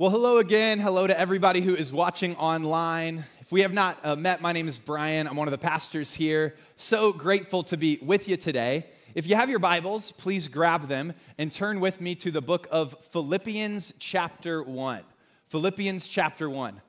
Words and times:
Well, 0.00 0.08
hello 0.08 0.38
again. 0.38 0.80
Hello 0.80 1.06
to 1.06 1.20
everybody 1.20 1.60
who 1.60 1.74
is 1.74 1.92
watching 1.92 2.34
online. 2.36 3.26
If 3.40 3.52
we 3.52 3.60
have 3.60 3.74
not 3.74 3.98
uh, 4.02 4.16
met, 4.16 4.40
my 4.40 4.50
name 4.50 4.66
is 4.66 4.78
Brian. 4.78 5.28
I'm 5.28 5.36
one 5.36 5.46
of 5.46 5.52
the 5.52 5.58
pastors 5.58 6.14
here. 6.14 6.56
So 6.78 7.12
grateful 7.12 7.62
to 7.64 7.76
be 7.76 7.98
with 8.00 8.26
you 8.26 8.38
today. 8.38 8.86
If 9.14 9.26
you 9.26 9.36
have 9.36 9.50
your 9.50 9.58
Bibles, 9.58 10.12
please 10.12 10.48
grab 10.48 10.88
them 10.88 11.12
and 11.36 11.52
turn 11.52 11.80
with 11.80 12.00
me 12.00 12.14
to 12.14 12.30
the 12.30 12.40
book 12.40 12.66
of 12.70 12.96
Philippians, 13.10 13.92
chapter 13.98 14.62
1. 14.62 15.02
Philippians, 15.48 16.06
chapter 16.06 16.48
1. 16.48 16.80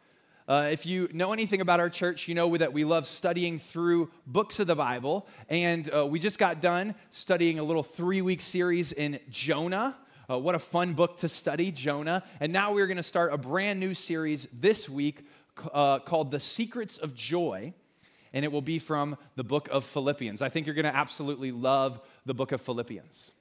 Uh, 0.48 0.70
if 0.71 0.86
you 0.86 1.09
know 1.12 1.34
anything 1.34 1.59
about 1.59 1.82
our 1.82 1.89
church, 1.89 2.30
you 2.30 2.34
know 2.34 2.55
that 2.55 2.71
we 2.71 2.86
love 2.86 3.05
studying 3.05 3.59
through 3.59 4.09
books 4.25 4.57
of 4.62 4.68
the 4.68 4.75
Bible. 4.75 5.28
And 5.50 5.93
uh, 5.93 6.07
we 6.07 6.18
just 6.18 6.39
got 6.39 6.62
done 6.62 6.96
studying 7.09 7.59
a 7.59 7.64
little 7.64 7.84
three 7.84 8.21
week 8.21 8.39
series 8.39 8.93
in 8.93 9.20
Jonah. 9.30 9.98
Uh, 10.32 10.38
what 10.38 10.55
a 10.55 10.59
fun 10.59 10.93
book 10.93 11.18
to 11.18 11.27
study, 11.27 11.71
Jonah. 11.71 12.24
And 12.39 12.54
now 12.54 12.74
we're 12.74 12.87
going 12.87 12.96
to 12.96 13.04
start 13.04 13.33
a 13.33 13.37
brand 13.37 13.82
new 13.82 13.93
series 13.93 14.47
this 14.54 14.87
week 14.87 15.28
uh, 15.73 16.00
called 16.00 16.32
The 16.32 16.39
Secrets 16.39 16.97
of 16.97 17.14
Joy. 17.14 17.73
And 18.32 18.46
it 18.46 18.51
will 18.51 18.61
be 18.61 18.79
from 18.79 19.18
the 19.36 19.43
book 19.43 19.68
of 19.70 19.83
Philippians. 19.83 20.42
I 20.42 20.47
think 20.47 20.68
you're 20.68 20.75
going 20.75 20.86
to 20.86 20.96
absolutely 20.96 21.51
love 21.51 22.00
the 22.25 22.33
book 22.33 22.54
of 22.54 22.61
Philippians. 22.61 23.33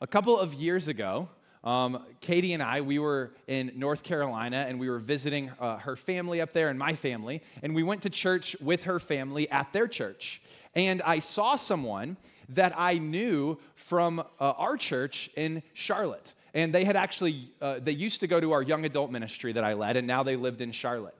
A 0.00 0.06
couple 0.06 0.38
of 0.38 0.54
years 0.54 0.86
ago, 0.86 1.30
um, 1.64 2.04
Katie 2.20 2.52
and 2.52 2.62
I, 2.62 2.82
we 2.82 3.00
were 3.00 3.32
in 3.48 3.72
North 3.74 4.04
Carolina 4.04 4.66
and 4.68 4.78
we 4.78 4.88
were 4.88 5.00
visiting 5.00 5.50
uh, 5.58 5.78
her 5.78 5.96
family 5.96 6.40
up 6.40 6.52
there 6.52 6.68
and 6.68 6.78
my 6.78 6.94
family. 6.94 7.42
And 7.60 7.74
we 7.74 7.82
went 7.82 8.02
to 8.02 8.10
church 8.10 8.54
with 8.60 8.84
her 8.84 9.00
family 9.00 9.50
at 9.50 9.72
their 9.72 9.88
church. 9.88 10.40
And 10.76 11.02
I 11.02 11.18
saw 11.18 11.56
someone 11.56 12.18
that 12.50 12.74
I 12.76 12.98
knew 12.98 13.58
from 13.74 14.20
uh, 14.20 14.24
our 14.38 14.76
church 14.76 15.30
in 15.36 15.62
Charlotte. 15.72 16.32
And 16.54 16.72
they 16.72 16.84
had 16.84 16.96
actually, 16.96 17.50
uh, 17.60 17.80
they 17.82 17.92
used 17.92 18.20
to 18.20 18.26
go 18.26 18.40
to 18.40 18.52
our 18.52 18.62
young 18.62 18.84
adult 18.84 19.10
ministry 19.10 19.52
that 19.52 19.64
I 19.64 19.74
led, 19.74 19.96
and 19.96 20.06
now 20.06 20.22
they 20.22 20.36
lived 20.36 20.60
in 20.60 20.70
Charlotte. 20.70 21.16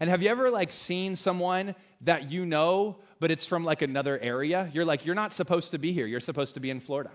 And 0.00 0.08
have 0.08 0.22
you 0.22 0.30
ever 0.30 0.50
like 0.50 0.72
seen 0.72 1.16
someone 1.16 1.74
that 2.02 2.30
you 2.30 2.46
know, 2.46 2.96
but 3.20 3.30
it's 3.30 3.44
from 3.44 3.64
like 3.64 3.82
another 3.82 4.18
area? 4.18 4.70
You're 4.72 4.84
like, 4.84 5.04
you're 5.04 5.14
not 5.14 5.34
supposed 5.34 5.72
to 5.72 5.78
be 5.78 5.92
here. 5.92 6.06
You're 6.06 6.20
supposed 6.20 6.54
to 6.54 6.60
be 6.60 6.70
in 6.70 6.80
Florida. 6.80 7.10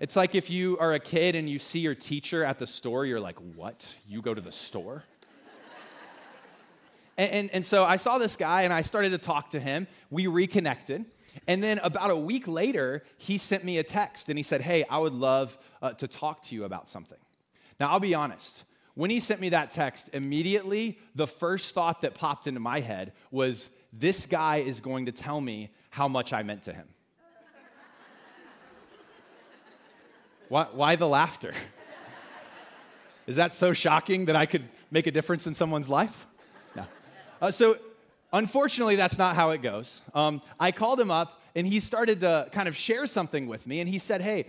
It's 0.00 0.16
like 0.16 0.34
if 0.34 0.50
you 0.50 0.76
are 0.78 0.92
a 0.94 0.98
kid 0.98 1.36
and 1.36 1.48
you 1.48 1.58
see 1.58 1.78
your 1.78 1.94
teacher 1.94 2.44
at 2.44 2.58
the 2.58 2.66
store, 2.66 3.06
you're 3.06 3.20
like, 3.20 3.38
what? 3.54 3.94
You 4.08 4.20
go 4.20 4.34
to 4.34 4.40
the 4.40 4.52
store? 4.52 5.04
and, 7.16 7.30
and, 7.30 7.50
and 7.52 7.66
so 7.66 7.84
I 7.84 7.96
saw 7.96 8.18
this 8.18 8.34
guy 8.34 8.62
and 8.62 8.72
I 8.72 8.82
started 8.82 9.10
to 9.10 9.18
talk 9.18 9.50
to 9.50 9.60
him. 9.60 9.86
We 10.10 10.26
reconnected. 10.26 11.04
And 11.46 11.62
then 11.62 11.78
about 11.82 12.10
a 12.10 12.16
week 12.16 12.46
later, 12.46 13.02
he 13.18 13.38
sent 13.38 13.64
me 13.64 13.78
a 13.78 13.82
text 13.82 14.28
and 14.28 14.38
he 14.38 14.42
said, 14.42 14.60
Hey, 14.60 14.84
I 14.88 14.98
would 14.98 15.12
love 15.12 15.58
uh, 15.82 15.92
to 15.92 16.08
talk 16.08 16.42
to 16.44 16.54
you 16.54 16.64
about 16.64 16.88
something. 16.88 17.18
Now, 17.78 17.90
I'll 17.90 18.00
be 18.00 18.14
honest. 18.14 18.64
When 18.94 19.10
he 19.10 19.18
sent 19.18 19.40
me 19.40 19.48
that 19.48 19.72
text, 19.72 20.10
immediately 20.12 21.00
the 21.14 21.26
first 21.26 21.74
thought 21.74 22.02
that 22.02 22.14
popped 22.14 22.46
into 22.46 22.60
my 22.60 22.80
head 22.80 23.12
was, 23.30 23.68
This 23.92 24.26
guy 24.26 24.56
is 24.56 24.80
going 24.80 25.06
to 25.06 25.12
tell 25.12 25.40
me 25.40 25.70
how 25.90 26.08
much 26.08 26.32
I 26.32 26.42
meant 26.42 26.62
to 26.64 26.72
him. 26.72 26.88
why, 30.48 30.66
why 30.72 30.96
the 30.96 31.08
laughter? 31.08 31.52
Is 33.26 33.36
that 33.36 33.52
so 33.52 33.72
shocking 33.72 34.26
that 34.26 34.36
I 34.36 34.46
could 34.46 34.68
make 34.90 35.06
a 35.06 35.10
difference 35.10 35.46
in 35.46 35.54
someone's 35.54 35.88
life? 35.88 36.26
No. 36.76 36.84
Uh, 37.40 37.50
so 37.50 37.78
Unfortunately, 38.34 38.96
that's 38.96 39.16
not 39.16 39.36
how 39.36 39.50
it 39.50 39.62
goes. 39.62 40.02
Um, 40.12 40.42
I 40.58 40.72
called 40.72 41.00
him 41.00 41.08
up 41.08 41.40
and 41.54 41.64
he 41.64 41.78
started 41.78 42.22
to 42.22 42.48
kind 42.50 42.66
of 42.66 42.74
share 42.74 43.06
something 43.06 43.46
with 43.46 43.64
me. 43.64 43.78
And 43.78 43.88
he 43.88 44.00
said, 44.00 44.20
Hey, 44.20 44.46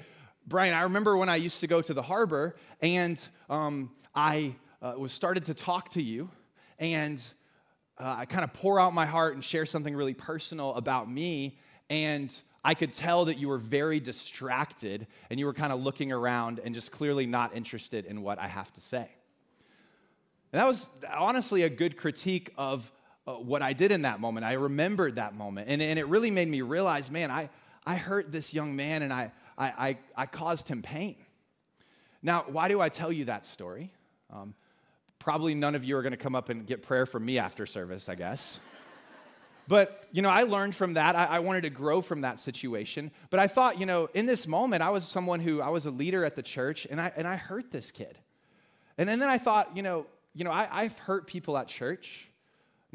Brian, 0.48 0.74
I 0.74 0.82
remember 0.82 1.16
when 1.16 1.30
I 1.30 1.36
used 1.36 1.60
to 1.60 1.68
go 1.68 1.84
to 1.84 1.94
the 1.94 2.02
harbor 2.02 2.56
and 2.82 3.24
um, 3.48 3.92
I 4.16 4.56
uh, 4.82 4.96
was 4.98 5.12
started 5.12 5.46
to 5.46 5.54
talk 5.54 5.90
to 5.92 6.02
you 6.02 6.32
and 6.80 7.22
uh, 8.00 8.16
I 8.18 8.26
kind 8.26 8.44
of 8.44 8.54
pour 8.54 8.80
out 8.80 8.92
my 8.92 9.06
heart 9.06 9.36
and 9.36 9.44
share 9.44 9.68
something 9.68 9.96
really 9.96 10.16
personal 10.16 10.74
about 10.74 11.08
me. 11.08 11.60
And 11.88 12.34
I 12.64 12.74
could 12.74 12.92
tell 12.92 13.26
that 13.26 13.38
you 13.38 13.50
were 13.50 13.60
very 13.60 14.00
distracted 14.00 15.06
and 15.30 15.40
you 15.40 15.46
were 15.46 15.54
kind 15.54 15.72
of 15.72 15.80
looking 15.80 16.12
around 16.12 16.60
and 16.64 16.74
just 16.74 16.92
clearly 16.92 17.28
not 17.28 17.56
interested 17.56 18.06
in 18.06 18.24
what 18.24 18.40
I 18.40 18.48
have 18.48 18.74
to 18.74 18.82
say. 18.82 19.08
And 20.52 20.60
that 20.60 20.68
was 20.68 20.90
honestly 21.16 21.62
a 21.62 21.70
good 21.70 21.98
critique 21.98 22.50
of 22.58 22.92
uh, 23.28 23.34
what 23.34 23.62
I 23.62 23.74
did 23.74 23.92
in 23.92 24.04
that 24.04 24.20
moment. 24.20 24.46
I 24.46 24.54
remembered 24.54 25.16
that 25.16 25.36
moment. 25.36 25.70
And, 25.70 25.82
and 25.82 25.98
it 25.98 26.08
really 26.08 26.32
made 26.32 26.48
me 26.48 26.62
realize 26.62 27.10
man, 27.10 27.32
I, 27.32 27.50
I 27.86 27.96
hurt 27.96 28.32
this 28.32 28.54
young 28.54 28.76
man 28.76 29.02
and 29.02 29.12
I, 29.12 29.32
I, 29.58 29.66
I, 29.68 29.98
I 30.16 30.26
caused 30.26 30.68
him 30.68 30.82
pain. 30.82 31.16
Now, 32.22 32.46
why 32.48 32.68
do 32.68 32.82
I 32.82 32.90
tell 32.90 33.12
you 33.12 33.26
that 33.26 33.46
story? 33.46 33.92
Um, 34.32 34.56
probably 35.20 35.56
none 35.56 35.76
of 35.76 35.84
you 35.84 35.98
are 35.98 36.02
going 36.02 36.12
to 36.12 36.18
come 36.18 36.36
up 36.36 36.50
and 36.50 36.66
get 36.66 36.82
prayer 36.82 37.06
from 37.06 37.26
me 37.26 37.38
after 37.38 37.66
service, 37.66 38.10
I 38.10 38.16
guess. 38.16 38.60
but, 39.68 40.08
you 40.12 40.22
know, 40.22 40.30
I 40.30 40.44
learned 40.44 40.76
from 40.76 40.94
that. 40.96 41.16
I, 41.16 41.26
I, 41.26 41.40
wanted 41.40 41.62
to 41.62 41.70
grow 41.70 42.02
from 42.02 42.22
that 42.22 42.40
situation. 42.40 43.12
But 43.30 43.40
I 43.40 43.48
thought, 43.48 43.80
you 43.80 43.86
know, 43.86 44.10
in 44.14 44.26
this 44.26 44.48
moment, 44.48 44.82
I 44.82 44.90
was 44.90 45.08
someone 45.08 45.40
who, 45.40 45.62
I 45.62 45.70
was 45.70 45.86
a 45.86 45.92
leader 45.92 46.26
at 46.26 46.36
the 46.36 46.44
church 46.44 46.88
and 46.90 47.00
I, 47.00 47.12
and 47.16 47.28
I 47.28 47.36
hurt 47.36 47.72
this 47.72 47.92
kid. 47.92 48.18
And, 48.98 49.10
and 49.10 49.22
then 49.22 49.30
I 49.30 49.38
thought, 49.38 49.76
you 49.76 49.84
know, 49.84 50.08
you 50.34 50.44
know 50.44 50.52
I, 50.52 50.68
I've 50.72 50.98
hurt 51.00 51.28
people 51.28 51.58
at 51.58 51.68
church 51.68 52.28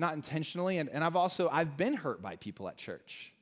not 0.01 0.15
intentionally. 0.15 0.79
And, 0.79 0.89
and 0.89 1.05
I've 1.05 1.17
also, 1.17 1.49
I've 1.49 1.77
been 1.77 1.95
hurt 1.95 2.21
by 2.21 2.37
people 2.37 2.69
at 2.69 2.77
church. 2.77 3.33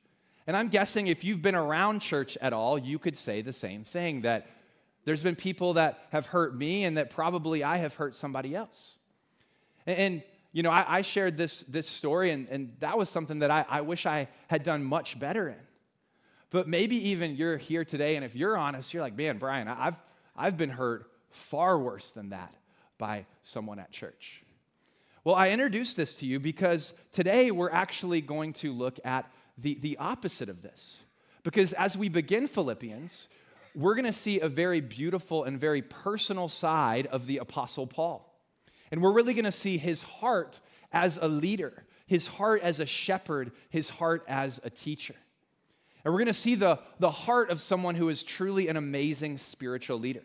And 0.45 0.55
I'm 0.55 0.67
guessing 0.67 1.07
if 1.07 1.23
you've 1.23 1.41
been 1.41 1.55
around 1.55 2.01
church 2.01 2.37
at 2.41 2.53
all, 2.53 2.77
you 2.77 2.99
could 2.99 3.17
say 3.17 3.41
the 3.41 3.53
same 3.53 3.83
thing 3.83 4.21
that 4.21 4.47
there's 5.05 5.23
been 5.23 5.35
people 5.35 5.73
that 5.73 6.07
have 6.11 6.27
hurt 6.27 6.55
me 6.55 6.83
and 6.83 6.97
that 6.97 7.09
probably 7.09 7.63
I 7.63 7.77
have 7.77 7.95
hurt 7.95 8.15
somebody 8.15 8.55
else. 8.55 8.95
And, 9.87 9.97
and 9.97 10.23
you 10.51 10.63
know, 10.63 10.71
I, 10.71 10.97
I, 10.97 11.01
shared 11.03 11.37
this, 11.37 11.61
this 11.63 11.87
story, 11.87 12.31
and, 12.31 12.47
and 12.49 12.75
that 12.79 12.97
was 12.97 13.09
something 13.09 13.39
that 13.39 13.51
I, 13.51 13.65
I 13.69 13.81
wish 13.81 14.05
I 14.05 14.27
had 14.47 14.63
done 14.63 14.83
much 14.83 15.19
better 15.19 15.47
in. 15.47 15.55
But 16.49 16.67
maybe 16.67 17.09
even 17.09 17.35
you're 17.35 17.57
here 17.57 17.85
today, 17.85 18.15
and 18.15 18.25
if 18.25 18.35
you're 18.35 18.57
honest, 18.57 18.91
you're 18.93 19.03
like, 19.03 19.15
man, 19.15 19.37
Brian, 19.37 19.67
I've, 19.67 20.01
I've 20.35 20.57
been 20.57 20.71
hurt 20.71 21.09
far 21.29 21.77
worse 21.77 22.11
than 22.11 22.29
that 22.29 22.53
by 22.97 23.27
someone 23.43 23.77
at 23.77 23.91
church. 23.91 24.43
Well, 25.23 25.35
I 25.35 25.49
introduced 25.49 25.97
this 25.97 26.15
to 26.15 26.25
you 26.25 26.39
because 26.39 26.93
today 27.11 27.51
we're 27.51 27.71
actually 27.71 28.21
going 28.21 28.53
to 28.53 28.71
look 28.71 28.99
at 29.03 29.29
the, 29.57 29.75
the 29.75 29.97
opposite 29.97 30.49
of 30.49 30.61
this. 30.61 30.97
Because 31.43 31.73
as 31.73 31.97
we 31.97 32.09
begin 32.09 32.47
Philippians, 32.47 33.27
we're 33.75 33.95
going 33.95 34.05
to 34.05 34.13
see 34.13 34.39
a 34.39 34.47
very 34.47 34.79
beautiful 34.79 35.43
and 35.43 35.59
very 35.59 35.81
personal 35.81 36.47
side 36.47 37.07
of 37.07 37.27
the 37.27 37.37
Apostle 37.37 37.85
Paul. 37.85 38.33
And 38.91 39.01
we're 39.01 39.11
really 39.11 39.33
going 39.33 39.45
to 39.45 39.51
see 39.51 39.77
his 39.77 40.01
heart 40.01 40.59
as 40.91 41.19
a 41.21 41.27
leader, 41.27 41.83
his 42.07 42.27
heart 42.27 42.61
as 42.61 42.79
a 42.79 42.85
shepherd, 42.85 43.51
his 43.69 43.89
heart 43.89 44.23
as 44.27 44.59
a 44.63 44.69
teacher. 44.69 45.15
And 46.03 46.13
we're 46.13 46.19
going 46.19 46.27
to 46.27 46.33
see 46.33 46.55
the, 46.55 46.79
the 46.99 47.11
heart 47.11 47.49
of 47.49 47.59
someone 47.59 47.95
who 47.95 48.09
is 48.09 48.23
truly 48.23 48.69
an 48.69 48.77
amazing 48.77 49.37
spiritual 49.37 49.99
leader. 49.99 50.23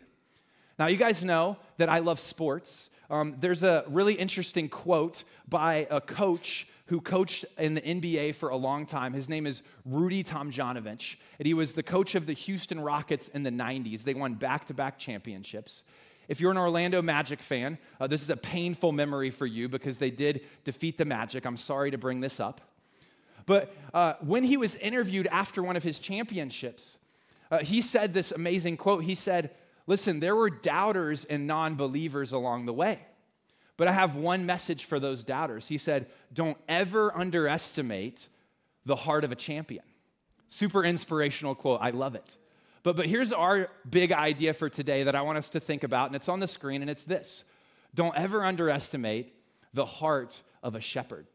Now, 0.79 0.87
you 0.87 0.97
guys 0.97 1.23
know 1.23 1.57
that 1.77 1.89
I 1.89 1.99
love 1.99 2.19
sports. 2.19 2.89
Um, 3.09 3.35
there's 3.39 3.63
a 3.63 3.85
really 3.87 4.13
interesting 4.13 4.69
quote 4.69 5.23
by 5.47 5.87
a 5.89 6.01
coach 6.01 6.67
who 6.87 7.01
coached 7.01 7.45
in 7.57 7.73
the 7.73 7.81
NBA 7.81 8.35
for 8.35 8.49
a 8.49 8.55
long 8.55 8.85
time. 8.85 9.13
His 9.13 9.27
name 9.27 9.47
is 9.47 9.63
Rudy 9.85 10.23
Tomjanovich, 10.23 11.15
and 11.39 11.45
he 11.45 11.53
was 11.53 11.73
the 11.73 11.83
coach 11.83 12.15
of 12.15 12.27
the 12.27 12.33
Houston 12.33 12.79
Rockets 12.79 13.27
in 13.29 13.43
the 13.43 13.49
90s. 13.49 14.03
They 14.03 14.13
won 14.13 14.35
back 14.35 14.65
to 14.65 14.73
back 14.73 14.99
championships. 14.99 15.83
If 16.27 16.39
you're 16.39 16.51
an 16.51 16.57
Orlando 16.57 17.01
Magic 17.01 17.41
fan, 17.41 17.77
uh, 17.99 18.07
this 18.07 18.21
is 18.21 18.29
a 18.29 18.37
painful 18.37 18.91
memory 18.91 19.29
for 19.29 19.45
you 19.45 19.69
because 19.69 19.97
they 19.97 20.11
did 20.11 20.41
defeat 20.63 20.97
the 20.97 21.05
Magic. 21.05 21.45
I'm 21.45 21.57
sorry 21.57 21.91
to 21.91 21.97
bring 21.97 22.19
this 22.19 22.39
up. 22.39 22.61
But 23.45 23.75
uh, 23.93 24.13
when 24.21 24.43
he 24.43 24.57
was 24.57 24.75
interviewed 24.75 25.27
after 25.27 25.61
one 25.61 25.75
of 25.75 25.83
his 25.83 25.99
championships, 25.99 26.97
uh, 27.51 27.59
he 27.59 27.81
said 27.81 28.13
this 28.13 28.31
amazing 28.31 28.77
quote. 28.77 29.03
He 29.03 29.13
said, 29.13 29.51
Listen, 29.87 30.19
there 30.19 30.35
were 30.35 30.49
doubters 30.49 31.25
and 31.25 31.47
non 31.47 31.75
believers 31.75 32.31
along 32.31 32.65
the 32.65 32.73
way. 32.73 32.99
But 33.77 33.87
I 33.87 33.91
have 33.91 34.15
one 34.15 34.45
message 34.45 34.85
for 34.85 34.99
those 34.99 35.23
doubters. 35.23 35.67
He 35.67 35.77
said, 35.77 36.07
Don't 36.33 36.57
ever 36.67 37.15
underestimate 37.15 38.27
the 38.85 38.95
heart 38.95 39.23
of 39.23 39.31
a 39.31 39.35
champion. 39.35 39.83
Super 40.47 40.83
inspirational 40.83 41.55
quote. 41.55 41.79
I 41.81 41.89
love 41.89 42.15
it. 42.15 42.37
But, 42.83 42.95
but 42.95 43.07
here's 43.07 43.33
our 43.33 43.69
big 43.89 44.11
idea 44.11 44.53
for 44.53 44.69
today 44.69 45.03
that 45.03 45.15
I 45.15 45.21
want 45.21 45.37
us 45.37 45.49
to 45.49 45.59
think 45.59 45.83
about, 45.83 46.07
and 46.07 46.15
it's 46.15 46.29
on 46.29 46.39
the 46.39 46.47
screen, 46.47 46.81
and 46.81 46.89
it's 46.89 47.03
this 47.03 47.43
Don't 47.93 48.15
ever 48.15 48.45
underestimate 48.45 49.33
the 49.73 49.85
heart 49.85 50.41
of 50.63 50.75
a 50.75 50.81
shepherd. 50.81 51.27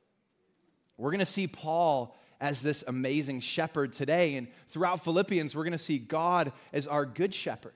We're 0.96 1.10
gonna 1.10 1.26
see 1.26 1.46
Paul 1.46 2.16
as 2.40 2.62
this 2.62 2.82
amazing 2.86 3.40
shepherd 3.40 3.92
today, 3.92 4.36
and 4.36 4.48
throughout 4.68 5.04
Philippians, 5.04 5.54
we're 5.54 5.64
gonna 5.64 5.76
see 5.76 5.98
God 5.98 6.52
as 6.72 6.86
our 6.86 7.04
good 7.04 7.34
shepherd. 7.34 7.74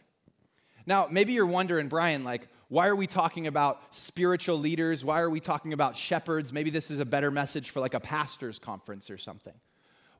Now, 0.87 1.07
maybe 1.11 1.33
you're 1.33 1.47
wondering, 1.47 1.89
Brian, 1.89 2.25
like, 2.25 2.49
why 2.69 2.89
are 2.89 2.97
we 2.97 3.07
talking 3.07 3.47
about 3.47 3.83
spiritual 3.91 4.59
leaders? 4.59 5.05
Why 5.05 5.21
are 5.21 5.31
we 5.31 5.41
talking 5.41 5.73
about 5.73 5.97
shepherds? 5.97 6.53
Maybe 6.53 6.71
this 6.71 6.91
is 6.91 7.01
a 7.01 7.05
better 7.05 7.31
message 7.31 7.71
for 7.71 7.81
like 7.81 7.95
a 7.95 8.01
pastor's 8.01 8.59
conference 8.59 9.11
or 9.11 9.19
something. 9.19 9.55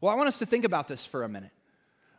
Well, 0.01 0.13
I 0.13 0.17
want 0.17 0.29
us 0.29 0.39
to 0.39 0.47
think 0.47 0.65
about 0.65 0.89
this 0.89 1.05
for 1.05 1.23
a 1.23 1.29
minute. 1.29 1.53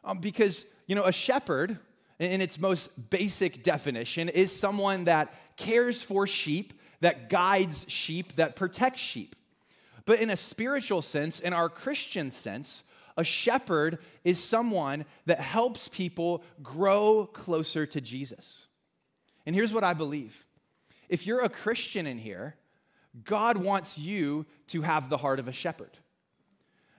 Um, 0.04 0.20
because, 0.20 0.66
you 0.88 0.96
know, 0.96 1.04
a 1.04 1.12
shepherd 1.12 1.80
in 2.20 2.42
its 2.42 2.60
most 2.60 3.10
basic 3.10 3.64
definition, 3.64 4.30
is 4.30 4.58
someone 4.58 5.06
that 5.06 5.34
cares 5.58 6.02
for 6.02 6.26
sheep, 6.26 6.74
that 7.02 7.30
guides 7.30 7.86
sheep, 7.90 8.36
that 8.36 8.56
protects 8.56 9.02
sheep. 9.02 9.36
But 10.06 10.20
in 10.20 10.30
a 10.30 10.38
spiritual 10.38 11.02
sense, 11.02 11.40
in 11.40 11.52
our 11.52 11.68
Christian 11.68 12.32
sense, 12.32 12.84
a 13.18 13.24
shepherd 13.24 14.00
is 14.24 14.44
someone 14.44 15.06
that 15.26 15.40
helps 15.40 15.88
people 15.88 16.44
grow 16.62 17.26
closer 17.26 17.86
to 17.86 18.02
Jesus. 18.02 18.68
And 19.46 19.56
here's 19.56 19.74
what 19.74 19.84
I 19.84 19.94
believe 19.94 20.46
if 21.08 21.26
you're 21.28 21.44
a 21.44 21.50
Christian 21.50 22.08
in 22.08 22.18
here, 22.18 22.56
God 23.24 23.58
wants 23.58 23.98
you 23.98 24.46
to 24.68 24.82
have 24.82 25.10
the 25.10 25.18
heart 25.18 25.40
of 25.40 25.48
a 25.48 25.54
shepherd. 25.54 25.98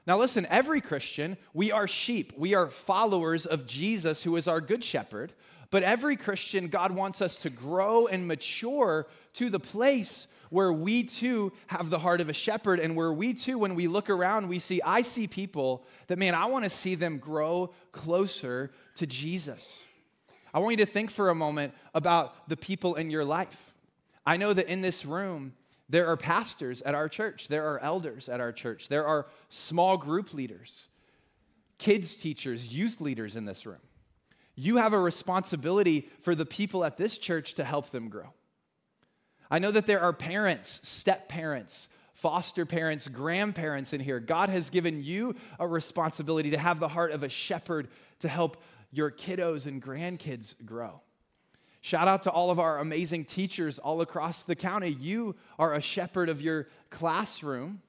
Now, 0.06 0.18
listen, 0.18 0.46
every 0.48 0.80
Christian, 0.80 1.36
we 1.52 1.72
are 1.72 1.88
sheep. 1.88 2.32
We 2.36 2.54
are 2.54 2.68
followers 2.68 3.44
of 3.44 3.66
Jesus, 3.66 4.22
who 4.22 4.36
is 4.36 4.46
our 4.46 4.60
good 4.60 4.84
shepherd. 4.84 5.32
But 5.70 5.82
every 5.82 6.16
Christian, 6.16 6.68
God 6.68 6.92
wants 6.92 7.20
us 7.20 7.34
to 7.36 7.50
grow 7.50 8.06
and 8.06 8.28
mature 8.28 9.08
to 9.34 9.50
the 9.50 9.58
place 9.58 10.28
where 10.50 10.72
we 10.72 11.04
too 11.04 11.52
have 11.69 11.90
the 11.90 11.98
heart 11.98 12.20
of 12.20 12.28
a 12.28 12.32
shepherd, 12.32 12.81
and 12.81 12.96
where 12.96 13.12
we 13.12 13.34
too, 13.34 13.58
when 13.58 13.75
we 13.75 13.87
look 13.87 14.10
around, 14.10 14.48
we 14.48 14.58
see, 14.58 14.81
I 14.82 15.02
see 15.02 15.26
people 15.26 15.84
that, 16.06 16.19
man, 16.19 16.34
I 16.34 16.46
want 16.46 16.64
to 16.64 16.70
see 16.70 16.94
them 16.94 17.19
grow 17.19 17.72
closer 17.93 18.70
to 18.96 19.06
Jesus. 19.06 19.81
I 20.52 20.58
want 20.58 20.78
you 20.78 20.84
to 20.84 20.90
think 20.90 21.10
for 21.10 21.28
a 21.28 21.34
moment 21.34 21.75
about 21.94 22.48
the 22.48 22.56
people 22.56 22.94
in 22.94 23.10
your 23.10 23.25
life. 23.25 23.75
I 24.25 24.37
know 24.37 24.52
that 24.52 24.69
in 24.69 24.81
this 24.81 25.04
room, 25.04 25.52
there 25.88 26.08
are 26.08 26.16
pastors 26.16 26.82
at 26.82 26.94
our 26.94 27.08
church, 27.08 27.49
there 27.49 27.69
are 27.69 27.78
elders 27.81 28.28
at 28.28 28.40
our 28.40 28.52
church, 28.52 28.88
there 28.88 29.06
are 29.06 29.26
small 29.50 29.96
group 29.96 30.34
leaders, 30.34 30.88
kids 31.78 32.16
teachers, 32.16 32.75
youth 32.75 33.00
leaders 33.00 33.37
in 33.37 33.44
this 33.44 33.66
room. 33.66 33.81
You 34.56 34.78
have 34.78 34.94
a 34.94 34.99
responsibility 34.99 36.08
for 36.22 36.34
the 36.34 36.46
people 36.46 36.84
at 36.84 36.96
this 36.96 37.19
church 37.19 37.54
to 37.54 37.64
help 37.64 37.90
them 37.90 38.08
grow. 38.08 38.32
I 39.50 39.58
know 39.58 39.70
that 39.70 39.87
there 39.87 40.00
are 40.00 40.12
parents, 40.12 40.81
step 40.87 41.28
parents, 41.28 41.88
foster 42.14 42.64
parents, 42.64 43.08
grandparents 43.08 43.93
in 43.93 44.00
here. 44.00 44.20
God 44.20 44.48
has 44.48 44.70
given 44.70 45.04
you 45.04 45.34
a 45.60 45.66
responsibility 45.66 46.50
to 46.50 46.58
have 46.58 46.81
the 46.81 46.88
heart 46.88 47.12
of 47.12 47.22
a 47.22 47.28
shepherd 47.28 47.88
to 48.20 48.28
help 48.28 48.62
your 48.90 49.10
kiddos 49.10 49.66
and 49.66 49.82
grandkids 49.82 50.54
grow. 50.64 51.00
Shout 51.82 52.08
out 52.08 52.22
to 52.25 52.31
all 52.31 52.50
of 52.50 52.58
our 52.58 52.78
amazing 52.78 53.26
teachers 53.26 53.78
all 53.78 54.00
across 54.00 54.44
the 54.44 54.56
county. 54.56 54.88
You 54.88 55.37
are 55.58 55.75
a 55.75 55.81
shepherd 55.81 56.28
of 56.28 56.42
your 56.42 56.69
classroom. 56.90 57.82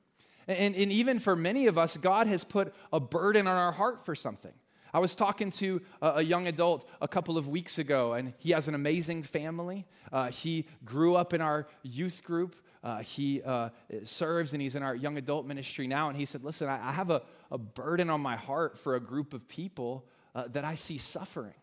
And, 0.48 0.76
and 0.76 0.92
even 0.92 1.20
for 1.20 1.36
many 1.36 1.66
of 1.68 1.78
us, 1.78 1.98
God 1.98 2.28
has 2.28 2.44
put 2.44 2.76
a 2.94 3.00
burden 3.00 3.48
on 3.48 3.58
our 3.58 3.72
heart 3.72 4.06
for 4.06 4.14
something. 4.14 4.54
I 4.94 5.00
was 5.00 5.16
talking 5.16 5.52
to 5.52 5.82
a, 6.02 6.22
young 6.22 6.48
adult 6.48 6.90
a 7.02 7.08
couple 7.08 7.38
of 7.38 7.48
weeks 7.48 7.78
ago, 7.78 8.14
and 8.14 8.34
he 8.38 8.52
has 8.52 8.68
an 8.68 8.76
amazing 8.76 9.24
family. 9.24 9.86
Uh, 10.12 10.30
he 10.30 10.68
grew 10.86 11.16
up 11.16 11.34
in 11.34 11.42
our 11.42 11.68
youth 11.84 12.24
group. 12.24 12.56
Uh, 12.84 13.00
he 13.00 13.42
uh, 13.44 13.70
serves 14.04 14.54
and 14.54 14.62
he's 14.62 14.76
in 14.76 14.84
our 14.84 14.96
young 14.96 15.18
adult 15.18 15.46
ministry 15.46 15.88
now. 15.88 16.10
And 16.10 16.18
he 16.18 16.26
said, 16.26 16.44
Listen, 16.44 16.70
I, 16.70 16.90
I 16.90 16.92
have 16.92 17.10
a, 17.10 17.22
a, 17.52 17.58
burden 17.58 18.10
on 18.10 18.22
my 18.22 18.38
heart 18.38 18.78
for 18.78 18.96
a 18.96 19.00
group 19.00 19.34
of 19.34 19.48
people 19.48 20.06
uh, 20.36 20.48
that 20.50 20.64
I 20.64 20.76
see 20.76 20.98
suffering 20.98 21.56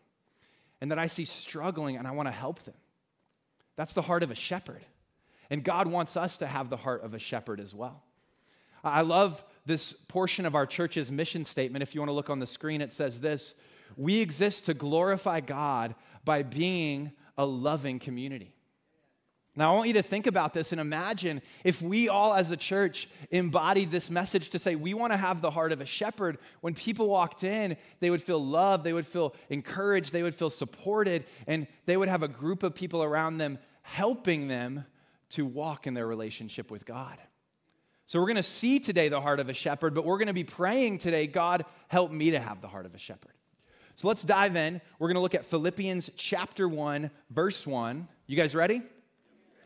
and 0.81 0.91
that 0.91 0.99
I 0.99 1.07
see 1.07 1.25
struggling 1.25 1.97
and 1.97 2.07
I 2.07 2.11
want 2.11 2.27
to 2.27 2.33
help 2.33 2.63
them. 2.63 2.75
That's 3.75 3.93
the 3.93 4.03
heart 4.03 4.23
of 4.23 4.29
a 4.29 4.35
shepherd. 4.35 4.85
And 5.49 5.63
God 5.63 5.87
wants 5.87 6.17
us 6.17 6.37
to 6.39 6.47
have 6.47 6.69
the 6.69 6.77
heart 6.77 7.03
of 7.03 7.13
a 7.13 7.19
shepherd 7.19 7.59
as 7.59 7.73
well. 7.73 8.03
I 8.83 9.01
love 9.01 9.43
this 9.65 9.93
portion 9.93 10.45
of 10.45 10.55
our 10.55 10.65
church's 10.65 11.11
mission 11.11 11.43
statement. 11.43 11.83
If 11.83 11.95
you 11.95 12.01
want 12.01 12.09
to 12.09 12.13
look 12.13 12.29
on 12.29 12.39
the 12.39 12.47
screen, 12.47 12.81
it 12.81 12.93
says 12.93 13.21
this 13.21 13.55
We 13.97 14.21
exist 14.21 14.65
to 14.65 14.73
glorify 14.73 15.39
God 15.39 15.95
by 16.23 16.43
being 16.43 17.11
a 17.37 17.45
loving 17.45 17.99
community. 17.99 18.55
Now, 19.57 19.71
I 19.71 19.75
want 19.77 19.87
you 19.87 19.93
to 19.93 20.03
think 20.03 20.27
about 20.27 20.53
this 20.53 20.73
and 20.73 20.81
imagine 20.81 21.41
if 21.63 21.81
we 21.81 22.09
all 22.09 22.33
as 22.33 22.51
a 22.51 22.57
church 22.57 23.07
embodied 23.31 23.89
this 23.89 24.11
message 24.11 24.49
to 24.49 24.59
say 24.59 24.75
we 24.75 24.93
want 24.93 25.13
to 25.13 25.17
have 25.17 25.39
the 25.39 25.51
heart 25.51 25.71
of 25.71 25.79
a 25.79 25.85
shepherd. 25.85 26.39
When 26.59 26.73
people 26.73 27.07
walked 27.07 27.41
in, 27.45 27.77
they 28.01 28.09
would 28.09 28.21
feel 28.21 28.43
loved, 28.43 28.83
they 28.83 28.91
would 28.91 29.07
feel 29.07 29.33
encouraged, 29.49 30.11
they 30.11 30.23
would 30.23 30.35
feel 30.35 30.49
supported, 30.49 31.23
and 31.47 31.67
they 31.85 31.95
would 31.95 32.09
have 32.09 32.21
a 32.21 32.27
group 32.27 32.63
of 32.63 32.75
people 32.75 33.01
around 33.01 33.37
them 33.37 33.57
helping 33.81 34.49
them 34.49 34.83
to 35.29 35.45
walk 35.45 35.87
in 35.87 35.93
their 35.93 36.07
relationship 36.07 36.69
with 36.69 36.85
God. 36.85 37.17
So, 38.07 38.19
we're 38.19 38.27
going 38.27 38.35
to 38.35 38.43
see 38.43 38.79
today 38.79 39.09
the 39.09 39.19
heart 39.19 39.39
of 39.39 39.49
a 39.49 39.53
shepherd, 39.53 39.95
but 39.95 40.05
we're 40.05 40.17
going 40.17 40.27
to 40.27 40.33
be 40.33 40.43
praying 40.43 40.99
today 40.99 41.25
God, 41.25 41.65
help 41.87 42.11
me 42.11 42.31
to 42.31 42.39
have 42.39 42.61
the 42.61 42.67
heart 42.67 42.85
of 42.85 42.93
a 42.93 42.99
shepherd. 42.99 43.33
So, 43.95 44.07
let's 44.07 44.23
dive 44.23 44.55
in. 44.55 44.79
We're 44.99 45.07
going 45.07 45.15
to 45.15 45.21
look 45.21 45.33
at 45.33 45.45
Philippians 45.45 46.11
chapter 46.15 46.67
1, 46.67 47.09
verse 47.31 47.65
1. 47.65 48.07
You 48.27 48.37
guys 48.37 48.53
ready? 48.53 48.83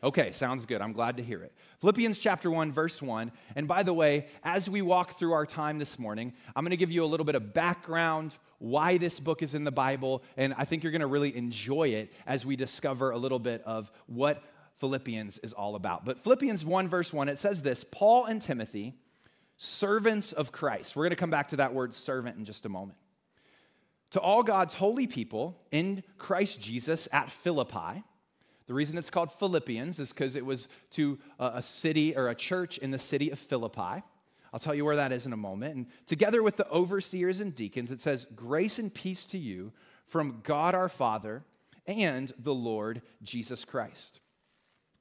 Okay, 0.01 0.31
sounds 0.31 0.65
good. 0.65 0.81
I'm 0.81 0.93
glad 0.93 1.17
to 1.17 1.23
hear 1.23 1.43
it. 1.43 1.51
Philippians 1.81 2.19
chapter 2.19 2.49
1, 2.49 2.71
verse 2.71 3.01
1. 3.01 3.33
And 3.57 3.67
by 3.67 3.83
the 3.83 3.93
way, 3.93 4.27
as 4.41 4.69
we 4.69 4.81
walk 4.81 5.19
through 5.19 5.33
our 5.33 5.45
time 5.45 5.77
this 5.77 5.99
morning, 5.99 6.31
I'm 6.55 6.63
going 6.63 6.71
to 6.71 6.77
give 6.77 6.91
you 6.91 7.03
a 7.03 7.07
little 7.07 7.25
bit 7.25 7.35
of 7.35 7.53
background, 7.53 8.33
why 8.59 8.97
this 8.97 9.19
book 9.19 9.41
is 9.41 9.53
in 9.53 9.65
the 9.65 9.71
Bible, 9.71 10.23
and 10.37 10.53
I 10.57 10.63
think 10.63 10.83
you're 10.83 10.93
going 10.93 11.01
to 11.01 11.07
really 11.07 11.35
enjoy 11.35 11.89
it 11.89 12.13
as 12.25 12.45
we 12.45 12.55
discover 12.55 13.11
a 13.11 13.17
little 13.17 13.39
bit 13.39 13.61
of 13.65 13.91
what 14.07 14.41
Philippians 14.79 15.37
is 15.39 15.53
all 15.53 15.75
about. 15.75 16.05
But 16.05 16.23
Philippians 16.23 16.63
1, 16.63 16.87
verse 16.87 17.13
1, 17.13 17.29
it 17.29 17.39
says 17.39 17.61
this 17.61 17.83
Paul 17.83 18.25
and 18.25 18.41
Timothy, 18.41 18.95
servants 19.57 20.31
of 20.31 20.51
Christ. 20.51 20.95
We're 20.95 21.03
going 21.03 21.11
to 21.11 21.17
come 21.17 21.29
back 21.29 21.49
to 21.49 21.57
that 21.57 21.73
word 21.73 21.93
servant 21.93 22.37
in 22.37 22.45
just 22.45 22.65
a 22.65 22.69
moment. 22.69 22.97
To 24.11 24.19
all 24.19 24.41
God's 24.41 24.73
holy 24.73 25.05
people 25.05 25.59
in 25.71 26.03
Christ 26.17 26.61
Jesus 26.61 27.07
at 27.11 27.29
Philippi, 27.29 28.03
the 28.67 28.73
reason 28.73 28.97
it's 28.97 29.09
called 29.09 29.31
Philippians 29.33 29.99
is 29.99 30.09
because 30.09 30.35
it 30.35 30.45
was 30.45 30.67
to 30.91 31.19
a 31.39 31.61
city 31.61 32.15
or 32.15 32.29
a 32.29 32.35
church 32.35 32.77
in 32.77 32.91
the 32.91 32.97
city 32.97 33.29
of 33.29 33.37
Philippi. 33.37 34.03
I'll 34.51 34.59
tell 34.59 34.73
you 34.73 34.85
where 34.85 34.95
that 34.95 35.11
is 35.11 35.25
in 35.25 35.33
a 35.33 35.37
moment. 35.37 35.75
And 35.75 35.85
together 36.07 36.41
with 36.41 36.55
the 36.55 36.67
overseers 36.69 37.39
and 37.39 37.55
deacons, 37.55 37.91
it 37.91 38.01
says, 38.01 38.25
Grace 38.35 38.79
and 38.79 38.91
peace 38.93 39.25
to 39.25 39.37
you 39.37 39.73
from 40.07 40.41
God 40.43 40.73
our 40.73 40.89
Father 40.89 41.43
and 41.85 42.31
the 42.39 42.53
Lord 42.53 43.01
Jesus 43.21 43.65
Christ. 43.65 44.21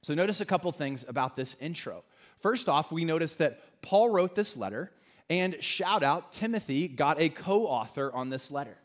So, 0.01 0.13
notice 0.13 0.41
a 0.41 0.45
couple 0.45 0.71
things 0.71 1.03
about 1.07 1.35
this 1.35 1.55
intro. 1.59 2.03
First 2.39 2.69
off, 2.69 2.91
we 2.91 3.03
notice 3.03 3.35
that 3.37 3.81
Paul 3.81 4.09
wrote 4.09 4.35
this 4.35 4.55
letter, 4.55 4.91
and 5.29 5.61
shout 5.61 6.03
out, 6.03 6.31
Timothy 6.31 6.87
got 6.87 7.19
a 7.19 7.29
co 7.29 7.67
author 7.67 8.11
on 8.13 8.29
this 8.29 8.49
letter. 8.49 8.77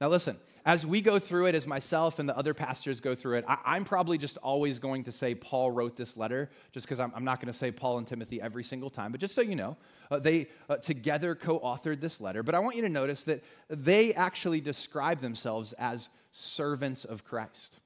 Now, 0.00 0.08
listen, 0.08 0.36
as 0.64 0.86
we 0.86 1.00
go 1.00 1.18
through 1.18 1.46
it, 1.46 1.54
as 1.54 1.66
myself 1.66 2.18
and 2.18 2.28
the 2.28 2.36
other 2.36 2.54
pastors 2.54 3.00
go 3.00 3.14
through 3.14 3.38
it, 3.38 3.44
I, 3.48 3.76
am 3.76 3.84
probably 3.84 4.18
just 4.18 4.36
always 4.36 4.78
going 4.78 5.04
to 5.04 5.12
say 5.12 5.34
Paul 5.34 5.70
wrote 5.70 5.96
this 5.96 6.16
letter, 6.16 6.50
just 6.72 6.86
because 6.86 7.00
I'm, 7.00 7.10
I'm, 7.16 7.24
not 7.24 7.40
going 7.40 7.52
to 7.52 7.58
say 7.58 7.72
Paul 7.72 7.98
and 7.98 8.06
Timothy 8.06 8.40
every 8.40 8.62
single 8.62 8.90
time. 8.90 9.10
But 9.10 9.20
just 9.20 9.34
so 9.34 9.40
you 9.40 9.56
know, 9.56 9.76
uh, 10.10 10.18
they 10.18 10.48
uh, 10.68 10.76
together 10.76 11.34
co 11.34 11.58
authored 11.58 12.00
this 12.00 12.20
letter. 12.20 12.42
But 12.42 12.54
I 12.54 12.60
want 12.60 12.76
you 12.76 12.82
to 12.82 12.88
notice 12.88 13.24
that 13.24 13.42
they 13.68 14.14
actually 14.14 14.60
describe 14.60 15.20
themselves 15.20 15.72
as 15.72 16.10
servants 16.32 17.04
of 17.04 17.24
Christ. 17.24 17.80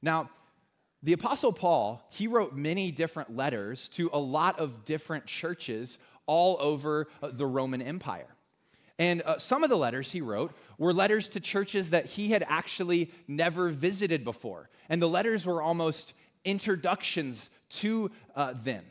Now, 0.00 0.30
the 1.04 1.12
Apostle 1.12 1.52
Paul, 1.52 2.02
he 2.10 2.26
wrote 2.26 2.54
many 2.54 2.90
different 2.90 3.36
letters 3.36 3.90
to 3.90 4.08
a 4.12 4.18
lot 4.18 4.58
of 4.58 4.86
different 4.86 5.26
churches 5.26 5.98
all 6.24 6.56
over 6.58 7.08
uh, 7.22 7.28
the 7.30 7.46
Roman 7.46 7.82
Empire. 7.82 8.34
And 8.98 9.20
uh, 9.22 9.36
some 9.36 9.62
of 9.62 9.68
the 9.68 9.76
letters 9.76 10.12
he 10.12 10.22
wrote 10.22 10.52
were 10.78 10.94
letters 10.94 11.28
to 11.30 11.40
churches 11.40 11.90
that 11.90 12.06
he 12.06 12.30
had 12.30 12.42
actually 12.48 13.10
never 13.28 13.68
visited 13.68 14.24
before. 14.24 14.70
And 14.88 15.02
the 15.02 15.08
letters 15.08 15.44
were 15.44 15.60
almost 15.60 16.14
introductions 16.42 17.50
to 17.68 18.10
uh, 18.34 18.54
them. 18.54 18.84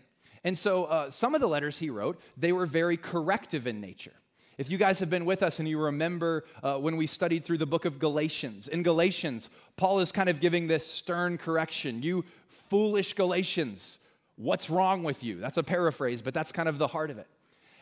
And 0.43 0.55
so 0.55 0.85
uh, 0.85 1.09
some 1.09 1.33
of 1.33 1.41
the 1.41 1.47
letters 1.47 1.79
he 1.79 1.89
wrote, 1.89 2.21
they 2.37 2.51
were 2.51 2.67
very 2.67 2.97
corrective 2.97 3.65
in 3.65 3.81
nature. 3.81 4.13
If 4.57 4.69
you 4.69 4.77
guys 4.77 4.99
have 4.99 5.09
been 5.09 5.25
with 5.25 5.41
us 5.41 5.59
and 5.59 5.67
you 5.67 5.79
remember 5.79 6.45
uh, 6.61 6.75
when 6.75 6.95
we 6.95 7.07
studied 7.07 7.43
through 7.43 7.57
the 7.57 7.65
book 7.65 7.85
of 7.85 7.97
Galatians, 7.97 8.67
in 8.67 8.83
Galatians, 8.83 9.49
Paul 9.77 9.99
is 9.99 10.11
kind 10.11 10.29
of 10.29 10.39
giving 10.39 10.67
this 10.67 10.85
stern 10.85 11.37
correction. 11.37 12.03
You 12.03 12.23
foolish 12.69 13.13
Galatians, 13.13 13.97
what's 14.35 14.69
wrong 14.69 15.03
with 15.03 15.23
you? 15.23 15.39
That's 15.39 15.57
a 15.57 15.63
paraphrase, 15.63 16.21
but 16.21 16.35
that's 16.35 16.51
kind 16.51 16.69
of 16.69 16.77
the 16.77 16.87
heart 16.87 17.09
of 17.09 17.17
it. 17.17 17.27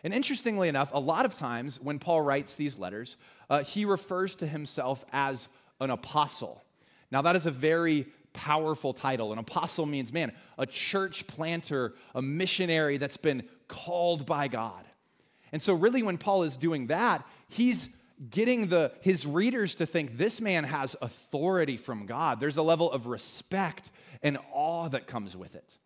And 0.04 0.14
interestingly 0.14 0.70
enough, 0.70 0.90
a 0.94 1.00
lot 1.00 1.26
of 1.26 1.36
times 1.36 1.80
when 1.82 2.00
Paul 2.00 2.22
writes 2.22 2.56
these 2.56 2.80
letters, 2.80 3.18
uh, 3.50 3.64
he 3.64 3.84
refers 3.84 4.36
to 4.36 4.48
himself 4.48 5.04
as 5.12 5.50
an 5.82 5.90
apostle. 5.90 6.64
Now, 7.12 7.22
that 7.24 7.36
is 7.36 7.46
a 7.46 7.52
very 7.52 8.08
powerful 8.34 8.94
title. 8.94 9.34
An 9.34 9.40
apostle 9.40 9.86
means, 9.86 10.14
man, 10.14 10.32
a 10.58 10.66
church 10.66 11.28
planter, 11.28 11.94
a 12.16 12.22
missionary 12.22 12.98
that's 12.98 13.18
been 13.18 13.44
called 13.68 14.26
by 14.26 14.48
God. 14.48 14.86
And 15.52 15.62
so, 15.62 15.74
really, 15.74 16.04
when 16.04 16.18
Paul 16.18 16.44
is 16.44 16.56
doing 16.56 16.88
that, 16.88 17.26
he's 17.50 17.90
getting 18.30 18.68
the, 18.68 18.92
his 19.02 19.26
readers 19.26 19.76
to 19.76 19.86
think 19.86 20.18
this 20.18 20.40
man 20.40 20.64
has 20.64 20.96
authority 21.02 21.78
from 21.78 22.06
God. 22.06 22.40
There's 22.40 22.58
a 22.58 22.62
level 22.62 22.92
of 22.92 23.08
respect 23.08 23.90
and 24.22 24.38
awe 24.54 24.90
that 24.90 25.08
comes 25.08 25.36
with 25.36 25.56
it. 25.56 25.78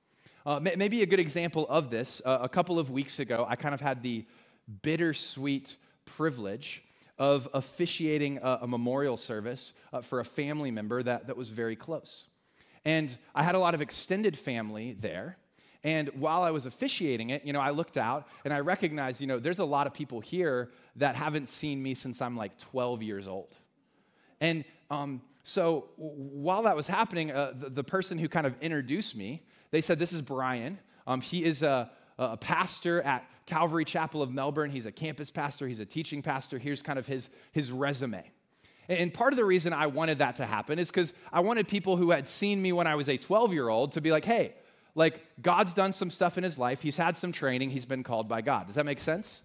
Uh, 0.45 0.59
maybe 0.59 1.01
a 1.01 1.07
good 1.07 1.19
example 1.19 1.65
of 1.69 1.89
this, 1.89 2.21
uh, 2.23 2.37
a 2.41 2.49
couple 2.49 2.77
of 2.77 2.91
weeks 2.91 3.17
ago, 3.19 3.47
I 3.49 3.55
kind 3.55 3.73
of 3.73 3.81
had 3.81 4.03
the 4.03 4.25
bittersweet 4.83 5.75
privilege 6.05 6.83
of 7.17 7.47
officiating 7.53 8.37
a, 8.43 8.59
a 8.61 8.67
memorial 8.67 9.17
service 9.17 9.73
uh, 9.91 10.01
for 10.01 10.19
a 10.19 10.25
family 10.25 10.69
member 10.69 11.01
that, 11.01 11.27
that 11.27 11.37
was 11.37 11.49
very 11.49 11.75
close. 11.75 12.25
And 12.83 13.17
I 13.33 13.41
had 13.41 13.55
a 13.55 13.59
lot 13.59 13.73
of 13.73 13.81
extended 13.81 14.37
family 14.37 14.95
there. 14.99 15.37
And 15.85 16.09
while 16.15 16.41
I 16.41 16.49
was 16.49 16.65
officiating 16.65 17.29
it, 17.29 17.45
you 17.45 17.53
know, 17.53 17.61
I 17.61 17.69
looked 17.69 17.95
out 17.95 18.27
and 18.43 18.51
I 18.51 18.59
recognized, 18.61 19.21
you 19.21 19.27
know, 19.27 19.37
there's 19.37 19.59
a 19.59 19.65
lot 19.65 19.85
of 19.85 19.93
people 19.93 20.19
here 20.19 20.71
that 20.95 21.15
haven't 21.15 21.47
seen 21.47 21.81
me 21.81 21.93
since 21.93 22.23
I'm 22.23 22.35
like 22.35 22.57
12 22.57 23.03
years 23.03 23.27
old. 23.27 23.55
And 24.41 24.65
um, 24.89 25.21
so 25.43 25.89
while 25.95 26.63
that 26.63 26.75
was 26.75 26.87
happening, 26.87 27.31
uh, 27.31 27.53
the, 27.55 27.69
the, 27.69 27.83
person 27.83 28.17
who 28.17 28.27
kind 28.27 28.47
of 28.47 28.55
introduced 28.61 29.15
me, 29.15 29.43
they 29.69 29.79
said, 29.79 29.99
This 29.99 30.11
is 30.11 30.23
Brian. 30.23 30.79
Um, 31.05 31.21
he 31.21 31.45
is 31.45 31.61
a, 31.61 31.91
a 32.17 32.35
pastor 32.35 33.03
at 33.03 33.29
Calvary 33.45 33.85
Chapel 33.85 34.23
of 34.23 34.33
Melbourne. 34.33 34.71
He's 34.71 34.87
a 34.87 34.91
campus 34.91 35.29
pastor, 35.29 35.67
he's 35.67 35.79
a 35.79 35.85
teaching 35.85 36.23
pastor. 36.23 36.57
Here's 36.57 36.81
kind 36.81 36.97
of 36.97 37.05
his, 37.05 37.29
his 37.51 37.71
resume. 37.71 38.23
And 38.89 39.13
part 39.13 39.33
of 39.33 39.37
the 39.37 39.45
reason 39.45 39.71
I 39.71 39.85
wanted 39.85 40.17
that 40.17 40.37
to 40.37 40.47
happen 40.47 40.79
is 40.79 40.87
because 40.87 41.13
I 41.31 41.41
wanted 41.41 41.67
people 41.67 41.95
who 41.95 42.09
had 42.09 42.27
seen 42.27 42.59
me 42.59 42.73
when 42.73 42.87
I 42.87 42.95
was 42.95 43.07
a 43.07 43.17
12 43.17 43.53
year 43.53 43.69
old 43.69 43.91
to 43.91 44.01
be 44.01 44.11
like, 44.11 44.25
hey, 44.25 44.55
like 44.95 45.21
God's 45.41 45.73
done 45.73 45.93
some 45.93 46.09
stuff 46.09 46.37
in 46.37 46.43
his 46.43 46.57
life. 46.57 46.81
He's 46.81 46.97
had 46.97 47.15
some 47.15 47.31
training. 47.31 47.69
He's 47.69 47.85
been 47.85 48.03
called 48.03 48.27
by 48.27 48.41
God. 48.41 48.65
Does 48.65 48.75
that 48.75 48.85
make 48.85 48.99
sense? 48.99 49.41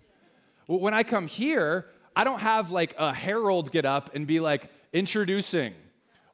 When 0.66 0.94
I 0.94 1.02
come 1.02 1.26
here, 1.26 1.86
I 2.16 2.24
don't 2.24 2.40
have 2.40 2.70
like 2.70 2.94
a 2.96 3.12
herald 3.12 3.72
get 3.72 3.84
up 3.84 4.14
and 4.14 4.26
be 4.26 4.40
like, 4.40 4.70
introducing 4.92 5.74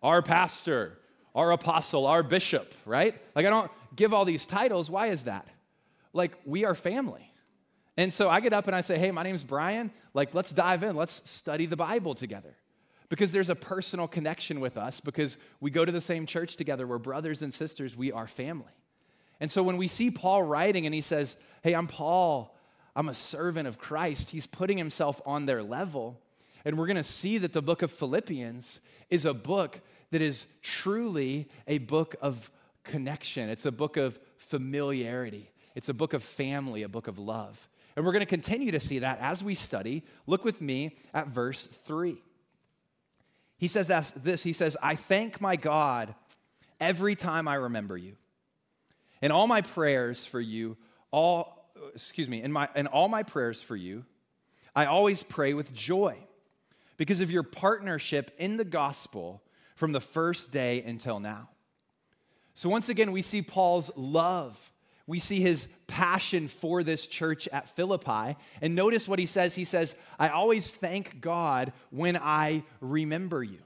our 0.02 0.22
pastor, 0.22 0.98
our 1.34 1.52
apostle, 1.52 2.06
our 2.06 2.22
bishop, 2.22 2.72
right? 2.84 3.14
Like 3.34 3.46
I 3.46 3.50
don't 3.50 3.70
give 3.94 4.14
all 4.14 4.24
these 4.24 4.46
titles. 4.46 4.90
Why 4.90 5.08
is 5.08 5.24
that? 5.24 5.46
Like 6.12 6.32
we 6.44 6.64
are 6.64 6.74
family. 6.74 7.30
And 7.96 8.12
so 8.12 8.28
I 8.28 8.40
get 8.40 8.52
up 8.52 8.66
and 8.66 8.76
I 8.76 8.82
say, 8.82 8.98
hey, 8.98 9.10
my 9.10 9.22
name's 9.22 9.42
Brian. 9.42 9.90
Like, 10.12 10.34
let's 10.34 10.52
dive 10.52 10.82
in. 10.82 10.96
Let's 10.96 11.28
study 11.28 11.64
the 11.64 11.76
Bible 11.76 12.14
together. 12.14 12.54
Because 13.08 13.32
there's 13.32 13.48
a 13.48 13.54
personal 13.54 14.08
connection 14.08 14.60
with 14.60 14.76
us, 14.76 15.00
because 15.00 15.38
we 15.60 15.70
go 15.70 15.84
to 15.84 15.92
the 15.92 16.00
same 16.00 16.26
church 16.26 16.56
together. 16.56 16.86
We're 16.86 16.98
brothers 16.98 17.40
and 17.40 17.54
sisters. 17.54 17.96
We 17.96 18.12
are 18.12 18.26
family. 18.26 18.72
And 19.40 19.50
so 19.50 19.62
when 19.62 19.76
we 19.76 19.88
see 19.88 20.10
Paul 20.10 20.42
writing 20.42 20.86
and 20.86 20.94
he 20.94 21.00
says, 21.00 21.36
hey, 21.62 21.74
I'm 21.74 21.86
Paul, 21.86 22.56
I'm 22.94 23.08
a 23.08 23.14
servant 23.14 23.68
of 23.68 23.78
Christ, 23.78 24.30
he's 24.30 24.46
putting 24.46 24.78
himself 24.78 25.20
on 25.26 25.46
their 25.46 25.62
level. 25.62 26.20
And 26.64 26.78
we're 26.78 26.86
going 26.86 26.96
to 26.96 27.04
see 27.04 27.38
that 27.38 27.52
the 27.52 27.62
book 27.62 27.82
of 27.82 27.92
Philippians 27.92 28.80
is 29.10 29.24
a 29.24 29.34
book 29.34 29.80
that 30.10 30.22
is 30.22 30.46
truly 30.62 31.48
a 31.66 31.78
book 31.78 32.16
of 32.20 32.50
connection. 32.84 33.48
It's 33.48 33.66
a 33.66 33.72
book 33.72 33.96
of 33.96 34.18
familiarity. 34.38 35.50
It's 35.74 35.88
a 35.88 35.94
book 35.94 36.14
of 36.14 36.22
family, 36.22 36.82
a 36.82 36.88
book 36.88 37.08
of 37.08 37.18
love. 37.18 37.68
And 37.94 38.04
we're 38.04 38.12
going 38.12 38.20
to 38.20 38.26
continue 38.26 38.72
to 38.72 38.80
see 38.80 39.00
that 39.00 39.18
as 39.20 39.42
we 39.42 39.54
study. 39.54 40.04
Look 40.26 40.44
with 40.44 40.60
me 40.60 40.96
at 41.14 41.28
verse 41.28 41.66
3. 41.66 42.16
He 43.58 43.68
says 43.68 43.88
this 44.16 44.42
He 44.42 44.52
says, 44.52 44.76
I 44.82 44.96
thank 44.96 45.40
my 45.40 45.56
God 45.56 46.14
every 46.80 47.14
time 47.14 47.48
I 47.48 47.54
remember 47.54 47.96
you. 47.96 48.16
In 49.22 49.30
all 49.30 49.46
my 49.46 49.62
prayers 49.62 50.24
for 50.26 50.40
you, 50.40 50.76
all, 51.10 51.70
excuse 51.94 52.28
me, 52.28 52.42
in, 52.42 52.52
my, 52.52 52.68
in 52.74 52.86
all 52.86 53.08
my 53.08 53.22
prayers 53.22 53.62
for 53.62 53.76
you, 53.76 54.04
I 54.74 54.86
always 54.86 55.22
pray 55.22 55.54
with 55.54 55.72
joy 55.72 56.18
because 56.96 57.20
of 57.20 57.30
your 57.30 57.42
partnership 57.42 58.30
in 58.38 58.56
the 58.56 58.64
gospel 58.64 59.42
from 59.74 59.92
the 59.92 60.00
first 60.00 60.50
day 60.50 60.82
until 60.82 61.20
now. 61.20 61.48
So, 62.54 62.68
once 62.68 62.88
again, 62.88 63.12
we 63.12 63.22
see 63.22 63.42
Paul's 63.42 63.90
love. 63.96 64.72
We 65.06 65.18
see 65.18 65.40
his 65.40 65.68
passion 65.86 66.48
for 66.48 66.82
this 66.82 67.06
church 67.06 67.46
at 67.52 67.68
Philippi. 67.68 68.36
And 68.60 68.74
notice 68.74 69.06
what 69.06 69.18
he 69.18 69.26
says. 69.26 69.54
He 69.54 69.64
says, 69.64 69.94
I 70.18 70.30
always 70.30 70.72
thank 70.72 71.20
God 71.20 71.72
when 71.90 72.16
I 72.16 72.64
remember 72.80 73.44
you. 73.44 73.58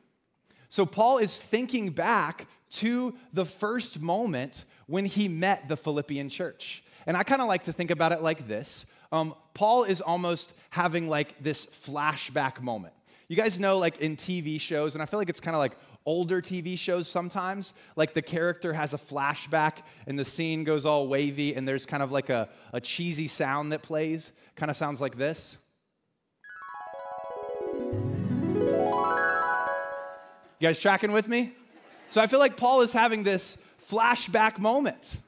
So, 0.69 0.85
Paul 0.87 1.19
is 1.19 1.40
thinking 1.40 1.90
back 1.90 2.47
to 2.71 3.14
the 3.33 3.45
first 3.45 4.00
moment 4.00 4.64
when 4.90 5.06
he 5.06 5.28
met 5.28 5.68
the 5.68 5.76
Philippian 5.76 6.28
church. 6.28 6.82
And 7.06 7.16
I 7.16 7.23
kind 7.23 7.40
of 7.40 7.47
like 7.47 7.64
to 7.64 7.73
think 7.73 7.92
about 7.92 8.11
it 8.12 8.23
like 8.23 8.49
this 8.49 8.87
um, 9.12 9.35
Paul 9.54 9.85
is 9.85 10.00
almost 10.00 10.54
having 10.70 11.09
like 11.09 11.42
this 11.42 11.66
flashback 11.66 12.61
moment. 12.61 12.94
You 13.28 13.37
guys 13.37 13.59
know, 13.59 13.78
like 13.78 13.99
in 13.99 14.16
TV 14.16 14.61
shows, 14.61 14.94
and 14.94 15.02
I 15.02 15.06
feel 15.06 15.18
like 15.18 15.28
it's 15.28 15.40
kind 15.40 15.54
of 15.54 15.59
like 15.59 15.76
older 16.06 16.40
TV 16.40 16.78
shows 16.78 17.09
sometimes, 17.09 17.73
like 17.97 18.14
the 18.14 18.23
character 18.23 18.73
has 18.73 18.94
a 18.94 18.99
flashback 18.99 19.78
and 20.06 20.18
the 20.18 20.25
scene 20.25 20.64
goes 20.64 20.87
all 20.87 21.09
wavy 21.09 21.54
and 21.54 21.66
there's 21.66 21.87
kind 21.87 22.02
of 22.02 22.11
like 22.11 22.30
a, 22.30 22.49
a 22.73 22.80
cheesy 22.80 23.28
sound 23.28 23.73
that 23.73 23.82
plays. 23.82 24.32
Kind 24.56 24.70
of 24.70 24.76
sounds 24.76 25.00
like 25.00 25.16
this. 25.16 25.56
You 30.59 30.68
guys 30.68 30.78
tracking 30.78 31.12
with 31.12 31.28
me? 31.28 31.52
So 32.11 32.20
I 32.20 32.26
feel 32.26 32.40
like 32.40 32.56
Paul 32.56 32.80
is 32.82 32.92
having 32.92 33.23
this 33.23 33.56
flashback 33.90 34.59
moment 34.59 35.18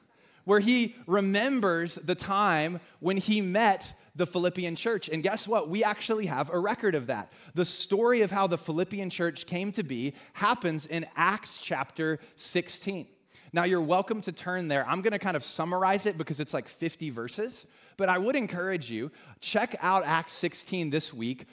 where 0.45 0.59
he 0.59 0.95
remembers 1.07 1.95
the 1.95 2.15
time 2.15 2.79
when 2.99 3.17
he 3.17 3.41
met 3.41 3.93
the 4.15 4.25
Philippian 4.27 4.75
church. 4.75 5.09
And 5.09 5.23
guess 5.23 5.47
what? 5.47 5.69
We 5.69 5.83
actually 5.83 6.27
have 6.27 6.49
a 6.49 6.59
record 6.59 6.95
of 6.95 7.07
that. 7.07 7.31
The 7.55 7.65
story 7.65 8.21
of 8.21 8.31
how 8.31 8.47
the 8.47 8.57
Philippian 8.57 9.09
church 9.09 9.45
came 9.45 9.71
to 9.73 9.83
be 9.83 10.13
happens 10.33 10.85
in 10.85 11.05
Acts 11.15 11.59
chapter 11.61 12.19
16. 12.35 13.07
Now, 13.55 13.65
you're 13.65 13.81
welcome 13.81 14.21
to 14.21 14.31
turn 14.31 14.67
there. 14.67 14.87
I'm 14.87 15.01
going 15.01 15.13
to 15.13 15.19
kind 15.19 15.37
of 15.37 15.43
summarize 15.43 16.05
it 16.05 16.17
because 16.17 16.39
it's 16.39 16.53
like 16.53 16.67
50 16.67 17.11
verses. 17.11 17.67
But 17.97 18.09
I 18.09 18.17
would 18.17 18.35
encourage 18.35 18.89
you, 18.89 19.11
check 19.41 19.75
out 19.79 20.03
Acts 20.05 20.33
16 20.33 20.89
this 20.89 21.13
week. 21.13 21.45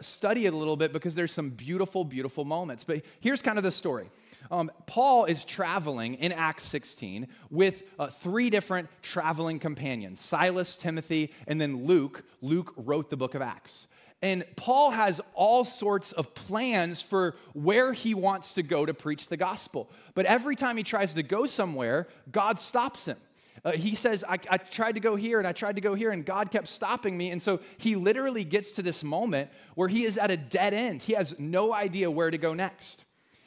Study 0.00 0.46
it 0.46 0.52
a 0.52 0.56
little 0.56 0.76
bit 0.76 0.92
because 0.92 1.14
there's 1.14 1.32
some 1.32 1.50
beautiful, 1.50 2.04
beautiful 2.04 2.44
moments. 2.44 2.84
But 2.84 3.02
here's 3.20 3.42
kind 3.42 3.58
of 3.58 3.64
the 3.64 3.72
story. 3.72 4.10
Um, 4.50 4.70
Paul 4.86 5.24
is 5.26 5.44
traveling 5.44 6.14
in 6.14 6.32
Acts 6.32 6.64
16 6.64 7.28
with 7.50 7.82
uh, 7.98 8.08
three 8.08 8.50
different 8.50 8.88
traveling 9.02 9.58
companions 9.58 10.20
Silas, 10.20 10.76
Timothy, 10.76 11.32
and 11.46 11.60
then 11.60 11.86
Luke. 11.86 12.24
Luke 12.40 12.72
wrote 12.76 13.10
the 13.10 13.16
book 13.16 13.34
of 13.34 13.42
Acts. 13.42 13.86
And 14.22 14.44
Paul 14.56 14.90
has 14.90 15.20
all 15.34 15.64
sorts 15.64 16.12
of 16.12 16.34
plans 16.34 17.00
for 17.00 17.36
where 17.54 17.92
he 17.94 18.12
wants 18.12 18.52
to 18.54 18.62
go 18.62 18.84
to 18.84 18.92
preach 18.92 19.28
the 19.28 19.36
gospel. 19.36 19.90
But 20.14 20.26
every 20.26 20.56
time 20.56 20.76
he 20.76 20.82
tries 20.82 21.14
to 21.14 21.22
go 21.22 21.46
somewhere, 21.46 22.06
God 22.30 22.58
stops 22.58 23.06
him. 23.06 23.16
Uh, 23.64 23.72
he 23.72 23.94
says, 23.94 24.24
I, 24.26 24.38
I, 24.50 24.56
tried 24.56 24.92
to 24.92 25.00
go 25.00 25.16
here 25.16 25.38
and 25.38 25.46
I 25.46 25.52
tried 25.52 25.76
to 25.76 25.82
go 25.82 25.94
here, 25.94 26.10
and 26.10 26.24
God 26.24 26.50
kept 26.50 26.68
stopping 26.68 27.16
me. 27.16 27.30
And 27.30 27.42
so 27.42 27.60
he 27.76 27.94
literally 27.94 28.44
gets 28.44 28.72
to 28.72 28.82
this 28.82 29.04
moment 29.04 29.50
where 29.74 29.88
he 29.88 30.04
is 30.04 30.16
at 30.16 30.30
a 30.30 30.36
dead 30.36 30.72
end. 30.72 31.02
He 31.02 31.12
has 31.14 31.38
no 31.38 31.74
idea 31.74 32.10
where 32.10 32.30
to 32.30 32.38
go 32.38 32.54
next. 32.54 33.04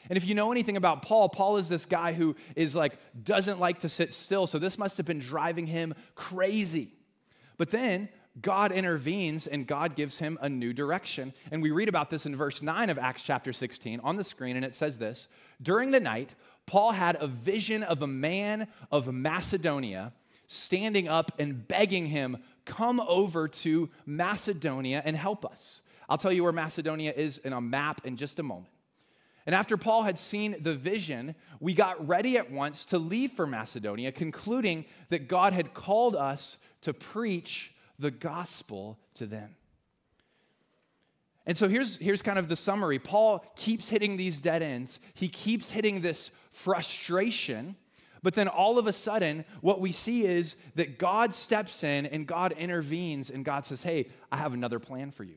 And 0.10 0.17
if 0.17 0.25
you 0.25 0.36
know 0.36 0.51
anything 0.51 0.77
about 0.77 1.01
Paul, 1.01 1.29
Paul 1.29 1.57
is 1.57 1.69
this 1.69 1.86
guy 1.86 2.13
who 2.13 2.36
is 2.55 2.75
like, 2.75 2.98
doesn't 3.24 3.60
like 3.60 3.79
to 3.79 3.89
sit 3.89 4.13
still. 4.13 4.48
So 4.48 4.60
this 4.60 4.77
must 4.77 4.98
have 4.98 5.05
been 5.05 5.19
driving 5.19 5.67
him 5.67 5.93
crazy. 6.15 6.93
But 7.57 7.69
then 7.69 8.10
God 8.41 8.72
intervenes 8.72 9.48
and 9.48 9.67
God 9.67 9.95
gives 9.95 10.17
him 10.17 10.38
a 10.41 10.50
new 10.50 10.74
direction. 10.74 11.33
And 11.51 11.62
we 11.62 11.72
read 11.72 11.89
about 11.89 12.10
this 12.10 12.25
in 12.25 12.36
verse 12.36 12.62
9 12.62 12.89
of 12.89 12.98
Acts 12.98 13.24
chapter 13.24 13.53
16 13.53 14.00
on 14.01 14.17
the 14.17 14.24
screen, 14.24 14.55
and 14.55 14.65
it 14.65 14.75
says 14.75 14.98
this 14.98 15.27
During 15.62 15.91
the 15.91 16.00
night, 16.00 16.31
Paul 16.65 16.93
had 16.93 17.17
a 17.19 17.27
vision 17.27 17.83
of 17.83 18.01
a 18.01 18.07
man 18.07 18.67
of 18.91 19.12
Macedonia 19.13 20.13
standing 20.48 21.07
up 21.07 21.31
and 21.39 21.67
begging 21.67 22.07
him, 22.07 22.38
Come 22.65 23.00
over 23.01 23.48
to 23.48 23.89
Macedonia 24.05 25.01
and 25.05 25.15
help 25.15 25.45
us. 25.45 25.81
I'll 26.10 26.17
tell 26.17 26.31
you 26.31 26.43
where 26.43 26.53
Macedonia 26.53 27.13
is 27.15 27.38
in 27.39 27.53
a 27.53 27.62
map 27.62 28.01
in 28.05 28.17
just 28.17 28.39
a 28.39 28.43
moment. 28.43 28.73
And 29.45 29.53
after 29.53 29.75
Paul 29.75 30.03
had 30.03 30.17
seen 30.17 30.55
the 30.62 30.73
vision, 30.73 31.35
we 31.59 31.73
got 31.73 32.07
ready 32.07 32.38
at 32.38 32.51
once 32.51 32.85
to 32.85 32.97
leave 32.97 33.31
for 33.31 33.45
Macedonia, 33.45 34.12
concluding 34.12 34.85
that 35.09 35.27
God 35.27 35.53
had 35.53 35.73
called 35.73 36.15
us 36.15 36.57
to 36.81 36.93
preach 36.93 37.73
the 38.00 38.12
gospel 38.12 39.00
to 39.15 39.25
them. 39.25 39.55
And 41.45 41.57
so 41.57 41.67
here's, 41.67 41.97
here's 41.97 42.21
kind 42.21 42.39
of 42.39 42.47
the 42.47 42.55
summary 42.55 43.00
Paul 43.00 43.45
keeps 43.55 43.89
hitting 43.89 44.15
these 44.15 44.39
dead 44.39 44.62
ends, 44.62 45.00
he 45.13 45.27
keeps 45.27 45.71
hitting 45.71 46.01
this 46.01 46.31
frustration. 46.51 47.75
But 48.21 48.35
then 48.35 48.47
all 48.47 48.77
of 48.77 48.88
a 48.88 48.93
sudden, 48.93 49.43
what 49.59 49.81
we 49.81 49.91
see 49.91 50.23
is 50.23 50.55
that 50.75 50.97
God 50.97 51.33
steps 51.33 51.83
in 51.83 52.05
and 52.05 52.25
God 52.25 52.53
intervenes, 52.53 53.29
and 53.29 53.43
God 53.43 53.65
says, 53.65 53.83
Hey, 53.83 54.07
I 54.31 54.38
have 54.38 54.53
another 54.53 54.79
plan 54.79 55.12
for 55.12 55.25
you. 55.25 55.35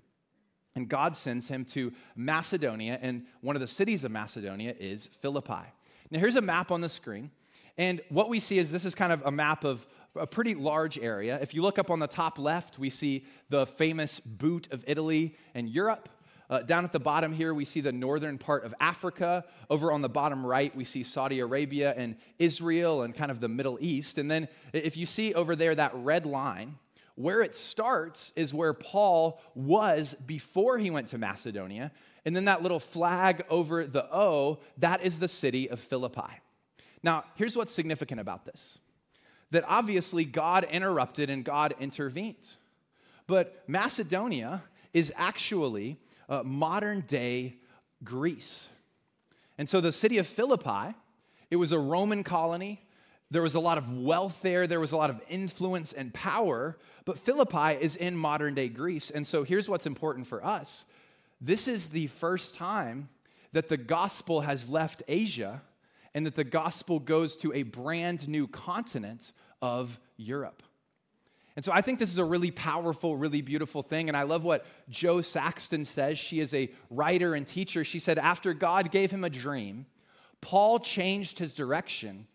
And 0.77 0.89
God 0.89 1.17
sends 1.17 1.49
him 1.49 1.65
to 1.67 1.93
Macedonia, 2.15 2.99
and 3.01 3.27
one 3.41 3.57
of 3.57 3.61
the 3.61 3.67
cities 3.67 4.05
of 4.05 4.13
Macedonia 4.13 4.75
is 4.79 5.07
Philippi. 5.07 5.73
Now, 6.11 6.21
here's 6.21 6.37
a 6.37 6.43
map 6.43 6.71
on 6.71 6.83
the 6.83 6.89
screen. 6.89 7.31
And 7.79 8.01
what 8.11 8.29
we 8.29 8.41
see 8.41 8.59
is 8.59 8.71
this 8.71 8.85
is 8.85 8.95
kind 8.95 9.13
of 9.13 9.23
a 9.25 9.31
map 9.31 9.65
of 9.65 9.87
a 10.15 10.27
pretty 10.27 10.55
large 10.55 10.99
area. 10.99 11.39
If 11.41 11.55
you 11.55 11.63
look 11.63 11.79
up 11.79 11.91
on 11.91 11.99
the 11.99 12.07
top 12.07 12.39
left, 12.39 12.79
we 12.79 12.91
see 12.91 13.25
the 13.49 13.67
famous 13.67 14.21
boot 14.21 14.69
of 14.71 14.85
Italy 14.87 15.35
and 15.55 15.69
Europe. 15.69 16.09
Uh, 16.49 16.61
down 16.61 16.85
at 16.85 16.93
the 16.93 17.01
bottom 17.01 17.33
here, 17.33 17.53
we 17.53 17.65
see 17.65 17.81
the 17.81 17.93
northern 17.93 18.39
part 18.39 18.65
of 18.65 18.75
Africa. 18.79 19.45
Over 19.69 19.91
on 19.91 20.01
the 20.01 20.09
bottom 20.09 20.47
right, 20.47 20.75
we 20.77 20.85
see 20.85 21.03
Saudi 21.03 21.41
Arabia 21.41 21.93
and 21.97 22.17
Israel 22.39 23.03
and 23.03 23.15
kind 23.15 23.31
of 23.31 23.41
the 23.41 23.49
Middle 23.49 23.79
East. 23.81 24.17
And 24.17 24.31
then 24.31 24.49
if 24.73 24.97
you 24.97 25.07
see 25.07 25.35
over 25.35 25.57
there 25.57 25.75
that 25.75 25.93
red 25.95 26.25
line, 26.25 26.77
Where 27.17 27.43
it 27.43 27.57
starts 27.57 28.33
is 28.37 28.55
where 28.55 28.73
Paul 28.73 29.41
was 29.55 30.15
before 30.27 30.79
he 30.79 30.91
went 30.91 31.09
to 31.09 31.19
Macedonia. 31.19 31.91
And 32.25 32.37
then 32.37 32.45
that 32.45 32.63
little 32.63 32.81
flag 32.81 33.45
over 33.51 33.87
the 33.87 34.07
O, 34.15 34.61
that 34.79 35.03
is 35.03 35.19
the 35.19 35.29
city 35.29 35.69
of 35.69 35.81
Philippi. 35.81 36.41
Now, 37.03 37.25
here's 37.37 37.57
what's 37.57 37.73
significant 37.73 38.21
about 38.21 38.45
this 38.45 38.79
that 39.53 39.65
obviously 39.67 40.25
God 40.25 40.65
interrupted 40.65 41.31
and 41.31 41.45
God 41.45 41.75
intervened. 41.79 42.57
But 43.27 43.63
Macedonia 43.67 44.63
is 44.93 45.13
actually 45.17 45.99
uh, 46.29 46.43
modern 46.43 47.01
day 47.01 47.57
Greece. 48.03 48.69
And 49.59 49.69
so 49.69 49.81
the 49.81 49.93
city 49.93 50.19
of 50.19 50.27
Philippi, 50.27 50.95
it 51.51 51.57
was 51.57 51.73
a 51.73 51.79
Roman 51.79 52.25
colony. 52.25 52.86
There 53.31 53.43
was 53.43 53.55
a 53.55 53.61
lot 53.61 53.77
of 53.77 53.93
wealth 53.93 54.41
there, 54.43 54.67
there 54.67 54.81
was 54.81 54.93
a 54.93 54.97
lot 54.97 55.11
of 55.11 55.21
influence 55.29 55.93
and 55.93 56.15
power, 56.15 56.77
but 57.05 57.19
Philippi 57.19 57.83
is 57.83 57.97
in 57.97 58.17
modern 58.17 58.55
day 58.55 58.69
Greece. 58.69 59.11
And 59.11 59.27
so 59.27 59.43
here's 59.43 59.69
what's 59.69 59.87
important 59.87 60.27
for 60.27 60.45
us 60.45 60.85
this 61.41 61.69
is 61.69 61.89
the 61.89 62.07
first 62.07 62.55
time 62.55 63.09
that 63.53 63.69
the 63.69 63.77
gospel 63.77 64.43
has 64.43 64.69
left 64.69 65.03
Asia 65.09 65.63
and 66.15 66.25
that 66.25 66.35
the 66.35 66.45
gospel 66.45 66.99
goes 66.99 67.37
to 67.37 67.53
a 67.53 67.63
brand 67.63 68.27
new 68.29 68.47
continent 68.47 69.33
of 69.61 69.99
Europe. 70.17 70.63
And 71.57 71.65
so 71.65 71.73
I 71.73 71.81
think 71.81 71.99
this 71.99 72.13
is 72.13 72.19
a 72.19 72.25
really 72.25 72.51
powerful, 72.51 73.17
really 73.17 73.41
beautiful 73.41 73.83
thing. 73.83 74.09
And 74.09 74.17
I 74.17 74.25
love 74.25 74.45
what 74.45 74.67
Jo 74.91 75.23
Saxton 75.23 75.87
says. 75.87 76.19
She 76.19 76.41
is 76.41 76.53
a 76.53 76.71
writer 76.91 77.35
and 77.35 77.47
teacher. 77.47 77.83
She 77.83 77.99
said, 77.99 78.19
after 78.19 78.53
God 78.53 78.91
gave 78.91 79.11
him 79.11 79.25
a 79.25 79.31
dream, 79.31 79.87
Paul 80.43 80.79
changed 80.79 81.39
his 81.39 81.55
direction, 81.55 82.27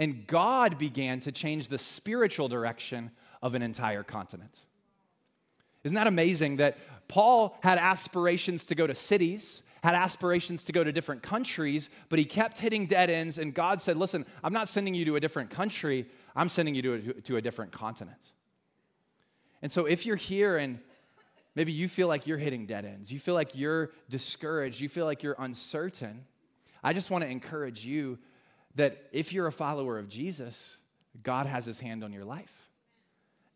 and 0.00 0.26
God 0.26 0.78
began 0.78 1.20
to 1.20 1.30
change 1.30 1.68
the 1.68 1.76
spiritual 1.76 2.48
direction 2.48 3.10
of 3.42 3.54
an 3.54 3.60
entire 3.60 4.02
continent. 4.02 4.58
Isn't 5.84 5.94
that 5.94 6.06
amazing 6.06 6.56
that 6.56 6.78
Paul 7.06 7.58
had 7.62 7.76
aspirations 7.76 8.64
to 8.66 8.74
go 8.74 8.86
to 8.86 8.94
cities, 8.94 9.62
had 9.84 9.94
aspirations 9.94 10.64
to 10.64 10.72
go 10.72 10.82
to 10.82 10.90
different 10.90 11.22
countries, 11.22 11.90
but 12.08 12.18
he 12.18 12.24
kept 12.24 12.58
hitting 12.58 12.86
dead 12.86 13.10
ends, 13.10 13.38
and 13.38 13.52
God 13.52 13.82
said, 13.82 13.98
Listen, 13.98 14.24
I'm 14.42 14.54
not 14.54 14.70
sending 14.70 14.94
you 14.94 15.04
to 15.04 15.16
a 15.16 15.20
different 15.20 15.50
country, 15.50 16.06
I'm 16.34 16.48
sending 16.48 16.74
you 16.74 16.82
to 16.82 16.94
a, 16.94 17.00
to 17.20 17.36
a 17.36 17.42
different 17.42 17.72
continent. 17.72 18.32
And 19.60 19.70
so 19.70 19.84
if 19.84 20.06
you're 20.06 20.16
here 20.16 20.56
and 20.56 20.78
maybe 21.54 21.72
you 21.72 21.88
feel 21.88 22.08
like 22.08 22.26
you're 22.26 22.38
hitting 22.38 22.64
dead 22.64 22.86
ends, 22.86 23.12
you 23.12 23.18
feel 23.18 23.34
like 23.34 23.54
you're 23.54 23.90
discouraged, 24.08 24.80
you 24.80 24.88
feel 24.88 25.04
like 25.04 25.22
you're 25.22 25.36
uncertain, 25.38 26.24
I 26.82 26.94
just 26.94 27.10
want 27.10 27.22
to 27.22 27.28
encourage 27.28 27.84
you 27.84 28.18
that 28.74 29.08
if 29.12 29.32
you're 29.32 29.46
a 29.46 29.52
follower 29.52 29.98
of 29.98 30.08
Jesus, 30.08 30.76
God 31.22 31.46
has 31.46 31.66
his 31.66 31.80
hand 31.80 32.04
on 32.04 32.12
your 32.12 32.24
life. 32.24 32.70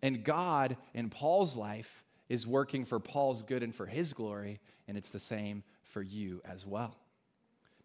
And 0.02 0.25
God, 0.25 0.76
in 0.92 1.09
Paul's 1.09 1.56
life, 1.56 2.02
is 2.28 2.47
working 2.47 2.85
for 2.85 2.99
Paul's 2.99 3.42
good 3.42 3.62
and 3.62 3.75
for 3.75 3.87
his 3.87 4.12
glory, 4.12 4.61
and 4.88 4.97
it's 4.99 5.11
the 5.11 5.21
same 5.21 5.62
for 5.83 6.02
you 6.02 6.42
as 6.44 6.66
well. 6.66 6.97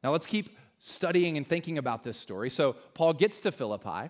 Now 0.04 0.12
let's 0.12 0.26
keep 0.26 0.58
studying 0.80 1.38
and 1.38 1.48
thinking 1.48 1.78
about 1.78 2.04
this 2.04 2.18
story. 2.18 2.50
So 2.50 2.74
Paul 2.94 3.14
gets 3.14 3.40
to 3.42 3.52
Philippi, 3.52 4.10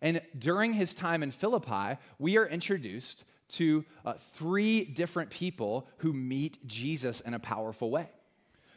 and 0.00 0.20
during 0.38 0.72
his 0.72 0.94
time 0.94 1.22
in 1.22 1.30
Philippi, 1.30 1.98
we 2.18 2.36
are 2.36 2.46
introduced 2.46 3.24
to 3.50 3.84
uh, 4.04 4.14
three 4.14 4.84
different 4.84 5.30
people 5.30 5.86
who 5.98 6.12
meet 6.12 6.66
Jesus 6.66 7.20
in 7.20 7.34
a 7.34 7.38
powerful 7.38 7.90
way. 7.90 8.08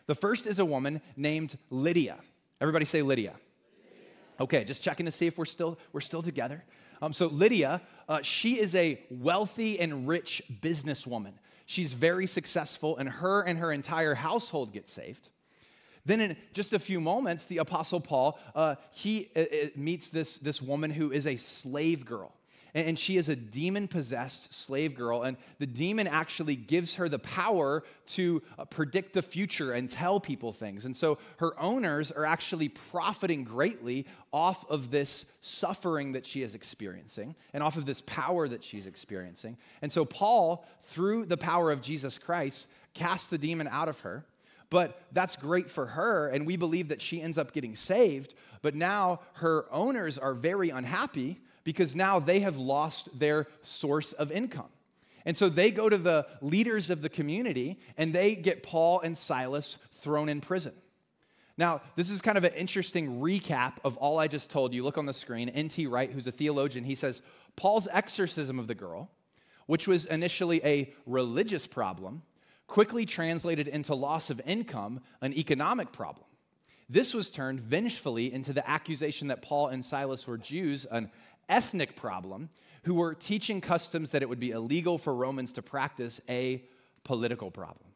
The 0.08 0.16
first 0.16 0.48
is 0.48 0.60
a 0.60 0.66
woman 0.66 1.02
named 1.16 1.58
Lydia. 1.70 2.18
Everybody 2.62 2.86
say 2.86 3.02
Lydia. 3.02 3.34
Okay, 4.40 4.64
just 4.64 4.84
checking 4.84 5.06
to 5.06 5.12
see 5.12 5.28
if 5.28 5.38
we're 5.38 5.46
still 5.46 5.78
we're 5.94 6.02
still 6.02 6.22
together. 6.22 6.64
Um, 7.02 7.14
so 7.14 7.28
Lydia, 7.28 7.82
uh, 8.08 8.22
she 8.22 8.60
is 8.60 8.76
a 8.76 9.02
wealthy 9.10 9.80
and 9.80 10.08
rich 10.08 10.42
businesswoman. 10.62 11.34
She's 11.66 11.94
very 11.94 12.28
successful, 12.28 12.98
and 12.98 13.10
her 13.10 13.42
and 13.42 13.60
her 13.60 13.72
entire 13.72 14.16
household 14.16 14.72
get 14.72 14.88
saved. 14.90 15.30
Then, 16.06 16.22
in 16.22 16.38
just 16.54 16.74
a 16.74 16.80
few 16.80 17.02
moments, 17.02 17.46
the 17.46 17.58
Apostle 17.58 18.00
Paul 18.00 18.40
uh, 18.54 18.76
he 18.92 19.30
uh, 19.36 19.40
uh 19.40 19.46
meets 19.76 20.10
this, 20.10 20.38
this 20.38 20.62
woman 20.62 20.92
who 20.92 21.12
is 21.12 21.26
a 21.26 21.38
slave 21.38 22.06
girl 22.06 22.34
and 22.76 23.00
she 23.00 23.16
is 23.16 23.30
a 23.30 23.38
demon 23.38 23.88
possessed 23.88 24.54
slave 24.54 24.96
girl. 24.96 25.24
And 25.24 25.38
the 25.60 25.66
demon 25.66 26.08
actually 26.08 26.58
gives 26.58 26.96
her 26.96 27.08
the 27.08 27.20
power 27.20 27.84
to 28.08 28.44
uh, 28.60 28.66
predict 28.66 29.14
the 29.14 29.22
future 29.22 29.72
and 29.72 29.90
tell 29.90 30.20
people 30.20 30.52
things. 30.52 30.84
And 30.84 30.96
so 30.96 31.18
her 31.38 31.58
owners 31.58 32.12
are 32.12 32.26
actually 32.26 32.68
profiting 32.68 33.46
greatly 33.46 34.06
off 34.34 34.70
of 34.70 34.92
this 34.92 35.26
suffering 35.40 36.12
that 36.12 36.26
she 36.26 36.44
is 36.44 36.54
experiencing 36.54 37.36
and 37.54 37.64
off 37.64 37.78
of 37.78 37.86
this 37.86 38.02
power 38.06 38.46
that 38.46 38.62
she's 38.62 38.88
experiencing. 38.88 39.56
And 39.82 39.90
so 39.90 40.04
Paul, 40.04 40.68
through 40.84 41.28
the 41.28 41.38
power 41.38 41.72
of 41.72 41.82
Jesus 41.82 42.18
Christ, 42.18 42.68
casts 42.94 43.30
the 43.30 43.38
demon 43.38 43.70
out 43.70 43.88
of 43.88 44.02
her. 44.02 44.26
But 44.70 45.00
that's 45.14 45.36
great 45.38 45.70
for 45.70 45.86
her, 45.86 46.28
and 46.28 46.46
we 46.46 46.58
believe 46.58 46.90
that 46.90 47.00
she 47.00 47.22
ends 47.22 47.38
up 47.38 47.54
getting 47.54 47.76
saved. 47.76 48.34
But 48.64 48.74
now 48.76 49.20
her 49.34 49.66
owners 49.72 50.18
are 50.18 50.34
very 50.34 50.72
unhappy 50.72 51.40
because 51.66 51.94
now 51.96 52.20
they 52.20 52.40
have 52.40 52.58
lost 52.58 53.20
their 53.20 53.48
source 53.64 54.14
of 54.14 54.32
income. 54.32 54.70
And 55.26 55.36
so 55.36 55.50
they 55.50 55.72
go 55.72 55.90
to 55.90 55.98
the 55.98 56.28
leaders 56.40 56.90
of 56.90 57.02
the 57.02 57.10
community 57.10 57.80
and 57.98 58.14
they 58.14 58.36
get 58.36 58.64
Paul 58.64 59.02
and 59.02 59.18
Silas 59.18 59.78
thrown 60.02 60.30
in 60.30 60.40
prison. 60.40 60.74
Now, 61.58 61.82
this 61.96 62.12
is 62.12 62.22
kind 62.22 62.38
of 62.38 62.44
an 62.44 62.54
interesting 62.54 63.22
recap 63.22 63.74
of 63.84 63.98
all 63.98 64.20
I 64.20 64.28
just 64.28 64.52
told 64.52 64.74
you. 64.74 64.84
Look 64.84 64.98
on 64.98 65.06
the 65.06 65.14
screen. 65.14 65.50
N.T. 65.50 65.88
Wright, 65.88 66.12
who's 66.12 66.28
a 66.28 66.32
theologian, 66.32 66.86
he 66.86 66.96
says 66.96 67.22
Paul's 67.56 67.88
exorcism 67.92 68.60
of 68.60 68.68
the 68.68 68.76
girl, 68.76 69.10
which 69.66 69.88
was 69.88 70.06
initially 70.06 70.64
a 70.64 70.94
religious 71.06 71.66
problem, 71.66 72.22
quickly 72.68 73.06
translated 73.06 73.68
into 73.68 73.96
loss 73.96 74.30
of 74.30 74.42
income, 74.46 75.00
an 75.22 75.34
economic 75.34 75.92
problem. 75.92 76.26
This 76.90 77.14
was 77.14 77.32
turned 77.32 77.62
vengefully 77.62 78.32
into 78.32 78.54
the 78.54 78.70
accusation 78.70 79.30
that 79.30 79.42
Paul 79.42 79.70
and 79.70 79.84
Silas 79.84 80.28
were 80.28 80.38
Jews, 80.38 80.86
an 80.86 81.10
ethnic 81.50 81.96
problem 81.96 82.50
who 82.84 82.94
were 82.94 83.14
teaching 83.14 83.62
customs 83.62 84.12
that 84.12 84.22
it 84.22 84.30
would 84.30 84.40
be 84.40 84.52
illegal 84.52 84.98
for 84.98 85.16
Romans 85.16 85.52
to 85.54 85.62
practice 85.62 86.22
a 86.30 86.64
political 87.04 87.50
problem. 87.52 87.88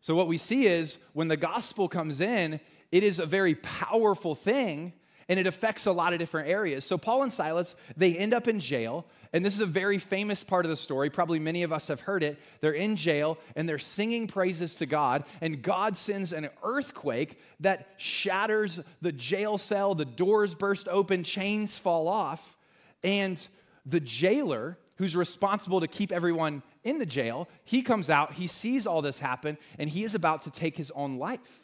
So, 0.00 0.14
what 0.14 0.26
we 0.26 0.38
see 0.38 0.66
is 0.66 0.98
when 1.12 1.28
the 1.28 1.36
gospel 1.36 1.88
comes 1.88 2.20
in, 2.20 2.60
it 2.90 3.02
is 3.02 3.18
a 3.18 3.26
very 3.26 3.54
powerful 3.54 4.34
thing 4.34 4.92
and 5.28 5.38
it 5.38 5.46
affects 5.46 5.86
a 5.86 5.92
lot 5.92 6.12
of 6.12 6.18
different 6.18 6.48
areas. 6.48 6.84
So, 6.84 6.98
Paul 6.98 7.22
and 7.22 7.32
Silas, 7.32 7.74
they 7.96 8.16
end 8.16 8.34
up 8.34 8.48
in 8.48 8.60
jail. 8.60 9.06
And 9.34 9.42
this 9.42 9.54
is 9.54 9.60
a 9.60 9.66
very 9.66 9.98
famous 9.98 10.44
part 10.44 10.66
of 10.66 10.70
the 10.70 10.76
story. 10.76 11.08
Probably 11.08 11.38
many 11.38 11.62
of 11.62 11.72
us 11.72 11.88
have 11.88 12.00
heard 12.00 12.22
it. 12.22 12.38
They're 12.60 12.72
in 12.72 12.96
jail 12.96 13.38
and 13.56 13.66
they're 13.66 13.78
singing 13.78 14.26
praises 14.26 14.74
to 14.76 14.86
God. 14.86 15.24
And 15.40 15.62
God 15.62 15.96
sends 15.96 16.34
an 16.34 16.50
earthquake 16.62 17.40
that 17.60 17.94
shatters 17.96 18.80
the 19.00 19.12
jail 19.12 19.56
cell. 19.56 19.94
The 19.94 20.04
doors 20.04 20.54
burst 20.54 20.86
open, 20.86 21.24
chains 21.24 21.78
fall 21.78 22.08
off. 22.08 22.58
And 23.02 23.44
the 23.86 24.00
jailer, 24.00 24.76
who's 24.96 25.16
responsible 25.16 25.80
to 25.80 25.88
keep 25.88 26.12
everyone 26.12 26.62
in 26.84 26.98
the 26.98 27.06
jail, 27.06 27.48
he 27.64 27.80
comes 27.80 28.10
out, 28.10 28.34
he 28.34 28.46
sees 28.46 28.86
all 28.86 29.02
this 29.02 29.18
happen, 29.18 29.56
and 29.78 29.88
he 29.88 30.04
is 30.04 30.14
about 30.14 30.42
to 30.42 30.50
take 30.50 30.76
his 30.76 30.90
own 30.92 31.18
life. 31.18 31.62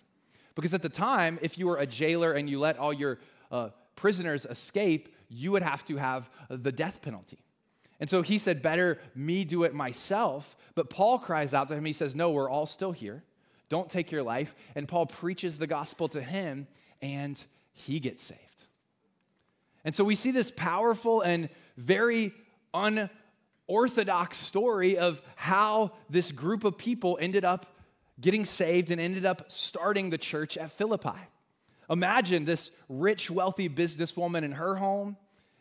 Because 0.55 0.75
at 0.75 0.83
the 0.83 0.88
time, 0.88 1.38
if 1.42 1.59
you 1.59 1.66
were 1.66 1.77
a 1.77 1.87
jailer 1.87 2.33
and 2.33 2.49
you 2.49 2.59
let 2.59 2.79
all 2.79 2.92
your 2.92 3.18
uh, 3.51 3.71
prisoners 3.97 4.47
escape, 4.47 5.15
you 5.29 5.53
would 5.53 5.63
have 5.63 5.85
to 5.87 5.97
have 5.97 6.31
the 6.49 6.73
death 6.73 7.03
penalty. 7.03 7.39
And 8.01 8.09
so 8.09 8.23
he 8.23 8.39
said, 8.39 8.63
Better 8.63 8.99
me 9.15 9.45
do 9.45 9.65
it 9.65 9.75
myself. 9.75 10.57
But 10.75 10.91
Paul 10.91 11.19
cries 11.19 11.53
out 11.55 11.69
to 11.69 11.75
him. 11.75 11.85
He 11.85 11.93
says, 11.93 12.15
No, 12.15 12.31
we're 12.31 12.51
all 12.51 12.67
still 12.67 12.93
here. 12.93 13.25
Don't 13.69 13.89
take 13.89 14.11
your 14.11 14.23
life. 14.23 14.55
And 14.75 14.89
Paul 14.89 15.07
preaches 15.07 15.59
the 15.59 15.67
gospel 15.67 16.09
to 16.11 16.23
him, 16.23 16.69
and 17.03 17.43
he 17.73 18.01
gets 18.01 18.23
saved. 18.23 18.41
And 19.85 19.95
so 19.95 20.05
we 20.05 20.15
see 20.15 20.31
this 20.31 20.51
powerful 20.51 21.21
and 21.21 21.49
very 21.77 22.33
unorthodox 22.75 24.39
story 24.39 24.99
of 24.99 25.23
how 25.37 25.93
this 26.11 26.33
group 26.33 26.65
of 26.65 26.79
people 26.79 27.19
ended 27.21 27.45
up 27.45 27.67
getting 28.21 28.45
saved 28.45 28.91
and 28.91 29.01
ended 29.01 29.25
up 29.25 29.51
starting 29.51 30.11
the 30.11 30.19
church 30.19 30.57
at 30.57 30.71
Philippi. 30.73 31.19
Imagine 31.90 32.44
this 32.44 32.70
rich, 32.88 33.31
wealthy 33.31 33.68
businesswoman 33.68 34.42
in 34.42 34.53
her 34.53 34.77
home, 34.77 35.16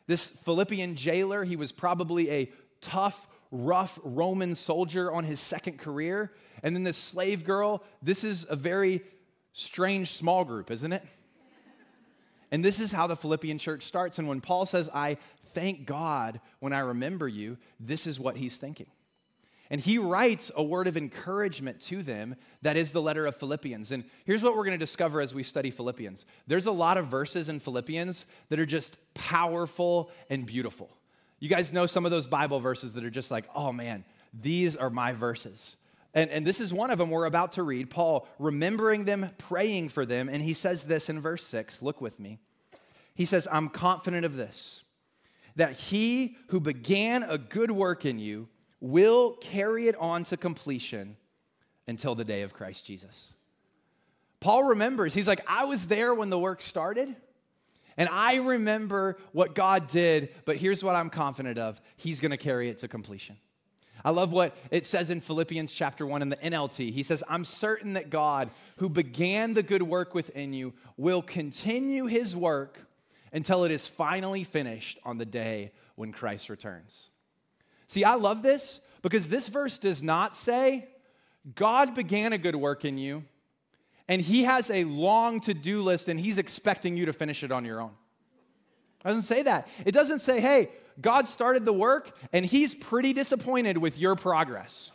this 0.08 0.30
Philippian 0.30 0.96
jailer. 0.96 1.44
He 1.44 1.56
was 1.56 1.72
probably 1.72 2.30
a 2.32 2.52
tough, 2.82 3.28
rough 3.52 4.00
Roman 4.04 4.56
soldier 4.56 5.12
on 5.12 5.24
his 5.24 5.40
second 5.40 5.80
career. 5.80 6.34
And 6.64 6.76
then 6.76 6.84
this 6.84 6.98
slave 6.98 7.46
girl. 7.46 7.84
This 8.02 8.24
is 8.24 8.46
a 8.50 8.56
very 8.56 9.02
strange 9.54 10.14
small 10.14 10.44
group, 10.44 10.72
isn't 10.72 10.92
it? 10.92 11.04
And 12.52 12.64
this 12.64 12.80
is 12.80 12.92
how 12.92 13.08
the 13.08 13.16
Philippian 13.16 13.58
church 13.58 13.84
starts. 13.84 14.20
And 14.20 14.28
when 14.28 14.42
Paul 14.42 14.66
says, 14.66 14.90
I 14.94 15.18
thank 15.54 15.86
God 15.86 16.40
when 16.60 16.74
I 16.74 16.80
remember 16.80 17.28
you, 17.28 17.58
this 17.80 18.08
is 18.08 18.20
what 18.20 18.38
he's 18.38 18.58
thinking. 18.58 18.88
And 19.70 19.82
he 19.82 19.98
writes 19.98 20.52
a 20.56 20.64
word 20.64 20.88
of 20.88 20.96
encouragement 20.96 21.82
to 21.82 22.02
them 22.02 22.36
that 22.62 22.78
is 22.78 22.92
the 22.92 23.02
letter 23.02 23.26
of 23.26 23.36
Philippians. 23.36 23.92
And 23.92 24.06
here's 24.26 24.42
what 24.42 24.56
we're 24.56 24.64
going 24.64 24.80
to 24.80 24.86
discover 24.86 25.20
as 25.20 25.34
we 25.34 25.44
study 25.44 25.72
Philippians 25.72 26.26
there's 26.48 26.68
a 26.68 26.72
lot 26.72 26.98
of 26.98 27.08
verses 27.08 27.50
in 27.50 27.60
Philippians 27.60 28.26
that 28.50 28.60
are 28.60 28.66
just 28.66 28.98
powerful 29.14 30.10
and 30.30 30.46
beautiful. 30.46 30.90
You 31.40 31.50
guys 31.50 31.74
know 31.74 31.86
some 31.86 32.06
of 32.06 32.12
those 32.12 32.28
Bible 32.28 32.60
verses 32.60 32.94
that 32.94 33.04
are 33.04 33.10
just 33.10 33.30
like, 33.30 33.46
oh 33.54 33.72
man, 33.72 34.06
these 34.34 34.76
are 34.76 34.90
my 34.90 35.12
verses. 35.12 35.78
And, 36.14 36.30
and 36.32 36.48
this 36.48 36.60
is 36.60 36.74
one 36.74 36.90
of 36.90 36.98
them 36.98 37.12
we're 37.12 37.26
about 37.26 37.52
to 37.54 37.64
read. 37.64 37.90
Paul 37.90 38.28
remembering 38.40 39.06
them, 39.06 39.30
praying 39.38 39.90
for 39.90 40.06
them. 40.06 40.30
And 40.30 40.42
he 40.42 40.54
says 40.54 40.86
this 40.86 41.10
in 41.10 41.22
verse 41.22 41.44
six. 41.44 41.82
Look 41.82 42.02
with 42.02 42.20
me. 42.20 42.40
He 43.14 43.26
says, 43.26 43.48
I'm 43.52 43.70
confident 43.70 44.26
of 44.26 44.36
this, 44.36 44.84
that 45.56 45.74
he 45.74 46.38
who 46.48 46.60
began 46.60 47.24
a 47.24 47.38
good 47.38 47.72
work 47.72 48.06
in 48.06 48.20
you 48.20 48.48
will 48.80 49.34
carry 49.34 49.88
it 49.88 49.96
on 49.96 50.24
to 50.26 50.38
completion 50.38 51.18
until 51.88 52.16
the 52.16 52.26
day 52.26 52.42
of 52.42 52.54
Christ 52.54 52.86
Jesus. 52.86 53.34
Paul 54.40 54.66
remembers, 54.66 55.14
he's 55.14 55.28
like, 55.28 55.42
I 55.48 55.66
was 55.66 55.88
there 55.88 56.14
when 56.14 56.30
the 56.30 56.40
work 56.40 56.62
started. 56.62 57.16
And 57.98 58.08
I 58.10 58.36
remember 58.36 59.18
what 59.32 59.56
God 59.56 59.88
did, 59.88 60.30
but 60.46 60.58
here's 60.58 60.84
what 60.84 60.96
I'm 60.96 61.10
confident 61.10 61.58
of 61.58 61.82
He's 61.96 62.20
gonna 62.20 62.38
carry 62.38 62.70
it 62.70 62.78
to 62.80 62.88
completion. 62.88 63.38
I 64.06 64.12
love 64.12 64.32
what 64.32 64.56
it 64.70 64.86
says 64.86 65.10
in 65.10 65.22
Philippians 65.22 65.72
chapter 65.72 66.06
1 66.06 66.22
in 66.22 66.30
the 66.30 66.38
NLT. 66.38 66.92
He 66.92 67.02
says, 67.02 67.24
I'm 67.28 67.44
certain 67.44 67.94
that 67.94 68.12
God, 68.12 68.52
who 68.78 68.90
began 68.90 69.56
the 69.56 69.64
good 69.64 69.82
work 69.82 70.14
within 70.14 70.54
you, 70.54 70.74
will 70.98 71.24
continue 71.24 72.06
his 72.06 72.36
work 72.36 72.78
until 73.34 73.64
it 73.64 73.72
is 73.72 73.88
finally 73.88 74.44
finished 74.44 75.00
on 75.04 75.18
the 75.18 75.26
day 75.26 75.72
when 75.96 76.12
Christ 76.12 76.50
returns. 76.50 77.10
See, 77.88 78.04
I 78.04 78.16
love 78.16 78.44
this 78.44 78.80
because 79.02 79.30
this 79.30 79.48
verse 79.48 79.78
does 79.78 80.04
not 80.04 80.36
say, 80.36 80.88
God 81.56 81.96
began 81.96 82.34
a 82.34 82.38
good 82.38 82.56
work 82.56 82.84
in 82.84 82.98
you 82.98 83.24
and 84.08 84.22
he 84.22 84.44
has 84.44 84.70
a 84.72 84.84
long 84.86 85.40
to 85.42 85.54
do 85.54 85.82
list 85.82 86.08
and 86.08 86.20
he's 86.20 86.38
expecting 86.38 86.98
you 86.98 87.06
to 87.06 87.14
finish 87.14 87.44
it 87.44 87.52
on 87.52 87.66
your 87.66 87.82
own. 87.82 87.92
It 89.02 89.08
doesn't 89.08 89.24
say 89.24 89.44
that. 89.44 89.68
It 89.86 89.92
doesn't 89.92 90.20
say, 90.20 90.40
hey, 90.40 90.70
God 91.00 91.28
started 91.28 91.66
the 91.66 91.74
work 91.74 92.16
and 92.34 92.46
he's 92.46 92.74
pretty 92.74 93.14
disappointed 93.14 93.78
with 93.78 93.98
your 93.98 94.16
progress. 94.16 94.92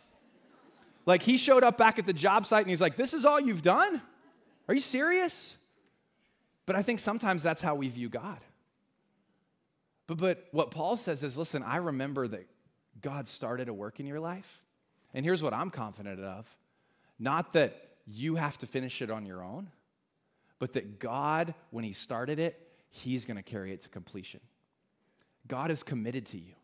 Like 1.07 1.23
he 1.23 1.37
showed 1.37 1.65
up 1.65 1.79
back 1.79 1.99
at 1.99 2.07
the 2.07 2.13
job 2.13 2.47
site 2.47 2.63
and 2.63 2.71
he's 2.71 2.81
like, 2.81 2.97
this 2.97 3.15
is 3.15 3.25
all 3.25 3.41
you've 3.41 3.63
done? 3.63 4.01
Are 4.69 4.75
you 4.75 4.81
serious? 4.81 5.57
But 6.67 6.77
I 6.77 6.83
think 6.83 7.01
sometimes 7.01 7.43
that's 7.43 7.63
how 7.63 7.75
we 7.75 7.89
view 7.89 8.09
God. 8.09 8.39
But, 10.07 10.19
but 10.19 10.49
what 10.53 10.71
Paul 10.71 10.97
says 10.97 11.25
is 11.25 11.37
listen, 11.37 11.63
I 11.63 11.77
remember 11.77 12.29
that 12.29 12.47
God 13.01 13.27
started 13.27 13.69
a 13.69 13.75
work 13.75 14.01
in 14.01 14.07
your 14.07 14.21
life. 14.21 14.63
And 15.15 15.25
here's 15.25 15.43
what 15.43 15.53
I'm 15.53 15.71
confident 15.71 16.21
of 16.21 16.47
not 17.19 17.53
that 17.53 17.89
you 18.07 18.37
have 18.37 18.59
to 18.59 18.67
finish 18.67 19.01
it 19.01 19.11
on 19.11 19.27
your 19.27 19.43
own, 19.43 19.71
but 20.59 20.73
that 20.75 20.99
God, 20.99 21.55
when 21.71 21.85
He 21.85 21.93
started 21.93 22.39
it, 22.39 22.59
He's 22.89 23.25
going 23.25 23.37
to 23.37 23.43
carry 23.43 23.73
it 23.73 23.81
to 23.83 23.89
completion. 23.89 24.41
God 25.49 25.71
is 25.71 25.83
committed 25.83 26.27
to 26.27 26.39
you. 26.39 26.55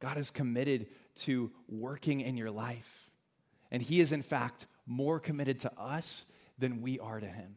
God 0.00 0.18
is 0.18 0.30
committed 0.30 0.86
to 1.16 1.50
working 1.68 2.20
in 2.20 2.36
your 2.36 2.50
life. 2.50 3.10
And 3.70 3.82
He 3.82 4.00
is, 4.00 4.12
in 4.12 4.22
fact, 4.22 4.66
more 4.86 5.20
committed 5.20 5.60
to 5.60 5.72
us 5.78 6.24
than 6.58 6.82
we 6.82 6.98
are 6.98 7.20
to 7.20 7.26
Him. 7.26 7.56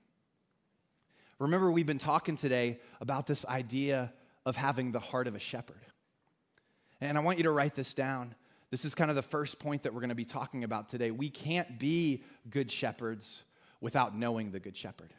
Remember, 1.39 1.71
we've 1.71 1.87
been 1.87 1.97
talking 1.97 2.35
today 2.35 2.79
about 2.99 3.25
this 3.25 3.45
idea 3.45 4.13
of 4.45 4.57
having 4.57 4.91
the 4.91 4.99
heart 4.99 5.27
of 5.27 5.35
a 5.35 5.39
shepherd. 5.39 5.81
And 7.01 7.17
I 7.17 7.21
want 7.21 7.39
you 7.39 7.43
to 7.43 7.51
write 7.51 7.75
this 7.75 7.93
down. 7.93 8.35
This 8.69 8.85
is 8.85 8.95
kind 8.95 9.09
of 9.09 9.15
the 9.15 9.21
first 9.21 9.59
point 9.59 9.83
that 9.83 9.93
we're 9.93 9.99
going 9.99 10.09
to 10.09 10.15
be 10.15 10.23
talking 10.23 10.63
about 10.63 10.87
today. 10.87 11.11
We 11.11 11.29
can't 11.29 11.77
be 11.77 12.23
good 12.49 12.71
shepherds 12.71 13.43
without 13.81 14.15
knowing 14.15 14.51
the 14.51 14.59
good 14.59 14.77
shepherd. 14.77 15.13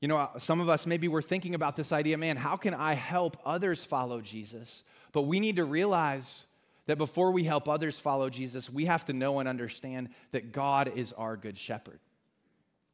You 0.00 0.08
know, 0.08 0.18
uh, 0.18 0.38
some 0.38 0.60
of 0.60 0.68
us 0.68 0.86
maybe 0.86 1.06
we're 1.06 1.22
thinking 1.22 1.54
about 1.54 1.76
this 1.76 1.92
idea, 1.92 2.18
man, 2.18 2.36
how 2.36 2.56
can 2.56 2.74
I 2.74 2.94
help 2.94 3.36
others 3.44 3.84
follow 3.84 4.20
Jesus? 4.20 4.82
But 5.12 5.22
we 5.22 5.38
need 5.38 5.56
to 5.56 5.64
realize 5.64 6.46
that 6.86 6.98
before 6.98 7.30
we 7.30 7.44
help 7.44 7.68
others 7.68 8.00
follow 8.00 8.28
Jesus, 8.28 8.68
we 8.68 8.86
have 8.86 9.04
to 9.04 9.12
know 9.12 9.38
and 9.38 9.48
understand 9.48 10.08
that 10.32 10.52
God 10.52 10.90
is 10.96 11.12
our 11.12 11.36
good 11.36 11.56
shepherd. 11.56 12.00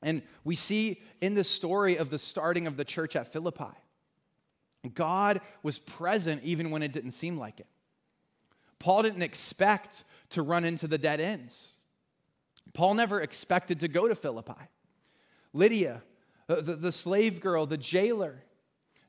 And 0.02 0.22
we 0.44 0.54
see 0.54 1.00
in 1.22 1.34
the 1.34 1.44
story 1.44 1.96
of 1.96 2.10
the 2.10 2.18
starting 2.18 2.66
of 2.66 2.76
the 2.76 2.84
church 2.84 3.16
at 3.16 3.32
Philippi, 3.32 3.74
God 4.88 5.40
was 5.62 5.78
present 5.78 6.42
even 6.44 6.70
when 6.70 6.82
it 6.82 6.92
didn't 6.92 7.12
seem 7.12 7.36
like 7.36 7.60
it. 7.60 7.66
Paul 8.78 9.02
didn't 9.02 9.22
expect 9.22 10.04
to 10.30 10.42
run 10.42 10.64
into 10.64 10.86
the 10.86 10.98
dead 10.98 11.20
ends. 11.20 11.72
Paul 12.74 12.94
never 12.94 13.20
expected 13.20 13.80
to 13.80 13.88
go 13.88 14.08
to 14.08 14.14
Philippi. 14.14 14.52
Lydia, 15.52 16.02
the, 16.46 16.76
the, 16.76 16.92
slave 16.92 17.40
girl, 17.40 17.66
the 17.66 17.76
jailer, 17.76 18.44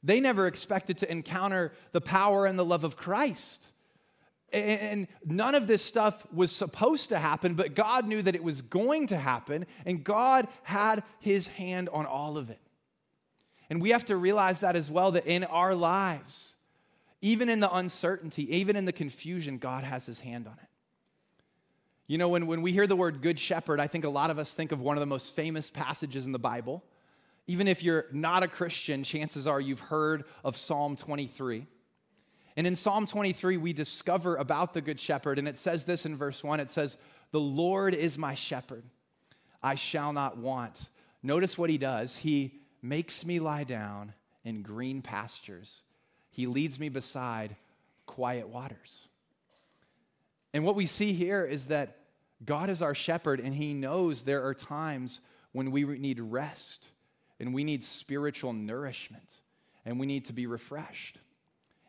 they 0.01 0.19
never 0.19 0.47
expected 0.47 0.97
to 0.99 1.11
encounter 1.11 1.73
the 1.91 2.01
power 2.01 2.45
and 2.45 2.57
the 2.57 2.65
love 2.65 2.83
of 2.83 2.95
Christ. 2.95 3.67
And 4.51 5.07
none 5.23 5.53
of 5.53 5.67
this 5.67 5.83
stuff 5.83 6.25
was 6.33 6.51
supposed 6.51 7.09
to 7.09 7.19
happen, 7.19 7.53
but 7.53 7.75
God 7.75 8.07
knew 8.07 8.21
that 8.23 8.35
it 8.35 8.43
was 8.43 8.61
going 8.61 9.07
to 9.07 9.17
happen, 9.17 9.67
and 9.85 10.03
God 10.03 10.47
had 10.63 11.03
his 11.19 11.47
hand 11.47 11.87
on 11.89 12.05
all 12.07 12.37
of 12.37 12.49
it. 12.49 12.59
And 13.69 13.81
we 13.81 13.91
have 13.91 14.05
to 14.05 14.15
realize 14.15 14.61
that 14.61 14.75
as 14.75 14.89
well 14.89 15.11
that 15.11 15.25
in 15.25 15.43
our 15.43 15.75
lives, 15.75 16.55
even 17.21 17.49
in 17.49 17.59
the 17.59 17.73
uncertainty, 17.73 18.55
even 18.57 18.75
in 18.75 18.85
the 18.85 18.93
confusion, 18.93 19.57
God 19.57 19.83
has 19.83 20.05
his 20.05 20.21
hand 20.21 20.47
on 20.47 20.53
it. 20.53 20.69
You 22.07 22.17
know, 22.17 22.29
when, 22.29 22.47
when 22.47 22.63
we 22.63 22.71
hear 22.71 22.87
the 22.87 22.95
word 22.95 23.21
good 23.21 23.39
shepherd, 23.39 23.79
I 23.79 23.85
think 23.85 24.03
a 24.03 24.09
lot 24.09 24.31
of 24.31 24.39
us 24.39 24.53
think 24.53 24.71
of 24.71 24.81
one 24.81 24.97
of 24.97 25.01
the 25.01 25.05
most 25.05 25.35
famous 25.35 25.69
passages 25.69 26.25
in 26.25 26.31
the 26.31 26.39
Bible. 26.39 26.83
Even 27.45 27.67
if 27.67 27.83
you're 27.83 28.05
not 28.11 28.41
a 28.41 28.47
Christian, 28.47 29.03
chances 29.03 29.45
are 29.45 29.61
you've 29.61 29.79
heard 29.79 30.23
of 30.43 30.57
Psalm 30.57 30.95
23. 30.95 31.67
And 32.57 32.65
in 32.65 32.75
Psalm 32.75 33.05
23, 33.05 33.57
we 33.57 33.73
discover 33.73 34.35
about 34.37 34.73
the 34.73 34.81
Good 34.81 34.99
Shepherd, 34.99 35.37
and 35.37 35.47
it 35.47 35.59
says 35.59 35.85
this 35.85 36.05
in 36.05 36.17
verse 36.17 36.43
1 36.43 36.59
it 36.59 36.71
says, 36.71 36.97
The 37.31 37.39
Lord 37.39 37.93
is 37.93 38.17
my 38.17 38.33
shepherd, 38.33 38.83
I 39.61 39.75
shall 39.75 40.11
not 40.11 40.37
want. 40.37 40.89
Notice 41.21 41.57
what 41.57 41.69
he 41.69 41.77
does. 41.77 42.17
He 42.17 42.58
makes 42.81 43.25
me 43.25 43.39
lie 43.39 43.63
down 43.63 44.13
in 44.43 44.61
green 44.61 45.01
pastures. 45.01 45.83
He 46.31 46.47
leads 46.47 46.79
me 46.79 46.89
beside 46.89 47.55
quiet 48.05 48.47
waters. 48.47 49.07
And 50.53 50.63
what 50.65 50.75
we 50.75 50.85
see 50.85 51.13
here 51.13 51.45
is 51.45 51.65
that 51.65 51.97
God 52.45 52.69
is 52.69 52.81
our 52.81 52.95
shepherd, 52.95 53.39
and 53.39 53.53
He 53.53 53.73
knows 53.73 54.23
there 54.23 54.45
are 54.45 54.53
times 54.53 55.19
when 55.51 55.71
we 55.71 55.83
need 55.83 56.19
rest 56.19 56.87
and 57.39 57.53
we 57.53 57.63
need 57.63 57.83
spiritual 57.83 58.53
nourishment 58.53 59.29
and 59.85 59.99
we 59.99 60.05
need 60.05 60.25
to 60.25 60.33
be 60.33 60.45
refreshed. 60.45 61.17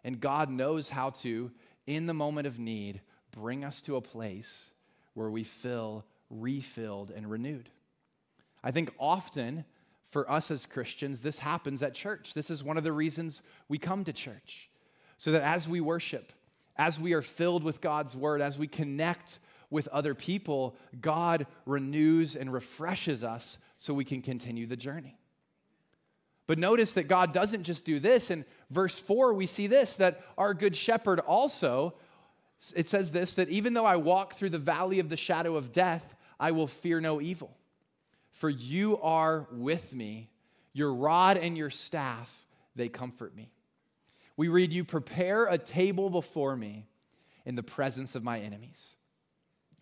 And 0.05 0.20
God 0.20 0.50
knows 0.50 0.88
how 0.88 1.11
to, 1.11 1.50
in 1.87 2.07
the 2.07 2.14
moment 2.14 2.46
of 2.46 2.59
need, 2.59 3.00
bring 3.33 3.64
us 3.64 3.81
to 3.83 3.96
a 3.96 4.00
place 4.00 4.70
where 5.14 5.31
we 5.31 5.44
feel 5.44 6.05
refilled 6.31 7.11
and 7.11 7.31
renewed. 7.31 7.68
I 8.62 8.70
think 8.70 8.92
often 8.98 9.64
for 10.11 10.31
us 10.31 10.51
as 10.51 10.66
Christians, 10.66 11.23
this 11.23 11.38
happens 11.38 11.83
at 11.83 11.94
church. 11.94 12.35
This 12.35 12.51
is 12.51 12.64
one 12.64 12.77
of 12.77 12.85
the 12.85 12.92
reasons 12.92 13.42
we 13.68 13.79
come 13.79 14.05
to 14.05 14.12
church. 14.12 14.68
So 15.18 15.33
that 15.33 15.42
as 15.42 15.68
we 15.68 15.81
worship, 15.81 16.33
as 16.77 16.99
we 16.99 17.12
are 17.12 17.23
filled 17.23 17.62
with 17.62 17.81
God's 17.81 18.16
word, 18.16 18.40
as 18.40 18.59
we 18.59 18.66
connect 18.66 19.38
with 19.70 19.87
other 19.88 20.14
people, 20.14 20.77
God 21.01 21.46
renews 21.64 22.35
and 22.35 22.53
refreshes 22.53 23.23
us 23.23 23.59
so 23.79 23.94
we 23.94 24.05
can 24.05 24.20
continue 24.20 24.66
the 24.66 24.77
journey. 24.77 25.16
But 26.49 26.59
notice 26.59 26.94
that 26.94 27.07
God 27.07 27.33
doesn't 27.33 27.62
just 27.62 27.85
do 27.85 28.01
this. 28.01 28.31
In 28.31 28.44
verse 28.70 28.99
4, 28.99 29.35
we 29.35 29.46
see 29.46 29.68
this 29.68 29.94
that 29.94 30.25
our 30.37 30.55
good 30.55 30.75
shepherd 30.75 31.20
also, 31.20 31.94
it 32.75 32.88
says 32.88 33.12
this, 33.12 33.37
that 33.37 33.49
even 33.49 33.75
though 33.75 33.87
I 33.87 33.96
walk 33.96 34.35
through 34.35 34.51
the 34.51 34.59
valley 34.59 34.99
of 34.99 35.09
the 35.09 35.16
shadow 35.16 35.55
of 35.55 35.70
death, 35.70 36.16
I 36.40 36.51
will 36.51 36.66
fear 36.66 37.01
no 37.01 37.20
evil 37.20 37.57
for 38.40 38.48
you 38.48 38.98
are 39.03 39.46
with 39.53 39.92
me. 39.92 40.31
Your 40.72 40.94
rod 40.94 41.37
and 41.37 41.59
your 41.59 41.68
staff, 41.68 42.46
they 42.74 42.88
comfort 42.88 43.37
me. 43.37 43.53
We 44.35 44.48
read, 44.48 44.72
You 44.72 44.83
prepare 44.83 45.44
a 45.44 45.59
table 45.59 46.09
before 46.09 46.57
me 46.57 46.87
in 47.44 47.55
the 47.55 47.62
presence 47.62 48.14
of 48.14 48.24
my 48.24 48.40
enemies. 48.40 48.94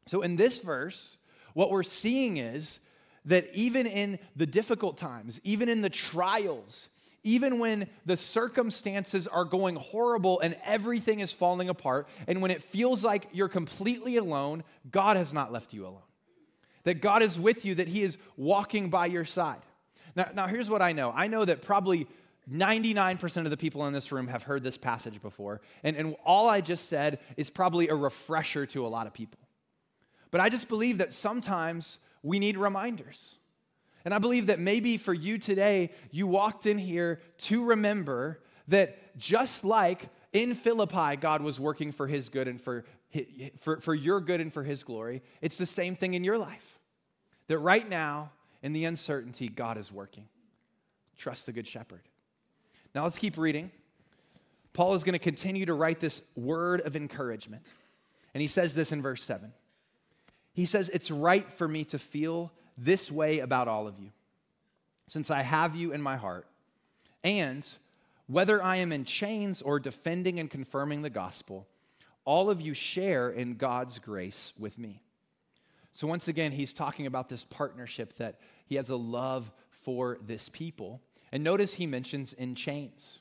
So, 0.07 0.23
in 0.23 0.35
this 0.35 0.59
verse, 0.59 1.19
what 1.55 1.71
we're 1.71 1.85
seeing 1.85 2.39
is 2.39 2.81
that 3.27 3.49
even 3.55 3.87
in 3.87 4.19
the 4.35 4.47
difficult 4.47 4.99
times, 4.99 5.41
even 5.45 5.69
in 5.69 5.81
the 5.81 5.91
trials, 5.91 6.89
even 7.23 7.61
when 7.61 7.87
the 8.07 8.17
circumstances 8.17 9.29
are 9.29 9.45
going 9.45 9.77
horrible 9.77 10.41
and 10.41 10.57
everything 10.65 11.21
is 11.21 11.33
falling 11.33 11.69
apart, 11.69 12.09
and 12.27 12.43
when 12.43 12.51
it 12.51 12.65
feels 12.65 13.05
like 13.05 13.29
you're 13.33 13.47
completely 13.47 14.17
alone, 14.17 14.65
God 14.91 15.17
has 15.17 15.33
not 15.33 15.53
left 15.53 15.73
you 15.73 15.87
alone 15.87 16.08
that 16.85 17.01
God 17.01 17.23
is 17.23 17.39
with 17.39 17.65
you, 17.65 17.75
that 17.77 17.89
He 17.89 18.03
is 18.03 18.19
walking 18.37 18.91
by 18.91 19.07
your 19.07 19.25
side. 19.25 19.63
Now, 20.15 20.31
now 20.35 20.47
here's 20.47 20.71
what 20.71 20.83
I 20.83 20.93
know 20.93 21.13
I 21.15 21.27
know 21.27 21.45
that 21.45 21.63
probably 21.63 22.07
99% 22.51 23.45
of 23.45 23.51
the 23.51 23.57
people 23.57 23.87
in 23.87 23.93
this 23.93 24.11
room 24.11 24.29
have 24.29 24.45
heard 24.45 24.63
this 24.63 24.79
passage 24.79 25.21
before, 25.21 25.61
and, 25.83 25.97
and 25.97 26.17
all 26.25 26.49
I 26.49 26.61
just 26.61 26.89
said 26.89 27.19
is 27.37 27.51
probably 27.51 27.89
a 27.89 27.95
refresher 27.95 28.65
to 28.67 28.87
a 28.87 28.89
lot 28.89 29.07
of 29.07 29.13
people. 29.13 29.39
But 30.31 30.41
I 30.41 30.49
just 30.49 30.69
believe 30.69 30.99
that 30.99 31.13
sometimes 31.13 31.99
we 32.23 32.39
need 32.39 32.57
reminders. 32.57 33.37
And 34.05 34.15
I 34.15 34.19
believe 34.19 34.47
that 34.47 34.59
maybe 34.59 34.97
for 34.97 35.13
you 35.13 35.39
today, 35.39 35.91
you 36.11 36.27
walked 36.27 36.67
in 36.67 36.79
here 36.79 37.21
to 37.39 37.65
remember 37.65 38.41
that 38.69 39.17
just 39.19 39.65
like 39.65 40.09
in 40.33 40.55
Philippi, 40.55 41.17
God 41.17 41.43
was 41.43 41.59
working 41.59 41.93
for 41.93 42.07
his 42.07 42.29
good 42.29 42.49
and 42.49 42.61
for, 42.61 42.85
for, 43.59 43.81
for 43.81 43.95
your 43.95 44.21
good 44.21 44.41
and 44.41 44.53
for 44.53 44.63
his 44.63 44.85
glory. 44.85 45.23
It's 45.41 45.59
the 45.59 45.67
same 45.67 45.97
thing 45.97 46.15
in 46.15 46.25
your 46.25 46.39
life. 46.39 46.79
That 47.49 47.59
right 47.59 47.89
now, 47.89 48.33
in 48.63 48.73
the 48.73 48.85
uncertainty, 48.85 49.49
God 49.49 49.79
is 49.79 49.91
working. 49.91 50.29
Trust 51.17 51.47
the 51.47 51.53
Good 51.53 51.67
Shepherd. 51.67 52.03
Now 52.95 53.05
let's 53.05 53.19
keep 53.19 53.39
reading. 53.39 53.71
Paul 54.73 54.95
is 54.95 55.05
going 55.05 55.15
to 55.15 55.19
continue 55.19 55.67
to 55.67 55.75
write 55.75 56.01
this 56.01 56.23
word 56.37 56.81
of 56.83 56.95
encouragement. 56.95 57.73
And 58.35 58.41
he 58.41 58.47
says 58.47 58.75
this 58.75 58.93
in 58.93 59.03
verse 59.03 59.23
7. 59.23 59.53
He 60.53 60.67
says, 60.67 60.89
It's 60.91 61.11
right 61.11 61.51
for 61.53 61.67
me 61.67 61.85
to 61.85 61.99
feel 61.99 62.53
this 62.77 63.11
way 63.11 63.41
about 63.41 63.69
all 63.69 63.89
of 63.89 63.99
you, 63.99 64.11
since 65.09 65.31
I 65.31 65.43
have 65.43 65.75
you 65.75 65.93
in 65.93 66.03
my 66.03 66.17
heart. 66.17 66.47
And 67.25 67.69
whether 68.27 68.63
I 68.63 68.77
am 68.77 68.93
in 68.93 69.05
chains 69.05 69.63
or 69.63 69.81
defending 69.81 70.39
and 70.39 70.51
confirming 70.51 71.03
the 71.03 71.11
gospel, 71.11 71.67
all 72.29 72.51
of 72.51 72.61
you 72.61 72.75
share 72.75 73.31
in 73.31 73.55
God's 73.55 73.99
grace 73.99 74.53
with 74.59 74.77
me. 74.77 75.01
So, 75.95 76.07
once 76.07 76.29
again, 76.29 76.53
he's 76.53 76.75
talking 76.75 77.07
about 77.07 77.31
this 77.31 77.43
partnership 77.43 78.19
that 78.19 78.39
he 78.67 78.75
has 78.75 78.91
a 78.91 78.97
love 78.97 79.51
for 79.71 80.19
this 80.21 80.51
people. 80.51 81.01
And 81.33 81.43
notice 81.43 81.73
he 81.73 81.87
mentions 81.87 82.35
in 82.35 82.55
chains. 82.55 83.21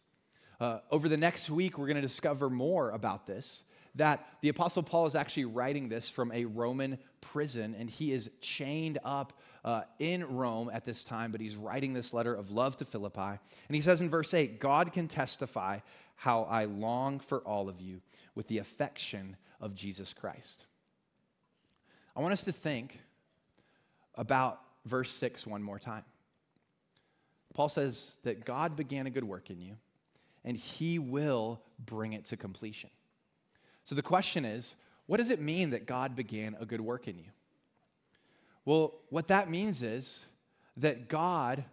Uh, 0.60 0.80
over 0.92 1.08
the 1.08 1.16
next 1.16 1.50
week, 1.50 1.78
we're 1.78 1.88
going 1.88 1.96
to 1.96 2.02
discover 2.02 2.50
more 2.50 2.90
about 2.90 3.26
this. 3.26 3.64
That 3.96 4.28
the 4.42 4.50
Apostle 4.50 4.84
Paul 4.84 5.06
is 5.06 5.16
actually 5.16 5.46
writing 5.46 5.88
this 5.88 6.10
from 6.10 6.30
a 6.34 6.44
Roman 6.44 6.98
prison, 7.22 7.78
and 7.80 7.90
he 7.90 8.12
is 8.12 8.30
chained 8.42 9.00
up 9.06 9.40
uh, 9.64 9.84
in 10.00 10.26
Rome 10.36 10.70
at 10.74 10.84
this 10.84 11.06
time, 11.06 11.32
but 11.32 11.40
he's 11.40 11.56
writing 11.56 11.94
this 11.94 12.14
letter 12.14 12.36
of 12.36 12.52
love 12.52 12.76
to 12.78 12.86
Philippi. 12.86 13.22
And 13.22 13.76
he 13.76 13.82
says 13.82 14.02
in 14.02 14.10
verse 14.10 14.34
8 14.34 14.60
God 14.60 14.92
can 14.92 15.08
testify 15.08 15.80
how 16.18 16.44
I 16.44 16.66
long 16.66 17.20
for 17.20 17.40
all 17.40 17.70
of 17.70 17.80
you 17.80 18.02
with 18.38 18.48
the 18.48 18.60
affection 18.60 19.36
of 19.60 19.74
Jesus 19.74 20.14
Christ. 20.14 20.64
I 22.16 22.22
want 22.22 22.34
us 22.34 22.44
to 22.44 22.52
think 22.52 23.00
about 24.14 24.62
verse 24.86 25.10
6 25.10 25.48
one 25.48 25.64
more 25.64 25.80
time. 25.80 26.04
Paul 27.56 27.68
says 27.68 28.20
that 28.24 28.46
God 28.46 28.76
began 28.76 29.08
a 29.08 29.10
good 29.10 29.24
work 29.24 29.50
in 29.50 29.60
you, 29.60 29.74
and 30.46 30.56
he 30.56 31.00
will 31.00 31.62
bring 31.84 32.14
it 32.14 32.26
to 32.26 32.38
completion. 32.38 32.92
So 33.86 33.96
the 33.96 34.04
question 34.04 34.46
is 34.46 34.76
what 35.08 35.18
does 35.18 35.32
it 35.32 35.42
mean 35.42 35.72
that 35.72 35.88
God 35.88 36.16
began 36.16 36.56
a 36.60 36.66
good 36.66 36.82
work 36.82 37.08
in 37.08 37.18
you? 37.18 37.32
Well, 38.66 38.94
what 39.10 39.30
that 39.30 39.50
means 39.50 39.82
is 39.82 40.24
that 40.76 41.08
God 41.08 41.64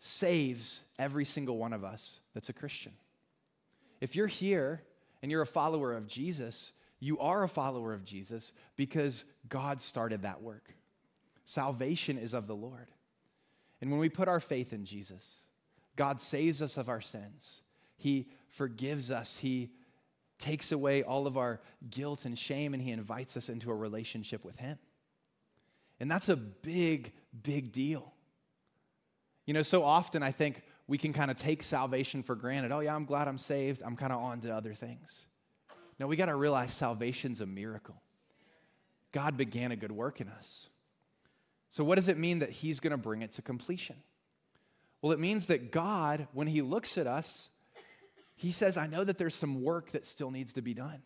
saves 0.00 0.80
every 0.98 1.26
single 1.26 1.58
one 1.58 1.74
of 1.74 1.84
us 1.84 2.20
that's 2.32 2.48
a 2.48 2.54
Christian. 2.54 2.92
If 4.00 4.16
you're 4.16 4.28
here 4.28 4.80
and 5.24 5.30
you're 5.30 5.40
a 5.40 5.46
follower 5.46 5.94
of 5.94 6.06
Jesus, 6.06 6.72
you 7.00 7.18
are 7.18 7.44
a 7.44 7.48
follower 7.48 7.94
of 7.94 8.04
Jesus 8.04 8.52
because 8.76 9.24
God 9.48 9.80
started 9.80 10.20
that 10.20 10.42
work. 10.42 10.74
Salvation 11.46 12.18
is 12.18 12.34
of 12.34 12.46
the 12.46 12.54
Lord. 12.54 12.88
And 13.80 13.90
when 13.90 14.00
we 14.00 14.10
put 14.10 14.28
our 14.28 14.38
faith 14.38 14.74
in 14.74 14.84
Jesus, 14.84 15.36
God 15.96 16.20
saves 16.20 16.60
us 16.60 16.76
of 16.76 16.90
our 16.90 17.00
sins. 17.00 17.62
He 17.96 18.28
forgives 18.50 19.10
us. 19.10 19.38
He 19.38 19.70
takes 20.38 20.72
away 20.72 21.02
all 21.02 21.26
of 21.26 21.38
our 21.38 21.62
guilt 21.90 22.26
and 22.26 22.38
shame, 22.38 22.74
and 22.74 22.82
He 22.82 22.90
invites 22.90 23.34
us 23.34 23.48
into 23.48 23.70
a 23.70 23.74
relationship 23.74 24.44
with 24.44 24.58
Him. 24.58 24.76
And 26.00 26.10
that's 26.10 26.28
a 26.28 26.36
big, 26.36 27.14
big 27.42 27.72
deal. 27.72 28.12
You 29.46 29.54
know, 29.54 29.62
so 29.62 29.84
often 29.84 30.22
I 30.22 30.32
think 30.32 30.62
we 30.86 30.98
can 30.98 31.12
kind 31.12 31.30
of 31.30 31.36
take 31.36 31.62
salvation 31.62 32.22
for 32.22 32.34
granted. 32.34 32.72
Oh, 32.72 32.80
yeah, 32.80 32.94
I'm 32.94 33.04
glad 33.04 33.28
I'm 33.28 33.38
saved. 33.38 33.82
I'm 33.84 33.96
kind 33.96 34.12
of 34.12 34.20
on 34.20 34.40
to 34.42 34.54
other 34.54 34.74
things. 34.74 35.26
No, 35.98 36.06
we 36.06 36.16
got 36.16 36.26
to 36.26 36.36
realize 36.36 36.74
salvation's 36.74 37.40
a 37.40 37.46
miracle. 37.46 38.00
God 39.12 39.36
began 39.36 39.72
a 39.72 39.76
good 39.76 39.92
work 39.92 40.20
in 40.20 40.28
us. 40.28 40.68
So, 41.70 41.84
what 41.84 41.94
does 41.96 42.08
it 42.08 42.18
mean 42.18 42.40
that 42.40 42.50
He's 42.50 42.80
going 42.80 42.90
to 42.90 42.96
bring 42.96 43.22
it 43.22 43.32
to 43.32 43.42
completion? 43.42 43.96
Well, 45.00 45.12
it 45.12 45.20
means 45.20 45.46
that 45.46 45.70
God, 45.70 46.28
when 46.32 46.46
He 46.46 46.62
looks 46.62 46.98
at 46.98 47.06
us, 47.06 47.48
He 48.34 48.52
says, 48.52 48.76
I 48.76 48.86
know 48.86 49.04
that 49.04 49.18
there's 49.18 49.34
some 49.34 49.62
work 49.62 49.92
that 49.92 50.04
still 50.04 50.30
needs 50.30 50.54
to 50.54 50.62
be 50.62 50.74
done. 50.74 51.02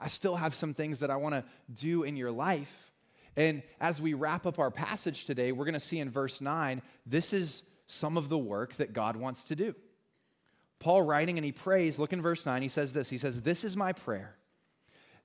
I 0.00 0.08
still 0.08 0.36
have 0.36 0.54
some 0.54 0.74
things 0.74 1.00
that 1.00 1.10
I 1.10 1.16
want 1.16 1.34
to 1.34 1.44
do 1.72 2.02
in 2.02 2.16
your 2.16 2.30
life. 2.30 2.92
And 3.36 3.62
as 3.80 4.00
we 4.00 4.14
wrap 4.14 4.46
up 4.46 4.58
our 4.58 4.70
passage 4.70 5.24
today, 5.24 5.52
we're 5.52 5.64
going 5.64 5.74
to 5.74 5.80
see 5.80 5.98
in 5.98 6.10
verse 6.10 6.40
9, 6.40 6.82
this 7.06 7.32
is 7.32 7.62
some 7.88 8.16
of 8.16 8.28
the 8.28 8.38
work 8.38 8.76
that 8.76 8.92
God 8.92 9.16
wants 9.16 9.44
to 9.44 9.56
do. 9.56 9.74
Paul 10.78 11.02
writing 11.02 11.38
and 11.38 11.44
he 11.44 11.50
prays, 11.50 11.98
look 11.98 12.12
in 12.12 12.22
verse 12.22 12.46
9, 12.46 12.62
he 12.62 12.68
says 12.68 12.92
this 12.92 13.10
He 13.10 13.18
says, 13.18 13.42
This 13.42 13.64
is 13.64 13.76
my 13.76 13.92
prayer, 13.92 14.36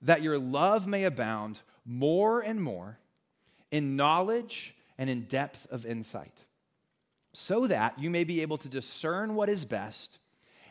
that 0.02 0.24
your 0.24 0.40
love 0.40 0.88
may 0.88 1.04
abound 1.04 1.62
more 1.86 2.42
and 2.42 2.62
more 2.62 2.98
in 3.70 3.96
knowledge 3.96 4.76
and 4.98 5.10
in 5.10 5.22
depth 5.22 5.68
of 5.70 5.86
insight, 5.86 6.46
so 7.34 7.68
that 7.68 8.00
you 8.00 8.10
may 8.10 8.24
be 8.24 8.42
able 8.42 8.58
to 8.58 8.70
discern 8.70 9.36
what 9.36 9.50
is 9.50 9.66
best 9.66 10.18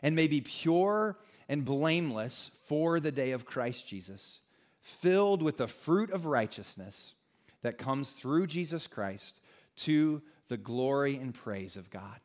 and 0.02 0.16
may 0.16 0.26
be 0.26 0.40
pure 0.40 1.16
and 1.48 1.64
blameless 1.64 2.50
for 2.66 2.98
the 2.98 3.12
day 3.12 3.32
of 3.32 3.44
Christ 3.44 3.86
Jesus, 3.86 4.40
filled 4.80 5.42
with 5.42 5.58
the 5.58 5.68
fruit 5.68 6.10
of 6.10 6.26
righteousness 6.26 7.14
that 7.62 7.78
comes 7.78 8.12
through 8.12 8.46
Jesus 8.48 8.86
Christ 8.86 9.38
to 9.76 10.22
the 10.52 10.58
glory 10.58 11.16
and 11.16 11.32
praise 11.32 11.78
of 11.78 11.88
God. 11.88 12.20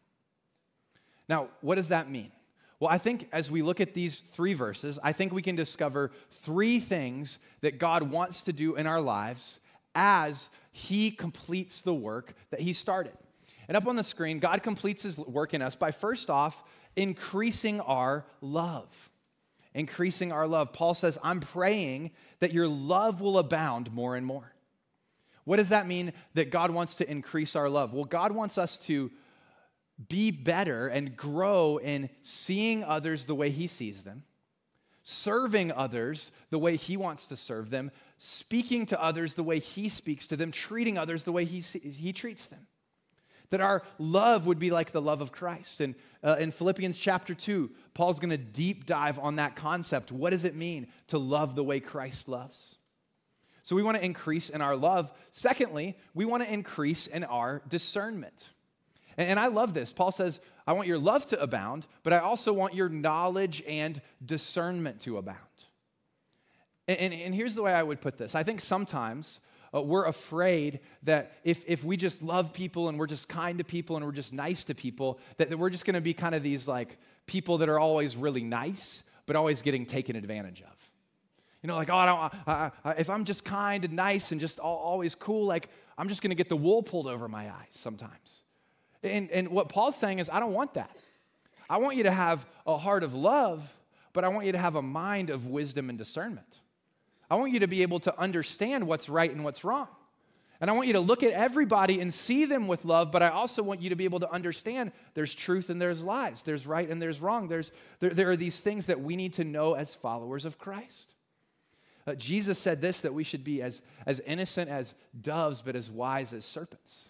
Now, 1.30 1.48
what 1.62 1.76
does 1.76 1.88
that 1.88 2.12
mean? 2.12 2.30
Well, 2.78 2.90
I 2.92 2.98
think 2.98 3.30
as 3.32 3.50
we 3.50 3.62
look 3.62 3.80
at 3.80 3.94
these 3.94 4.20
three 4.20 4.54
verses, 4.54 5.00
I 5.02 5.14
think 5.14 5.32
we 5.32 5.42
can 5.42 5.56
discover 5.56 6.12
three 6.30 6.82
things 6.82 7.40
that 7.62 7.80
God 7.80 8.12
wants 8.12 8.42
to 8.42 8.52
do 8.52 8.76
in 8.76 8.86
our 8.86 9.00
lives 9.00 9.60
as 9.96 10.50
He 10.74 11.10
completes 11.10 11.82
the 11.82 11.94
work 11.94 12.34
that 12.50 12.60
He 12.60 12.74
started. 12.74 13.14
And 13.70 13.78
up 13.78 13.88
on 13.88 13.96
the 13.96 14.04
screen, 14.04 14.40
God 14.40 14.62
completes 14.62 15.04
His 15.04 15.18
work 15.18 15.54
in 15.54 15.62
us 15.62 15.78
by 15.78 15.92
first 15.92 16.30
off 16.30 16.62
increasing 16.98 17.80
our 17.80 18.26
love. 18.42 18.90
Increasing 19.74 20.34
our 20.34 20.48
love. 20.48 20.74
Paul 20.74 20.96
says, 20.96 21.18
I'm 21.24 21.40
praying 21.40 22.12
that 22.42 22.52
your 22.52 22.68
love 22.68 23.22
will 23.22 23.38
abound 23.38 23.94
more 23.94 24.18
and 24.18 24.26
more. 24.26 24.52
What 25.48 25.56
does 25.56 25.70
that 25.70 25.88
mean 25.88 26.12
that 26.34 26.52
God 26.52 26.72
wants 26.72 26.96
to 26.96 27.10
increase 27.10 27.56
our 27.56 27.70
love? 27.70 27.94
Well, 27.94 28.04
God 28.04 28.34
wants 28.34 28.58
us 28.58 28.78
to 28.80 29.10
be 30.10 30.30
better 30.30 30.90
and 30.90 31.16
grow 31.16 31.78
in 31.78 32.10
seeing 32.22 32.84
others 32.84 33.24
the 33.24 33.34
way 33.34 33.50
He 33.50 33.66
sees 33.68 34.04
them, 34.04 34.24
serving 35.04 35.72
others 35.72 36.32
the 36.50 36.60
way 36.60 36.76
He 36.76 36.98
wants 36.98 37.28
to 37.28 37.38
serve 37.38 37.70
them, 37.70 37.92
speaking 38.18 38.86
to 38.88 39.02
others 39.02 39.36
the 39.36 39.44
way 39.44 39.60
He 39.60 39.88
speaks 39.88 40.28
to 40.28 40.36
them, 40.36 40.52
treating 40.52 40.98
others 40.98 41.24
the 41.24 41.32
way 41.32 41.46
He, 41.46 41.62
he 41.62 42.12
treats 42.12 42.48
them. 42.48 42.68
That 43.50 43.62
our 43.62 43.84
love 43.98 44.48
would 44.48 44.60
be 44.60 44.70
like 44.70 44.92
the 44.92 45.02
love 45.02 45.22
of 45.22 45.32
Christ. 45.32 45.80
And 45.80 45.96
uh, 46.22 46.36
in 46.42 46.52
Philippians 46.52 46.98
chapter 46.98 47.34
2, 47.34 47.72
Paul's 47.94 48.20
to 48.20 48.38
deep 48.38 48.86
dive 48.86 49.18
on 49.18 49.38
that 49.38 49.56
concept. 49.56 50.12
What 50.12 50.32
does 50.32 50.44
it 50.44 50.58
mean 50.58 50.88
to 51.08 51.18
love 51.18 51.56
the 51.56 51.64
way 51.64 51.80
Christ 51.80 52.28
loves? 52.28 52.77
So 53.68 53.76
we 53.76 53.84
want 53.84 53.98
to 53.98 54.06
increase 54.06 54.50
in 54.50 54.62
our 54.62 54.78
love. 54.78 55.12
Secondly, 55.32 55.98
we 56.14 56.24
want 56.24 56.42
to 56.42 56.50
increase 56.50 57.06
in 57.06 57.26
our 57.26 57.62
discernment. 57.68 58.48
And, 59.18 59.38
I 59.38 59.48
love 59.48 59.74
this. 59.74 59.92
Paul 59.92 60.14
says, 60.14 60.40
I 60.66 60.72
want 60.72 60.88
your 60.88 60.98
love 60.98 61.26
to 61.26 61.42
abound, 61.42 61.86
but 62.02 62.14
I 62.14 62.20
also 62.20 62.54
want 62.54 62.76
your 62.76 62.88
knowledge 62.88 63.62
and 63.68 64.02
discernment 64.26 65.02
to 65.02 65.18
abound. 65.18 65.38
And, 66.88 66.98
and, 66.98 67.14
and 67.14 67.36
here's 67.36 67.56
the 67.56 67.62
way 67.62 67.74
I 67.74 67.84
would 67.84 68.00
put 68.00 68.18
this 68.18 68.36
I 68.36 68.44
think 68.44 68.62
sometimes 68.62 69.42
uh, 69.76 69.82
we're 69.82 70.06
afraid 70.06 70.80
that 71.04 71.34
if, 71.44 71.62
if 71.68 71.84
we 71.84 71.98
just 71.98 72.24
love 72.24 72.54
people 72.54 72.88
and 72.88 72.98
we're 72.98 73.06
just 73.06 73.28
kind 73.28 73.58
to 73.58 73.66
people 73.66 73.98
and 73.98 74.06
we're 74.06 74.14
just 74.14 74.32
nice 74.32 74.64
to 74.64 74.76
people, 74.76 75.20
that, 75.36 75.50
that 75.50 75.58
we're 75.58 75.72
just 75.72 75.86
going 75.86 75.96
to 75.96 76.00
be 76.00 76.14
kind 76.14 76.36
of 76.36 76.42
these 76.42 76.70
like 76.70 76.98
people 77.26 77.58
that 77.58 77.68
are 77.68 77.80
always 77.80 78.16
really 78.16 78.46
nice, 78.46 79.04
but 79.26 79.36
always 79.36 79.62
getting 79.62 79.86
taken 79.86 80.16
advantage 80.16 80.62
of. 80.62 80.87
You 81.68 81.74
know, 81.74 81.80
like, 81.80 81.90
oh, 81.90 81.98
I 81.98 82.06
don't, 82.06 82.34
I, 82.48 82.72
I, 82.86 82.92
if 82.92 83.10
I'm 83.10 83.26
just 83.26 83.44
kind 83.44 83.84
and 83.84 83.94
nice 83.94 84.32
and 84.32 84.40
just 84.40 84.58
always 84.58 85.16
cool, 85.16 85.46
like, 85.46 85.68
I'm 85.98 86.08
just 86.08 86.22
going 86.22 86.30
to 86.30 86.36
get 86.36 86.48
the 86.48 86.56
wool 86.56 86.82
pulled 86.82 87.08
over 87.08 87.28
my 87.28 87.50
eyes 87.50 87.72
sometimes. 87.72 88.42
And, 89.04 89.30
and 89.32 89.50
what 89.50 89.68
Paul's 89.68 89.98
saying 89.98 90.20
is, 90.20 90.30
I 90.30 90.40
don't 90.40 90.54
want 90.54 90.76
that. 90.76 90.96
I 91.70 91.76
want 91.80 91.98
you 91.98 92.04
to 92.04 92.12
have 92.12 92.46
a 92.66 92.78
heart 92.78 93.04
of 93.04 93.14
love, 93.14 93.70
but 94.14 94.24
I 94.24 94.30
want 94.30 94.46
you 94.46 94.54
to 94.54 94.58
have 94.58 94.76
a 94.76 94.82
mind 94.82 95.30
of 95.30 95.48
wisdom 95.48 95.90
and 95.90 95.98
discernment. 95.98 96.62
I 97.30 97.36
want 97.36 97.52
you 97.52 97.60
to 97.60 97.68
be 97.68 97.82
able 97.82 98.00
to 98.00 98.18
understand 98.18 98.88
what's 98.88 99.10
right 99.10 99.30
and 99.30 99.44
what's 99.44 99.66
wrong. 99.66 99.90
And 100.62 100.70
I 100.70 100.74
want 100.74 100.88
you 100.88 100.94
to 100.94 101.02
look 101.02 101.22
at 101.22 101.34
everybody 101.34 102.00
and 102.00 102.14
see 102.14 102.46
them 102.46 102.70
with 102.70 102.86
love, 102.86 103.12
but 103.12 103.22
I 103.22 103.28
also 103.28 103.62
want 103.62 103.82
you 103.82 103.90
to 103.90 103.98
be 103.98 104.06
able 104.06 104.22
to 104.22 104.32
understand 104.32 104.94
there's 105.16 105.36
truth 105.36 105.70
and 105.70 105.82
there's 105.82 106.02
lies, 106.02 106.44
there's 106.44 106.66
right 106.66 106.90
and 106.90 107.02
there's 107.02 107.20
wrong. 107.20 107.50
There's, 107.50 107.74
there, 108.00 108.12
there 108.12 108.30
are 108.32 108.38
these 108.38 108.62
things 108.62 108.86
that 108.86 109.02
we 109.02 109.18
need 109.18 109.34
to 109.34 109.44
know 109.44 109.74
as 109.74 109.94
followers 109.94 110.46
of 110.46 110.58
Christ. 110.58 111.16
Uh, 112.08 112.16
Jesus 112.16 112.58
said 112.58 112.82
this 112.82 113.02
that 113.02 113.14
we 113.14 113.26
should 113.26 113.44
be 113.44 113.62
as, 113.62 113.82
as 114.06 114.22
innocent 114.22 114.72
as 114.72 114.94
doves, 115.20 115.62
but 115.62 115.76
as 115.76 115.92
wise 115.92 116.32
as 116.34 116.46
serpents. 116.46 117.10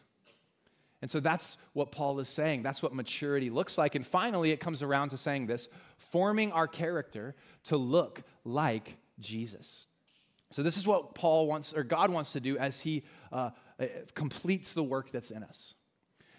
And 1.02 1.12
so 1.12 1.20
that's 1.20 1.58
what 1.74 1.92
Paul 1.92 2.20
is 2.20 2.28
saying. 2.28 2.64
That's 2.64 2.82
what 2.82 2.94
maturity 2.94 3.52
looks 3.52 3.78
like. 3.78 3.94
And 3.94 4.06
finally, 4.06 4.50
it 4.50 4.60
comes 4.60 4.82
around 4.82 5.10
to 5.10 5.18
saying 5.18 5.46
this 5.46 5.70
forming 5.98 6.52
our 6.52 6.68
character 6.68 7.36
to 7.66 7.78
look 7.78 8.24
like 8.44 8.98
Jesus. 9.20 9.86
So, 10.50 10.64
this 10.64 10.78
is 10.78 10.88
what 10.88 11.14
Paul 11.14 11.46
wants, 11.46 11.74
or 11.74 11.84
God 11.84 12.12
wants 12.12 12.32
to 12.32 12.40
do 12.40 12.58
as 12.58 12.80
he 12.80 13.04
uh, 13.32 13.52
uh, 13.80 13.86
completes 14.16 14.74
the 14.74 14.84
work 14.84 15.12
that's 15.12 15.30
in 15.30 15.44
us. 15.44 15.76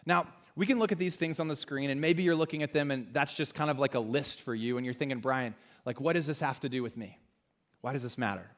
Now, 0.06 0.26
we 0.56 0.66
can 0.66 0.78
look 0.78 0.90
at 0.92 0.98
these 0.98 1.16
things 1.16 1.38
on 1.38 1.46
the 1.46 1.54
screen, 1.54 1.90
and 1.90 2.00
maybe 2.00 2.22
you're 2.22 2.34
looking 2.34 2.62
at 2.62 2.72
them, 2.72 2.90
and 2.90 3.08
that's 3.12 3.34
just 3.34 3.54
kind 3.54 3.70
of 3.70 3.78
like 3.78 3.94
a 3.94 4.00
list 4.00 4.40
for 4.40 4.54
you, 4.54 4.78
and 4.78 4.84
you're 4.84 4.94
thinking, 4.94 5.18
Brian, 5.20 5.54
like, 5.84 6.00
what 6.00 6.14
does 6.14 6.26
this 6.26 6.40
have 6.40 6.58
to 6.60 6.68
do 6.70 6.82
with 6.82 6.96
me? 6.96 7.18
Why 7.80 7.92
does 7.92 8.02
this 8.02 8.18
matter? 8.18 8.50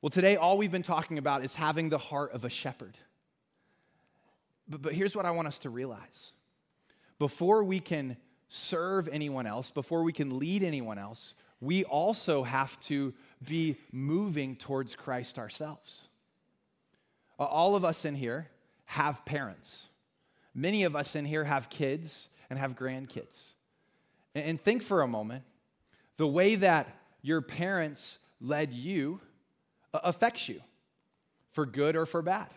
Well, 0.00 0.10
today, 0.10 0.36
all 0.36 0.56
we've 0.56 0.70
been 0.70 0.82
talking 0.82 1.18
about 1.18 1.44
is 1.44 1.56
having 1.56 1.88
the 1.88 1.98
heart 1.98 2.32
of 2.32 2.44
a 2.44 2.48
shepherd. 2.48 2.96
But, 4.68 4.82
but 4.82 4.94
here's 4.94 5.16
what 5.16 5.26
I 5.26 5.32
want 5.32 5.48
us 5.48 5.58
to 5.60 5.70
realize 5.70 6.32
before 7.18 7.64
we 7.64 7.80
can 7.80 8.16
serve 8.48 9.08
anyone 9.08 9.46
else, 9.46 9.70
before 9.70 10.02
we 10.02 10.12
can 10.12 10.38
lead 10.38 10.62
anyone 10.62 10.98
else, 10.98 11.34
we 11.60 11.84
also 11.84 12.44
have 12.44 12.78
to 12.80 13.12
be 13.44 13.76
moving 13.90 14.54
towards 14.54 14.94
Christ 14.94 15.38
ourselves. 15.38 16.06
All 17.38 17.74
of 17.74 17.84
us 17.84 18.04
in 18.04 18.14
here 18.14 18.48
have 18.84 19.24
parents. 19.24 19.86
Many 20.54 20.84
of 20.84 20.96
us 20.96 21.14
in 21.14 21.24
here 21.24 21.44
have 21.44 21.68
kids 21.68 22.28
and 22.48 22.58
have 22.58 22.76
grandkids. 22.76 23.52
And 24.34 24.62
think 24.62 24.82
for 24.82 25.02
a 25.02 25.08
moment 25.08 25.44
the 26.16 26.26
way 26.26 26.54
that 26.56 26.88
your 27.22 27.40
parents 27.40 28.18
led 28.40 28.72
you 28.72 29.20
affects 29.92 30.48
you 30.48 30.60
for 31.50 31.66
good 31.66 31.96
or 31.96 32.06
for 32.06 32.22
bad. 32.22 32.48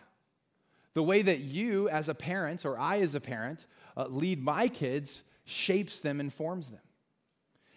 The 0.94 1.02
way 1.02 1.22
that 1.22 1.40
you, 1.40 1.88
as 1.88 2.08
a 2.08 2.14
parent, 2.14 2.64
or 2.64 2.78
I, 2.78 2.98
as 2.98 3.14
a 3.14 3.20
parent, 3.20 3.66
uh, 3.96 4.06
lead 4.06 4.42
my 4.42 4.68
kids 4.68 5.22
shapes 5.44 6.00
them 6.00 6.20
and 6.20 6.32
forms 6.32 6.68
them. 6.68 6.80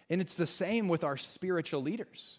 And 0.08 0.20
it's 0.20 0.36
the 0.36 0.46
same 0.46 0.88
with 0.88 1.02
our 1.02 1.16
spiritual 1.16 1.82
leaders. 1.82 2.38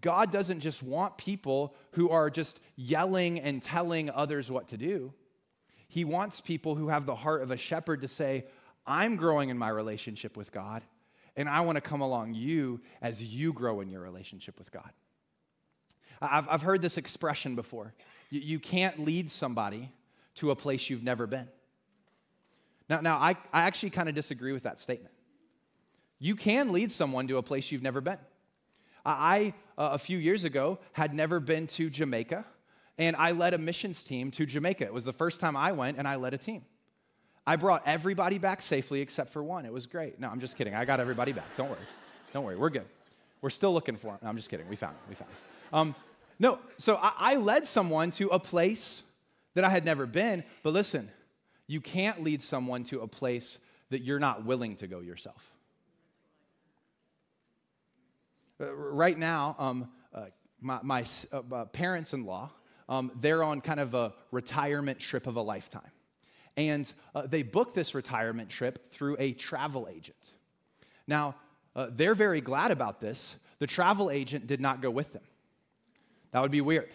God 0.00 0.32
doesn't 0.32 0.60
just 0.60 0.82
want 0.82 1.18
people 1.18 1.74
who 1.92 2.10
are 2.10 2.30
just 2.30 2.60
yelling 2.76 3.40
and 3.40 3.62
telling 3.62 4.08
others 4.08 4.50
what 4.50 4.68
to 4.68 4.76
do. 4.76 5.12
He 5.88 6.04
wants 6.04 6.40
people 6.40 6.76
who 6.76 6.88
have 6.88 7.04
the 7.04 7.16
heart 7.16 7.42
of 7.42 7.50
a 7.50 7.56
shepherd 7.56 8.02
to 8.02 8.08
say, 8.08 8.46
I'm 8.86 9.16
growing 9.16 9.48
in 9.50 9.58
my 9.58 9.68
relationship 9.68 10.36
with 10.36 10.52
God, 10.52 10.82
and 11.36 11.48
I 11.48 11.60
want 11.60 11.76
to 11.76 11.80
come 11.80 12.00
along 12.00 12.34
you 12.34 12.80
as 13.00 13.22
you 13.22 13.52
grow 13.52 13.80
in 13.80 13.88
your 13.88 14.00
relationship 14.00 14.58
with 14.58 14.70
God. 14.70 14.90
I've, 16.20 16.48
I've 16.48 16.62
heard 16.62 16.82
this 16.82 16.96
expression 16.96 17.54
before 17.54 17.94
you, 18.30 18.40
you 18.40 18.58
can't 18.58 19.04
lead 19.04 19.30
somebody 19.30 19.90
to 20.36 20.50
a 20.50 20.56
place 20.56 20.88
you've 20.88 21.02
never 21.02 21.26
been. 21.26 21.48
Now, 22.88 23.00
now 23.00 23.18
I, 23.18 23.30
I 23.52 23.62
actually 23.62 23.90
kind 23.90 24.08
of 24.08 24.14
disagree 24.14 24.52
with 24.52 24.62
that 24.62 24.80
statement. 24.80 25.14
You 26.18 26.36
can 26.36 26.72
lead 26.72 26.92
someone 26.92 27.28
to 27.28 27.38
a 27.38 27.42
place 27.42 27.72
you've 27.72 27.82
never 27.82 28.00
been. 28.00 28.18
I, 29.04 29.54
uh, 29.78 29.90
a 29.92 29.98
few 29.98 30.18
years 30.18 30.44
ago, 30.44 30.78
had 30.92 31.14
never 31.14 31.40
been 31.40 31.66
to 31.68 31.88
Jamaica, 31.88 32.44
and 32.98 33.16
I 33.16 33.32
led 33.32 33.54
a 33.54 33.58
missions 33.58 34.04
team 34.04 34.30
to 34.32 34.44
Jamaica. 34.44 34.84
It 34.84 34.92
was 34.92 35.06
the 35.06 35.12
first 35.12 35.40
time 35.40 35.56
I 35.56 35.72
went, 35.72 35.96
and 35.96 36.06
I 36.06 36.16
led 36.16 36.34
a 36.34 36.38
team. 36.38 36.64
I 37.50 37.56
brought 37.56 37.82
everybody 37.84 38.38
back 38.38 38.62
safely 38.62 39.00
except 39.00 39.32
for 39.32 39.42
one. 39.42 39.66
It 39.66 39.72
was 39.72 39.86
great. 39.86 40.20
No, 40.20 40.28
I'm 40.28 40.38
just 40.38 40.56
kidding. 40.56 40.72
I 40.72 40.84
got 40.84 41.00
everybody 41.00 41.32
back. 41.32 41.56
Don't 41.56 41.68
worry. 41.68 41.80
Don't 42.32 42.44
worry. 42.44 42.56
We're 42.56 42.70
good. 42.70 42.86
We're 43.40 43.50
still 43.50 43.74
looking 43.74 43.96
for 43.96 44.12
him. 44.12 44.18
No, 44.22 44.28
I'm 44.28 44.36
just 44.36 44.48
kidding. 44.48 44.68
We 44.68 44.76
found 44.76 44.92
him. 44.92 45.00
We 45.08 45.16
found 45.16 45.32
him. 45.32 45.36
Um, 45.72 45.94
no, 46.38 46.60
so 46.76 46.94
I, 46.94 47.12
I 47.18 47.36
led 47.38 47.66
someone 47.66 48.12
to 48.12 48.28
a 48.28 48.38
place 48.38 49.02
that 49.54 49.64
I 49.64 49.68
had 49.70 49.84
never 49.84 50.06
been, 50.06 50.44
but 50.62 50.72
listen, 50.74 51.10
you 51.66 51.80
can't 51.80 52.22
lead 52.22 52.40
someone 52.40 52.84
to 52.84 53.00
a 53.00 53.08
place 53.08 53.58
that 53.88 54.02
you're 54.02 54.20
not 54.20 54.44
willing 54.44 54.76
to 54.76 54.86
go 54.86 55.00
yourself. 55.00 55.50
Uh, 58.60 58.72
right 58.72 59.18
now, 59.18 59.56
um, 59.58 59.90
uh, 60.14 60.26
my, 60.60 60.78
my 60.84 61.04
uh, 61.32 61.64
parents 61.64 62.12
in 62.12 62.26
law, 62.26 62.52
um, 62.88 63.10
they're 63.20 63.42
on 63.42 63.60
kind 63.60 63.80
of 63.80 63.94
a 63.94 64.12
retirement 64.30 65.00
trip 65.00 65.26
of 65.26 65.34
a 65.34 65.42
lifetime. 65.42 65.90
And 66.56 66.92
uh, 67.14 67.26
they 67.26 67.42
booked 67.42 67.74
this 67.74 67.94
retirement 67.94 68.50
trip 68.50 68.92
through 68.92 69.16
a 69.18 69.32
travel 69.32 69.88
agent. 69.90 70.16
Now, 71.06 71.36
uh, 71.74 71.88
they're 71.90 72.14
very 72.14 72.40
glad 72.40 72.70
about 72.70 73.00
this. 73.00 73.36
The 73.58 73.66
travel 73.66 74.10
agent 74.10 74.46
did 74.46 74.60
not 74.60 74.82
go 74.82 74.90
with 74.90 75.12
them. 75.12 75.22
That 76.32 76.42
would 76.42 76.50
be 76.50 76.60
weird. 76.60 76.90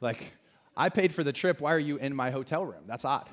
Like, 0.00 0.34
I 0.76 0.88
paid 0.88 1.14
for 1.14 1.22
the 1.22 1.32
trip. 1.32 1.60
Why 1.60 1.74
are 1.74 1.78
you 1.78 1.96
in 1.96 2.14
my 2.14 2.30
hotel 2.30 2.64
room? 2.64 2.82
That's 2.86 3.04
odd. 3.04 3.28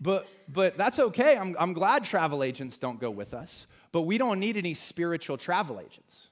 But, 0.00 0.28
but 0.48 0.76
that's 0.76 0.98
okay. 0.98 1.36
I'm, 1.36 1.56
I'm 1.58 1.72
glad 1.72 2.04
travel 2.04 2.42
agents 2.42 2.78
don't 2.78 3.00
go 3.00 3.10
with 3.10 3.32
us. 3.34 3.66
But 3.92 4.02
we 4.02 4.18
don't 4.18 4.40
need 4.40 4.56
any 4.56 4.74
spiritual 4.74 5.38
travel 5.38 5.80
agents. 5.80 6.28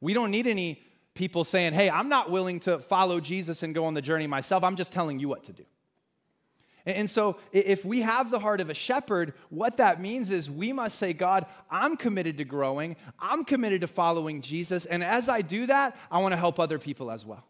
We 0.00 0.14
don't 0.14 0.30
need 0.30 0.46
any 0.46 0.82
people 1.14 1.44
saying, 1.44 1.72
hey, 1.72 1.90
I'm 1.90 2.08
not 2.08 2.30
willing 2.30 2.60
to 2.60 2.78
follow 2.78 3.18
Jesus 3.18 3.64
and 3.64 3.74
go 3.74 3.84
on 3.84 3.94
the 3.94 4.02
journey 4.02 4.28
myself. 4.28 4.62
I'm 4.62 4.76
just 4.76 4.92
telling 4.92 5.18
you 5.18 5.28
what 5.28 5.44
to 5.44 5.52
do. 5.52 5.64
And 6.86 7.10
so, 7.10 7.36
if 7.52 7.84
we 7.84 8.00
have 8.02 8.30
the 8.30 8.38
heart 8.38 8.60
of 8.60 8.70
a 8.70 8.74
shepherd, 8.74 9.34
what 9.50 9.76
that 9.76 10.00
means 10.00 10.30
is 10.30 10.50
we 10.50 10.72
must 10.72 10.98
say, 10.98 11.12
God, 11.12 11.46
I'm 11.70 11.96
committed 11.96 12.38
to 12.38 12.44
growing, 12.44 12.96
I'm 13.18 13.44
committed 13.44 13.82
to 13.82 13.86
following 13.86 14.40
Jesus, 14.40 14.86
and 14.86 15.04
as 15.04 15.28
I 15.28 15.42
do 15.42 15.66
that, 15.66 15.96
I 16.10 16.20
want 16.20 16.32
to 16.32 16.36
help 16.36 16.58
other 16.58 16.78
people 16.78 17.10
as 17.10 17.26
well. 17.26 17.44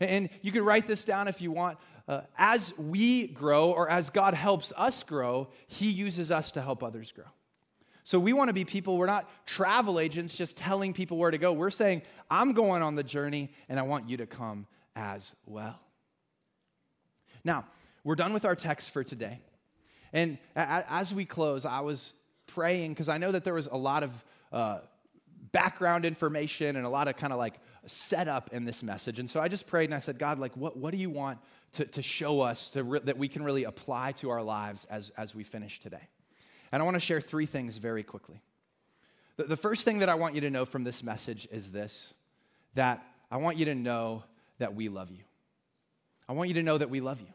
And 0.00 0.30
you 0.42 0.52
can 0.52 0.64
write 0.64 0.86
this 0.86 1.04
down 1.04 1.28
if 1.28 1.40
you 1.40 1.50
want. 1.50 1.78
Uh, 2.06 2.22
as 2.38 2.76
we 2.78 3.26
grow, 3.26 3.70
or 3.70 3.90
as 3.90 4.08
God 4.10 4.32
helps 4.32 4.72
us 4.76 5.02
grow, 5.02 5.48
He 5.66 5.90
uses 5.90 6.30
us 6.30 6.50
to 6.52 6.62
help 6.62 6.82
others 6.82 7.12
grow. 7.12 7.26
So 8.08 8.18
we 8.18 8.32
want 8.32 8.48
to 8.48 8.54
be 8.54 8.64
people, 8.64 8.96
we're 8.96 9.04
not 9.04 9.28
travel 9.44 10.00
agents 10.00 10.34
just 10.34 10.56
telling 10.56 10.94
people 10.94 11.18
where 11.18 11.30
to 11.30 11.36
go. 11.36 11.52
We're 11.52 11.68
saying, 11.68 12.00
I'm 12.30 12.54
going 12.54 12.80
on 12.80 12.94
the 12.94 13.02
journey 13.02 13.50
and 13.68 13.78
I 13.78 13.82
want 13.82 14.08
you 14.08 14.16
to 14.16 14.26
come 14.26 14.66
as 14.96 15.34
well. 15.44 15.78
Now, 17.44 17.66
we're 18.08 18.14
done 18.14 18.32
with 18.32 18.46
our 18.46 18.56
text 18.56 18.90
for 18.90 19.04
today. 19.04 19.38
And 20.14 20.38
as 20.56 21.12
we 21.12 21.26
close, 21.26 21.66
I 21.66 21.80
was 21.80 22.14
praying 22.46 22.92
because 22.92 23.10
I 23.10 23.18
know 23.18 23.32
that 23.32 23.44
there 23.44 23.52
was 23.52 23.66
a 23.66 23.76
lot 23.76 24.02
of 24.02 24.24
uh, 24.50 24.78
background 25.52 26.06
information 26.06 26.76
and 26.76 26.86
a 26.86 26.88
lot 26.88 27.06
of 27.06 27.18
kind 27.18 27.34
of 27.34 27.38
like 27.38 27.56
setup 27.84 28.48
in 28.50 28.64
this 28.64 28.82
message. 28.82 29.18
And 29.18 29.28
so 29.28 29.40
I 29.40 29.48
just 29.48 29.66
prayed 29.66 29.90
and 29.90 29.94
I 29.94 29.98
said, 29.98 30.18
God, 30.18 30.38
like, 30.38 30.56
what, 30.56 30.74
what 30.74 30.92
do 30.92 30.96
you 30.96 31.10
want 31.10 31.38
to, 31.72 31.84
to 31.84 32.00
show 32.00 32.40
us 32.40 32.70
to 32.70 32.82
re- 32.82 33.00
that 33.04 33.18
we 33.18 33.28
can 33.28 33.42
really 33.42 33.64
apply 33.64 34.12
to 34.12 34.30
our 34.30 34.42
lives 34.42 34.86
as, 34.86 35.10
as 35.18 35.34
we 35.34 35.44
finish 35.44 35.78
today? 35.78 36.08
And 36.72 36.80
I 36.80 36.86
want 36.86 36.94
to 36.94 37.00
share 37.00 37.20
three 37.20 37.44
things 37.44 37.76
very 37.76 38.04
quickly. 38.04 38.40
The, 39.36 39.44
the 39.44 39.56
first 39.58 39.84
thing 39.84 39.98
that 39.98 40.08
I 40.08 40.14
want 40.14 40.34
you 40.34 40.40
to 40.40 40.50
know 40.50 40.64
from 40.64 40.82
this 40.82 41.02
message 41.02 41.46
is 41.52 41.72
this 41.72 42.14
that 42.74 43.04
I 43.30 43.36
want 43.36 43.58
you 43.58 43.66
to 43.66 43.74
know 43.74 44.24
that 44.60 44.74
we 44.74 44.88
love 44.88 45.10
you. 45.10 45.24
I 46.26 46.32
want 46.32 46.48
you 46.48 46.54
to 46.54 46.62
know 46.62 46.78
that 46.78 46.88
we 46.88 47.00
love 47.00 47.20
you. 47.20 47.34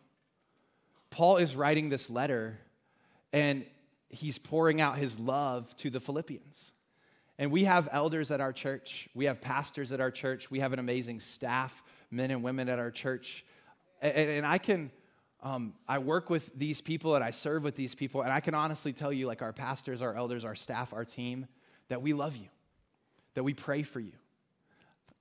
Paul 1.14 1.38
is 1.38 1.56
writing 1.56 1.90
this 1.90 2.10
letter 2.10 2.58
and 3.32 3.66
he's 4.10 4.40
pouring 4.40 4.82
out 4.82 4.98
his 4.98 5.20
love 5.20 5.76
to 5.78 5.92
the 5.92 6.00
Philippians. 6.00 6.72
And 7.38 7.52
we 7.52 7.66
have 7.66 7.88
elders 7.92 8.32
at 8.32 8.42
our 8.42 8.52
church, 8.52 9.08
we 9.14 9.26
have 9.26 9.40
pastors 9.40 9.92
at 9.92 10.02
our 10.02 10.10
church, 10.10 10.50
we 10.50 10.60
have 10.60 10.74
an 10.74 10.80
amazing 10.80 11.20
staff, 11.20 11.84
men 12.10 12.32
and 12.32 12.42
women 12.42 12.68
at 12.68 12.80
our 12.80 12.90
church. 12.90 13.46
And, 14.02 14.28
and 14.28 14.46
I 14.46 14.58
can, 14.58 14.90
um, 15.44 15.76
I 15.88 16.00
work 16.00 16.32
with 16.32 16.50
these 16.58 16.82
people 16.82 17.14
and 17.14 17.24
I 17.24 17.30
serve 17.30 17.64
with 17.64 17.76
these 17.76 17.94
people, 17.94 18.24
and 18.24 18.34
I 18.34 18.40
can 18.40 18.56
honestly 18.56 18.92
tell 18.92 19.14
you, 19.14 19.28
like 19.28 19.44
our 19.44 19.54
pastors, 19.54 20.02
our 20.02 20.16
elders, 20.16 20.44
our 20.44 20.56
staff, 20.56 20.94
our 20.94 21.06
team, 21.06 21.46
that 21.90 22.02
we 22.02 22.14
love 22.14 22.36
you, 22.38 22.48
that 23.36 23.44
we 23.44 23.54
pray 23.54 23.84
for 23.84 24.00
you. 24.00 24.14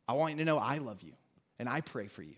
I 0.09 0.15
want 0.15 0.33
you 0.33 0.39
to 0.39 0.45
know 0.47 0.57
I 0.57 0.79
love 0.79 1.03
you 1.03 1.13
and 1.59 1.69
I 1.69 1.83
pray 1.83 2.07
for 2.07 2.23
you. 2.23 2.37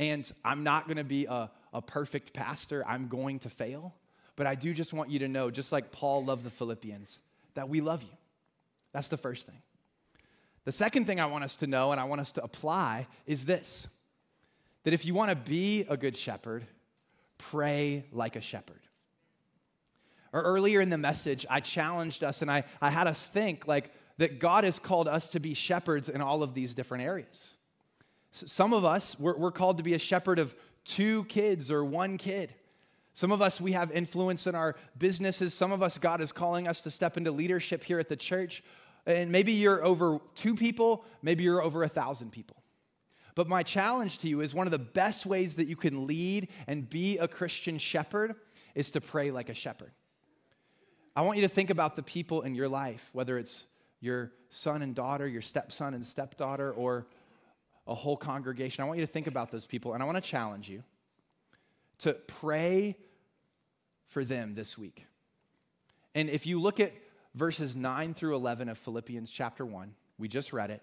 And 0.00 0.30
I'm 0.44 0.64
not 0.64 0.88
gonna 0.88 1.04
be 1.04 1.26
a 1.26 1.48
a 1.72 1.82
perfect 1.82 2.32
pastor, 2.32 2.84
I'm 2.86 3.08
going 3.08 3.38
to 3.40 3.50
fail. 3.50 3.94
But 4.36 4.46
I 4.46 4.54
do 4.54 4.72
just 4.72 4.92
want 4.92 5.10
you 5.10 5.20
to 5.20 5.28
know, 5.28 5.50
just 5.50 5.72
like 5.72 5.92
Paul 5.92 6.24
loved 6.24 6.44
the 6.44 6.50
Philippians, 6.50 7.18
that 7.54 7.68
we 7.68 7.80
love 7.80 8.02
you. 8.02 8.16
That's 8.92 9.08
the 9.08 9.16
first 9.16 9.46
thing. 9.46 9.60
The 10.64 10.72
second 10.72 11.06
thing 11.06 11.20
I 11.20 11.26
want 11.26 11.44
us 11.44 11.56
to 11.56 11.66
know 11.66 11.92
and 11.92 12.00
I 12.00 12.04
want 12.04 12.20
us 12.20 12.32
to 12.32 12.44
apply 12.44 13.08
is 13.26 13.46
this 13.46 13.88
that 14.84 14.92
if 14.92 15.04
you 15.04 15.14
want 15.14 15.30
to 15.30 15.36
be 15.36 15.86
a 15.88 15.96
good 15.96 16.16
shepherd, 16.16 16.66
pray 17.38 18.04
like 18.10 18.34
a 18.34 18.40
shepherd. 18.40 18.80
Or 20.32 20.42
earlier 20.42 20.80
in 20.80 20.90
the 20.90 20.98
message, 20.98 21.46
I 21.48 21.60
challenged 21.60 22.24
us 22.24 22.42
and 22.42 22.50
I, 22.50 22.64
I 22.80 22.90
had 22.90 23.06
us 23.06 23.26
think 23.26 23.68
like 23.68 23.92
that 24.18 24.40
God 24.40 24.64
has 24.64 24.78
called 24.78 25.06
us 25.06 25.28
to 25.30 25.40
be 25.40 25.54
shepherds 25.54 26.08
in 26.08 26.20
all 26.20 26.42
of 26.42 26.54
these 26.54 26.74
different 26.74 27.04
areas. 27.04 27.54
some 28.32 28.72
of 28.72 28.84
us, 28.84 29.18
we're, 29.20 29.36
we're 29.36 29.52
called 29.52 29.76
to 29.78 29.84
be 29.84 29.94
a 29.94 29.98
shepherd 29.98 30.38
of 30.38 30.54
two 30.84 31.24
kids 31.24 31.70
or 31.70 31.84
one 31.84 32.18
kid. 32.18 32.54
Some 33.14 33.30
of 33.30 33.42
us, 33.42 33.60
we 33.60 33.72
have 33.72 33.90
influence 33.90 34.46
in 34.46 34.54
our 34.54 34.74
businesses. 34.96 35.52
Some 35.52 35.70
of 35.70 35.82
us, 35.82 35.98
God 35.98 36.20
is 36.20 36.32
calling 36.32 36.66
us 36.66 36.80
to 36.82 36.90
step 36.90 37.16
into 37.16 37.30
leadership 37.30 37.84
here 37.84 37.98
at 37.98 38.08
the 38.08 38.16
church. 38.16 38.62
And 39.04 39.30
maybe 39.30 39.52
you're 39.52 39.84
over 39.84 40.20
two 40.34 40.54
people, 40.54 41.04
maybe 41.22 41.44
you're 41.44 41.62
over 41.62 41.82
a 41.82 41.88
thousand 41.88 42.30
people. 42.30 42.56
But 43.34 43.48
my 43.48 43.62
challenge 43.62 44.18
to 44.18 44.28
you 44.28 44.40
is 44.40 44.54
one 44.54 44.66
of 44.66 44.70
the 44.70 44.78
best 44.78 45.26
ways 45.26 45.56
that 45.56 45.66
you 45.66 45.76
can 45.76 46.06
lead 46.06 46.48
and 46.66 46.88
be 46.88 47.18
a 47.18 47.26
Christian 47.26 47.78
shepherd 47.78 48.34
is 48.74 48.90
to 48.92 49.00
pray 49.00 49.30
like 49.30 49.48
a 49.48 49.54
shepherd. 49.54 49.92
I 51.14 51.22
want 51.22 51.38
you 51.38 51.42
to 51.42 51.48
think 51.48 51.70
about 51.70 51.96
the 51.96 52.02
people 52.02 52.42
in 52.42 52.54
your 52.54 52.68
life, 52.68 53.10
whether 53.12 53.38
it's 53.38 53.66
your 54.00 54.32
son 54.50 54.82
and 54.82 54.94
daughter, 54.94 55.26
your 55.26 55.42
stepson 55.42 55.94
and 55.94 56.04
stepdaughter, 56.04 56.72
or 56.72 57.06
a 57.86 57.94
whole 57.94 58.16
congregation. 58.16 58.82
I 58.82 58.86
want 58.86 58.98
you 58.98 59.06
to 59.06 59.12
think 59.12 59.26
about 59.26 59.50
those 59.50 59.66
people, 59.66 59.94
and 59.94 60.02
I 60.02 60.06
want 60.06 60.22
to 60.22 60.28
challenge 60.28 60.68
you 60.68 60.82
to 61.98 62.14
pray 62.14 62.96
for 64.08 64.24
them 64.24 64.54
this 64.54 64.76
week. 64.76 65.06
And 66.14 66.28
if 66.28 66.46
you 66.46 66.60
look 66.60 66.80
at 66.80 66.92
verses 67.34 67.74
9 67.74 68.14
through 68.14 68.36
11 68.36 68.68
of 68.68 68.78
Philippians 68.78 69.30
chapter 69.30 69.64
1, 69.64 69.94
we 70.18 70.28
just 70.28 70.52
read 70.52 70.70
it, 70.70 70.82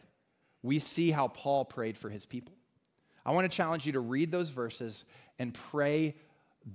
we 0.63 0.79
see 0.79 1.11
how 1.11 1.27
Paul 1.27 1.65
prayed 1.65 1.97
for 1.97 2.09
his 2.09 2.25
people. 2.25 2.53
I 3.25 3.31
want 3.31 3.49
to 3.49 3.55
challenge 3.55 3.85
you 3.85 3.93
to 3.93 3.99
read 3.99 4.31
those 4.31 4.49
verses 4.49 5.05
and 5.37 5.53
pray 5.53 6.15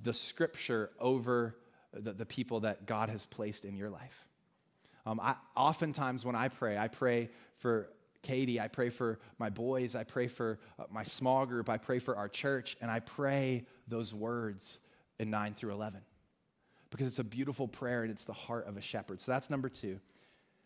the 0.02 0.12
scripture 0.12 0.90
over 0.98 1.56
the, 1.92 2.12
the 2.12 2.26
people 2.26 2.60
that 2.60 2.86
God 2.86 3.08
has 3.08 3.26
placed 3.26 3.64
in 3.64 3.76
your 3.76 3.90
life. 3.90 4.28
Um, 5.06 5.20
I, 5.20 5.34
oftentimes, 5.56 6.24
when 6.24 6.34
I 6.34 6.48
pray, 6.48 6.78
I 6.78 6.88
pray 6.88 7.30
for 7.58 7.88
Katie, 8.24 8.58
I 8.58 8.66
pray 8.66 8.90
for 8.90 9.20
my 9.38 9.50
boys, 9.50 9.94
I 9.94 10.02
pray 10.02 10.26
for 10.26 10.58
uh, 10.78 10.84
my 10.90 11.04
small 11.04 11.46
group, 11.46 11.68
I 11.68 11.78
pray 11.78 12.00
for 12.00 12.16
our 12.16 12.28
church, 12.28 12.76
and 12.80 12.90
I 12.90 12.98
pray 12.98 13.66
those 13.86 14.12
words 14.12 14.80
in 15.20 15.30
9 15.30 15.54
through 15.54 15.72
11 15.72 16.00
because 16.90 17.06
it's 17.06 17.18
a 17.18 17.24
beautiful 17.24 17.68
prayer 17.68 18.02
and 18.02 18.10
it's 18.10 18.24
the 18.24 18.32
heart 18.32 18.66
of 18.66 18.76
a 18.76 18.80
shepherd. 18.80 19.20
So 19.20 19.32
that's 19.32 19.50
number 19.50 19.68
two. 19.68 19.98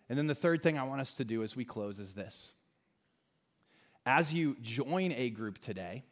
And 0.09 0.19
then 0.19 0.27
the 0.27 0.35
third 0.35 0.63
thing 0.63 0.79
I 0.79 0.85
want 0.85 1.01
us 1.01 1.15
to 1.15 1.25
do 1.25 1.43
as 1.43 1.57
we 1.57 1.65
close 1.65 1.99
is 1.99 2.13
this. 2.13 2.53
As 4.07 4.33
you 4.33 4.57
join 4.63 5.13
a 5.13 5.31
group 5.31 5.59
today, 5.59 6.05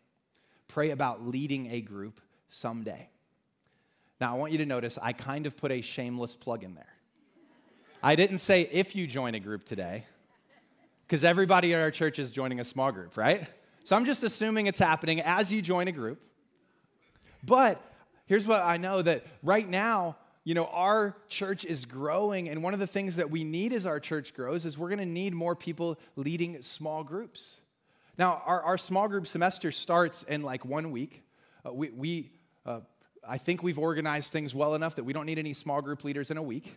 pray 0.69 0.91
about 0.91 1.27
leading 1.27 1.71
a 1.71 1.81
group 1.81 2.21
someday. 2.49 3.09
Now, 4.21 4.35
I 4.35 4.39
want 4.39 4.53
you 4.53 4.59
to 4.59 4.67
notice 4.67 4.99
I 5.01 5.13
kind 5.13 5.47
of 5.47 5.57
put 5.57 5.71
a 5.71 5.83
shameless 5.83 6.35
plug 6.35 6.65
in 6.65 6.75
there. 6.75 6.95
I 8.03 8.17
didn't 8.17 8.39
say 8.39 8.63
if 8.73 8.97
you 8.97 9.07
join 9.07 9.35
a 9.35 9.41
group 9.41 9.65
today, 9.65 10.07
because 11.07 11.25
everybody 11.25 11.73
in 11.73 11.81
our 11.81 11.91
church 11.91 12.19
is 12.19 12.31
joining 12.31 12.61
a 12.61 12.65
small 12.65 12.91
group, 12.91 13.17
right? 13.17 13.47
So 13.85 13.95
I'm 13.95 14.05
just 14.05 14.25
assuming 14.25 14.67
it's 14.67 14.79
happening 14.79 15.21
as 15.21 15.53
you 15.53 15.63
join 15.63 15.87
a 15.87 15.93
group. 15.93 16.21
But 17.45 17.81
here's 18.27 18.47
what 18.47 18.61
I 18.61 18.77
know 18.77 19.03
that 19.03 19.25
right 19.43 19.69
now, 19.69 20.17
you 20.43 20.55
know, 20.55 20.67
our 20.67 21.17
church 21.29 21.65
is 21.65 21.85
growing, 21.85 22.49
and 22.49 22.63
one 22.63 22.75
of 22.75 22.81
the 22.81 22.87
things 22.87 23.17
that 23.17 23.31
we 23.31 23.45
need 23.45 23.73
as 23.73 23.87
our 23.87 24.01
church 24.01 24.35
grows 24.35 24.65
is 24.65 24.77
we're 24.77 24.91
gonna 24.91 25.07
need 25.07 25.35
more 25.35 25.55
people 25.55 25.99
leading 26.17 26.61
small 26.63 27.05
groups. 27.05 27.61
Now, 28.19 28.43
our, 28.47 28.63
our 28.63 28.79
small 28.79 29.09
group 29.09 29.27
semester 29.27 29.71
starts 29.71 30.23
in 30.25 30.43
like 30.43 30.65
one 30.65 30.91
week. 30.91 31.23
Uh, 31.65 31.73
we, 31.73 31.91
we 31.91 32.31
uh, 32.65 32.81
I 33.29 33.39
think 33.39 33.63
we've 33.63 33.79
organized 33.79 34.33
things 34.33 34.55
well 34.55 34.75
enough 34.75 34.97
that 34.97 35.05
we 35.05 35.13
don't 35.13 35.27
need 35.27 35.39
any 35.39 35.55
small 35.55 35.83
group 35.83 36.05
leaders 36.05 36.31
in 36.31 36.37
a 36.37 36.43
week. 36.43 36.77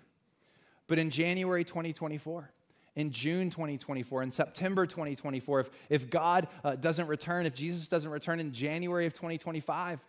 But 0.88 0.97
in 0.97 1.11
January 1.11 1.63
2024, 1.63 2.51
in 3.00 3.12
June 3.12 3.50
2024, 3.50 4.24
in 4.24 4.30
September 4.30 4.86
2024, 4.86 5.62
if, 5.62 5.70
if 5.89 6.10
God 6.10 6.50
uh, 6.66 6.76
doesn't 6.76 7.08
return, 7.08 7.45
if 7.45 7.56
Jesus 7.56 7.88
doesn't 7.88 8.12
return 8.12 8.41
in 8.41 8.52
January 8.52 9.06
of 9.06 9.14
2025, 9.14 10.02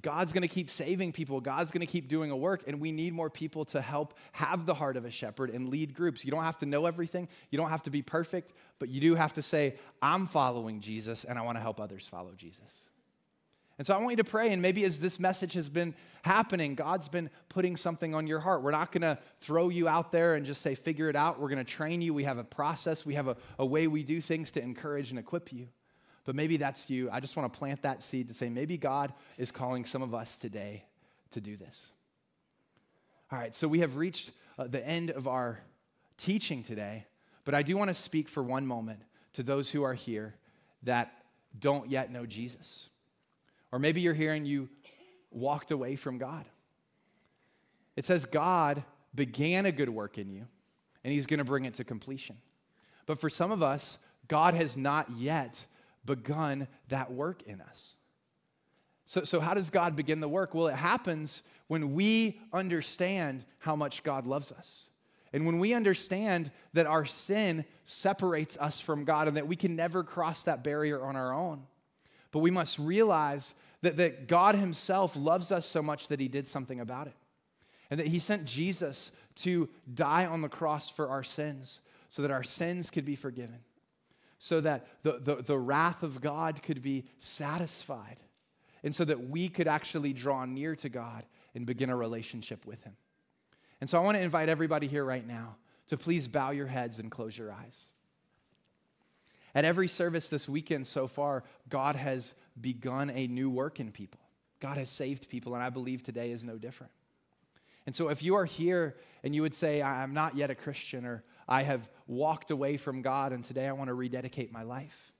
God's 0.00 0.32
gonna 0.32 0.46
keep 0.46 0.70
saving 0.70 1.10
people. 1.10 1.40
God's 1.40 1.72
gonna 1.72 1.86
keep 1.86 2.06
doing 2.06 2.30
a 2.30 2.36
work, 2.36 2.62
and 2.68 2.80
we 2.80 2.92
need 2.92 3.12
more 3.12 3.28
people 3.28 3.64
to 3.66 3.80
help 3.80 4.14
have 4.30 4.64
the 4.64 4.74
heart 4.74 4.96
of 4.96 5.04
a 5.04 5.10
shepherd 5.10 5.50
and 5.50 5.70
lead 5.70 5.92
groups. 5.92 6.24
You 6.24 6.30
don't 6.30 6.44
have 6.44 6.58
to 6.58 6.66
know 6.66 6.86
everything, 6.86 7.26
you 7.50 7.58
don't 7.58 7.70
have 7.70 7.82
to 7.82 7.90
be 7.90 8.00
perfect, 8.00 8.52
but 8.78 8.88
you 8.88 9.00
do 9.00 9.16
have 9.16 9.32
to 9.32 9.42
say, 9.42 9.74
I'm 10.00 10.28
following 10.28 10.80
Jesus, 10.80 11.24
and 11.24 11.36
I 11.36 11.42
wanna 11.42 11.58
help 11.58 11.80
others 11.80 12.06
follow 12.06 12.30
Jesus. 12.36 12.89
And 13.80 13.86
so 13.86 13.94
I 13.94 13.96
want 13.96 14.10
you 14.10 14.16
to 14.16 14.24
pray, 14.24 14.52
and 14.52 14.60
maybe 14.60 14.84
as 14.84 15.00
this 15.00 15.18
message 15.18 15.54
has 15.54 15.70
been 15.70 15.94
happening, 16.20 16.74
God's 16.74 17.08
been 17.08 17.30
putting 17.48 17.78
something 17.78 18.14
on 18.14 18.26
your 18.26 18.38
heart. 18.38 18.60
We're 18.60 18.72
not 18.72 18.92
gonna 18.92 19.18
throw 19.40 19.70
you 19.70 19.88
out 19.88 20.12
there 20.12 20.34
and 20.34 20.44
just 20.44 20.60
say, 20.60 20.74
figure 20.74 21.08
it 21.08 21.16
out. 21.16 21.40
We're 21.40 21.48
gonna 21.48 21.64
train 21.64 22.02
you. 22.02 22.12
We 22.12 22.24
have 22.24 22.36
a 22.36 22.44
process, 22.44 23.06
we 23.06 23.14
have 23.14 23.26
a, 23.26 23.38
a 23.58 23.64
way 23.64 23.86
we 23.86 24.02
do 24.02 24.20
things 24.20 24.50
to 24.50 24.60
encourage 24.60 25.08
and 25.08 25.18
equip 25.18 25.50
you. 25.50 25.66
But 26.26 26.34
maybe 26.34 26.58
that's 26.58 26.90
you. 26.90 27.08
I 27.10 27.20
just 27.20 27.36
wanna 27.36 27.48
plant 27.48 27.80
that 27.80 28.02
seed 28.02 28.28
to 28.28 28.34
say, 28.34 28.50
maybe 28.50 28.76
God 28.76 29.14
is 29.38 29.50
calling 29.50 29.86
some 29.86 30.02
of 30.02 30.12
us 30.14 30.36
today 30.36 30.84
to 31.30 31.40
do 31.40 31.56
this. 31.56 31.86
All 33.32 33.38
right, 33.38 33.54
so 33.54 33.66
we 33.66 33.80
have 33.80 33.96
reached 33.96 34.32
uh, 34.58 34.66
the 34.66 34.86
end 34.86 35.10
of 35.10 35.26
our 35.26 35.58
teaching 36.18 36.62
today, 36.62 37.06
but 37.46 37.54
I 37.54 37.62
do 37.62 37.78
wanna 37.78 37.94
speak 37.94 38.28
for 38.28 38.42
one 38.42 38.66
moment 38.66 39.00
to 39.32 39.42
those 39.42 39.70
who 39.70 39.84
are 39.84 39.94
here 39.94 40.34
that 40.82 41.14
don't 41.58 41.88
yet 41.88 42.12
know 42.12 42.26
Jesus. 42.26 42.89
Or 43.72 43.78
maybe 43.78 44.00
you're 44.00 44.14
here 44.14 44.32
and 44.32 44.46
you 44.46 44.68
walked 45.30 45.70
away 45.70 45.96
from 45.96 46.18
God. 46.18 46.44
It 47.96 48.06
says 48.06 48.24
God 48.26 48.82
began 49.14 49.66
a 49.66 49.72
good 49.72 49.88
work 49.88 50.18
in 50.18 50.30
you 50.30 50.46
and 51.04 51.12
he's 51.12 51.26
going 51.26 51.38
to 51.38 51.44
bring 51.44 51.64
it 51.64 51.74
to 51.74 51.84
completion. 51.84 52.36
But 53.06 53.20
for 53.20 53.30
some 53.30 53.50
of 53.50 53.62
us, 53.62 53.98
God 54.28 54.54
has 54.54 54.76
not 54.76 55.10
yet 55.18 55.66
begun 56.04 56.68
that 56.88 57.12
work 57.12 57.42
in 57.42 57.60
us. 57.60 57.94
So, 59.06 59.24
so 59.24 59.40
how 59.40 59.54
does 59.54 59.70
God 59.70 59.96
begin 59.96 60.20
the 60.20 60.28
work? 60.28 60.54
Well, 60.54 60.68
it 60.68 60.76
happens 60.76 61.42
when 61.66 61.94
we 61.94 62.40
understand 62.52 63.44
how 63.58 63.74
much 63.74 64.02
God 64.02 64.26
loves 64.26 64.52
us. 64.52 64.88
And 65.32 65.46
when 65.46 65.58
we 65.58 65.74
understand 65.74 66.50
that 66.74 66.86
our 66.86 67.04
sin 67.04 67.64
separates 67.84 68.56
us 68.58 68.80
from 68.80 69.04
God 69.04 69.28
and 69.28 69.36
that 69.36 69.46
we 69.46 69.56
can 69.56 69.76
never 69.76 70.02
cross 70.02 70.44
that 70.44 70.64
barrier 70.64 71.04
on 71.04 71.16
our 71.16 71.32
own. 71.32 71.62
But 72.32 72.40
we 72.40 72.50
must 72.50 72.78
realize 72.78 73.54
that, 73.82 73.96
that 73.96 74.28
God 74.28 74.54
Himself 74.54 75.16
loves 75.16 75.50
us 75.50 75.66
so 75.66 75.82
much 75.82 76.08
that 76.08 76.20
He 76.20 76.28
did 76.28 76.46
something 76.46 76.80
about 76.80 77.06
it. 77.06 77.16
And 77.90 77.98
that 77.98 78.06
He 78.06 78.18
sent 78.18 78.44
Jesus 78.44 79.12
to 79.36 79.68
die 79.92 80.26
on 80.26 80.42
the 80.42 80.48
cross 80.48 80.90
for 80.90 81.08
our 81.08 81.22
sins 81.22 81.80
so 82.10 82.22
that 82.22 82.30
our 82.30 82.42
sins 82.42 82.90
could 82.90 83.04
be 83.04 83.16
forgiven, 83.16 83.60
so 84.38 84.60
that 84.60 84.86
the, 85.02 85.18
the, 85.22 85.36
the 85.36 85.58
wrath 85.58 86.02
of 86.02 86.20
God 86.20 86.62
could 86.62 86.82
be 86.82 87.04
satisfied, 87.20 88.18
and 88.82 88.94
so 88.94 89.04
that 89.04 89.28
we 89.28 89.48
could 89.48 89.68
actually 89.68 90.12
draw 90.12 90.44
near 90.44 90.74
to 90.76 90.88
God 90.88 91.24
and 91.54 91.66
begin 91.66 91.90
a 91.90 91.96
relationship 91.96 92.66
with 92.66 92.82
Him. 92.82 92.96
And 93.80 93.88
so 93.88 93.98
I 93.98 94.02
want 94.02 94.16
to 94.18 94.22
invite 94.22 94.48
everybody 94.48 94.86
here 94.86 95.04
right 95.04 95.26
now 95.26 95.56
to 95.88 95.96
please 95.96 96.28
bow 96.28 96.50
your 96.50 96.66
heads 96.66 96.98
and 96.98 97.10
close 97.10 97.36
your 97.36 97.52
eyes. 97.52 97.76
At 99.54 99.64
every 99.64 99.88
service 99.88 100.28
this 100.28 100.48
weekend 100.48 100.86
so 100.86 101.06
far, 101.06 101.44
God 101.68 101.96
has 101.96 102.34
begun 102.60 103.10
a 103.10 103.26
new 103.26 103.50
work 103.50 103.80
in 103.80 103.90
people. 103.90 104.20
God 104.60 104.76
has 104.76 104.90
saved 104.90 105.28
people, 105.28 105.54
and 105.54 105.62
I 105.62 105.70
believe 105.70 106.02
today 106.02 106.30
is 106.30 106.44
no 106.44 106.58
different. 106.58 106.92
And 107.86 107.94
so, 107.94 108.08
if 108.08 108.22
you 108.22 108.34
are 108.36 108.44
here 108.44 108.96
and 109.24 109.34
you 109.34 109.42
would 109.42 109.54
say, 109.54 109.82
I'm 109.82 110.12
not 110.12 110.36
yet 110.36 110.50
a 110.50 110.54
Christian, 110.54 111.04
or 111.04 111.24
I 111.48 111.62
have 111.62 111.88
walked 112.06 112.50
away 112.50 112.76
from 112.76 113.02
God, 113.02 113.32
and 113.32 113.42
today 113.42 113.66
I 113.66 113.72
want 113.72 113.88
to 113.88 113.94
rededicate 113.94 114.52
my 114.52 114.62
life, 114.62 115.12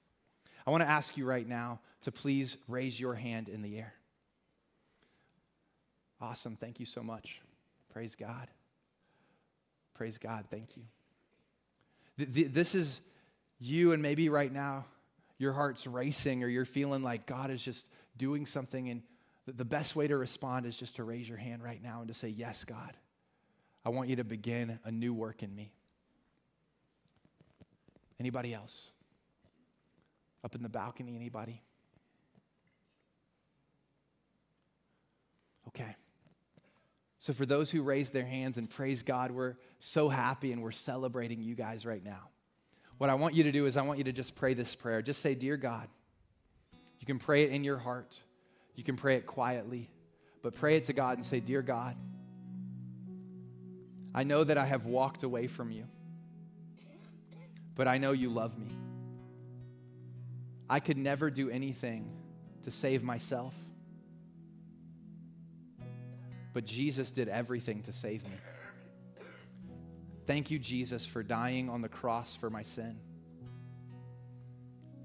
I 0.65 0.71
want 0.71 0.81
to 0.81 0.89
ask 0.89 1.17
you 1.17 1.25
right 1.25 1.47
now 1.47 1.79
to 2.03 2.11
please 2.11 2.57
raise 2.67 2.99
your 2.99 3.15
hand 3.15 3.49
in 3.49 3.61
the 3.61 3.77
air. 3.77 3.93
Awesome. 6.21 6.55
Thank 6.55 6.79
you 6.79 6.85
so 6.85 7.01
much. 7.01 7.41
Praise 7.91 8.15
God. 8.15 8.47
Praise 9.95 10.17
God. 10.17 10.45
Thank 10.49 10.69
you. 10.77 10.83
This 12.17 12.75
is 12.75 13.01
you, 13.61 13.93
and 13.93 14.01
maybe 14.01 14.27
right 14.27 14.51
now 14.51 14.85
your 15.37 15.53
heart's 15.53 15.85
racing 15.87 16.43
or 16.43 16.47
you're 16.47 16.65
feeling 16.65 17.03
like 17.03 17.25
God 17.25 17.51
is 17.51 17.61
just 17.61 17.85
doing 18.17 18.45
something, 18.45 18.89
and 18.89 19.03
the 19.45 19.65
best 19.65 19.95
way 19.95 20.07
to 20.07 20.17
respond 20.17 20.65
is 20.65 20.75
just 20.75 20.97
to 20.97 21.03
raise 21.03 21.29
your 21.29 21.37
hand 21.37 21.63
right 21.63 21.81
now 21.81 21.99
and 21.99 22.07
to 22.07 22.13
say, 22.13 22.27
Yes, 22.27 22.63
God, 22.63 22.97
I 23.85 23.89
want 23.89 24.09
you 24.09 24.17
to 24.17 24.23
begin 24.23 24.79
a 24.83 24.91
new 24.91 25.13
work 25.13 25.43
in 25.43 25.55
me. 25.55 25.71
Anybody 28.19 28.53
else? 28.53 28.91
Up 30.43 30.55
in 30.55 30.63
the 30.63 30.69
balcony, 30.69 31.15
anybody? 31.15 31.61
Okay. 35.67 35.95
So, 37.19 37.33
for 37.33 37.45
those 37.45 37.69
who 37.69 37.83
raised 37.83 38.13
their 38.13 38.25
hands 38.25 38.57
and 38.57 38.67
praise 38.67 39.03
God, 39.03 39.29
we're 39.29 39.55
so 39.77 40.09
happy 40.09 40.51
and 40.51 40.63
we're 40.63 40.71
celebrating 40.71 41.43
you 41.43 41.53
guys 41.53 41.85
right 41.85 42.03
now 42.03 42.30
what 43.01 43.09
I 43.09 43.15
want 43.15 43.33
you 43.33 43.45
to 43.45 43.51
do 43.51 43.65
is 43.65 43.77
I 43.77 43.81
want 43.81 43.97
you 43.97 44.03
to 44.03 44.11
just 44.11 44.35
pray 44.35 44.53
this 44.53 44.75
prayer. 44.75 45.01
Just 45.01 45.23
say, 45.23 45.33
Dear 45.33 45.57
God. 45.57 45.87
You 46.99 47.07
can 47.07 47.17
pray 47.17 47.41
it 47.41 47.49
in 47.49 47.63
your 47.63 47.79
heart, 47.79 48.15
you 48.75 48.83
can 48.83 48.95
pray 48.95 49.15
it 49.15 49.25
quietly, 49.25 49.89
but 50.43 50.53
pray 50.53 50.75
it 50.75 50.83
to 50.83 50.93
God 50.93 51.17
and 51.17 51.25
say, 51.25 51.39
Dear 51.39 51.63
God, 51.63 51.95
I 54.13 54.21
know 54.21 54.43
that 54.43 54.55
I 54.55 54.67
have 54.67 54.85
walked 54.85 55.23
away 55.23 55.47
from 55.47 55.71
you, 55.71 55.85
but 57.73 57.87
I 57.87 57.97
know 57.97 58.11
you 58.11 58.29
love 58.29 58.55
me. 58.55 58.67
I 60.69 60.79
could 60.79 60.97
never 60.97 61.31
do 61.31 61.49
anything 61.49 62.07
to 62.65 62.69
save 62.69 63.01
myself, 63.01 63.55
but 66.53 66.65
Jesus 66.65 67.09
did 67.09 67.29
everything 67.29 67.81
to 67.81 67.93
save 67.93 68.23
me. 68.25 68.37
Thank 70.25 70.51
you, 70.51 70.59
Jesus, 70.59 71.05
for 71.05 71.23
dying 71.23 71.69
on 71.69 71.81
the 71.81 71.89
cross 71.89 72.35
for 72.35 72.49
my 72.49 72.63
sin. 72.63 72.99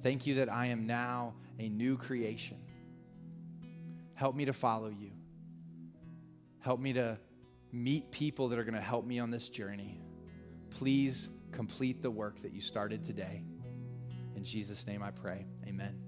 Thank 0.02 0.26
you 0.26 0.36
that 0.36 0.52
I 0.52 0.66
am 0.66 0.86
now 0.86 1.34
a 1.58 1.68
new 1.68 1.96
creation. 1.96 2.58
Help 4.14 4.36
me 4.36 4.44
to 4.44 4.52
follow 4.52 4.88
you. 4.88 5.10
Help 6.60 6.80
me 6.80 6.92
to 6.94 7.18
meet 7.72 8.10
people 8.10 8.48
that 8.48 8.58
are 8.58 8.64
going 8.64 8.74
to 8.74 8.80
help 8.80 9.04
me 9.04 9.18
on 9.18 9.30
this 9.30 9.48
journey. 9.48 10.00
Please 10.70 11.28
complete 11.52 12.02
the 12.02 12.10
work 12.10 12.40
that 12.42 12.52
you 12.52 12.60
started 12.60 13.04
today. 13.04 13.42
In 14.36 14.44
Jesus' 14.44 14.86
name 14.86 15.02
I 15.02 15.10
pray. 15.10 15.46
Amen. 15.66 15.98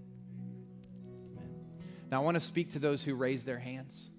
Amen. 1.32 1.50
Now 2.10 2.20
I 2.20 2.24
want 2.24 2.36
to 2.36 2.40
speak 2.40 2.72
to 2.72 2.78
those 2.78 3.02
who 3.02 3.14
raise 3.14 3.44
their 3.44 3.58
hands. 3.58 4.10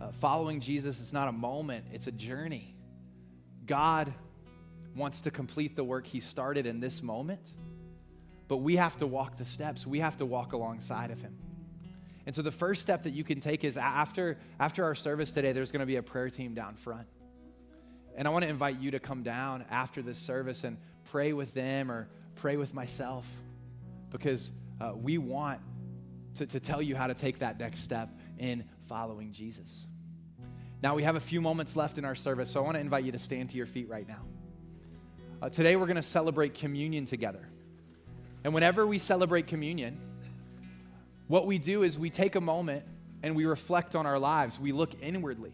Uh, 0.00 0.12
following 0.12 0.60
Jesus 0.60 1.00
is 1.00 1.12
not 1.12 1.28
a 1.28 1.32
moment, 1.32 1.86
it's 1.92 2.06
a 2.06 2.12
journey. 2.12 2.77
God 3.68 4.12
wants 4.96 5.20
to 5.20 5.30
complete 5.30 5.76
the 5.76 5.84
work 5.84 6.06
he 6.06 6.18
started 6.18 6.66
in 6.66 6.80
this 6.80 7.02
moment, 7.02 7.52
but 8.48 8.56
we 8.56 8.76
have 8.76 8.96
to 8.96 9.06
walk 9.06 9.36
the 9.36 9.44
steps. 9.44 9.86
We 9.86 10.00
have 10.00 10.16
to 10.16 10.26
walk 10.26 10.52
alongside 10.52 11.12
of 11.12 11.20
him. 11.20 11.36
And 12.26 12.34
so 12.34 12.42
the 12.42 12.50
first 12.50 12.82
step 12.82 13.04
that 13.04 13.12
you 13.12 13.24
can 13.24 13.40
take 13.40 13.64
is 13.64 13.78
after, 13.78 14.38
after 14.58 14.84
our 14.84 14.94
service 14.94 15.30
today, 15.30 15.52
there's 15.52 15.70
going 15.70 15.80
to 15.80 15.86
be 15.86 15.96
a 15.96 16.02
prayer 16.02 16.28
team 16.28 16.52
down 16.52 16.74
front. 16.74 17.06
And 18.16 18.26
I 18.26 18.30
want 18.30 18.42
to 18.42 18.48
invite 18.48 18.80
you 18.80 18.90
to 18.90 18.98
come 18.98 19.22
down 19.22 19.64
after 19.70 20.02
this 20.02 20.18
service 20.18 20.64
and 20.64 20.76
pray 21.10 21.32
with 21.32 21.54
them 21.54 21.90
or 21.90 22.08
pray 22.34 22.56
with 22.56 22.74
myself 22.74 23.24
because 24.10 24.50
uh, 24.80 24.92
we 24.94 25.18
want 25.18 25.60
to, 26.34 26.46
to 26.46 26.60
tell 26.60 26.82
you 26.82 26.96
how 26.96 27.06
to 27.06 27.14
take 27.14 27.38
that 27.38 27.58
next 27.58 27.82
step 27.82 28.10
in 28.38 28.64
following 28.88 29.32
Jesus. 29.32 29.86
Now, 30.80 30.94
we 30.94 31.02
have 31.02 31.16
a 31.16 31.20
few 31.20 31.40
moments 31.40 31.74
left 31.74 31.98
in 31.98 32.04
our 32.04 32.14
service, 32.14 32.50
so 32.50 32.60
I 32.60 32.62
want 32.62 32.76
to 32.76 32.80
invite 32.80 33.02
you 33.02 33.10
to 33.10 33.18
stand 33.18 33.50
to 33.50 33.56
your 33.56 33.66
feet 33.66 33.88
right 33.88 34.06
now. 34.06 34.22
Uh, 35.42 35.48
today, 35.48 35.74
we're 35.74 35.86
going 35.86 35.96
to 35.96 36.02
celebrate 36.02 36.54
communion 36.54 37.04
together. 37.04 37.48
And 38.44 38.54
whenever 38.54 38.86
we 38.86 39.00
celebrate 39.00 39.48
communion, 39.48 39.98
what 41.26 41.46
we 41.46 41.58
do 41.58 41.82
is 41.82 41.98
we 41.98 42.10
take 42.10 42.36
a 42.36 42.40
moment 42.40 42.84
and 43.24 43.34
we 43.34 43.44
reflect 43.44 43.96
on 43.96 44.06
our 44.06 44.20
lives. 44.20 44.60
We 44.60 44.70
look 44.70 44.90
inwardly 45.02 45.52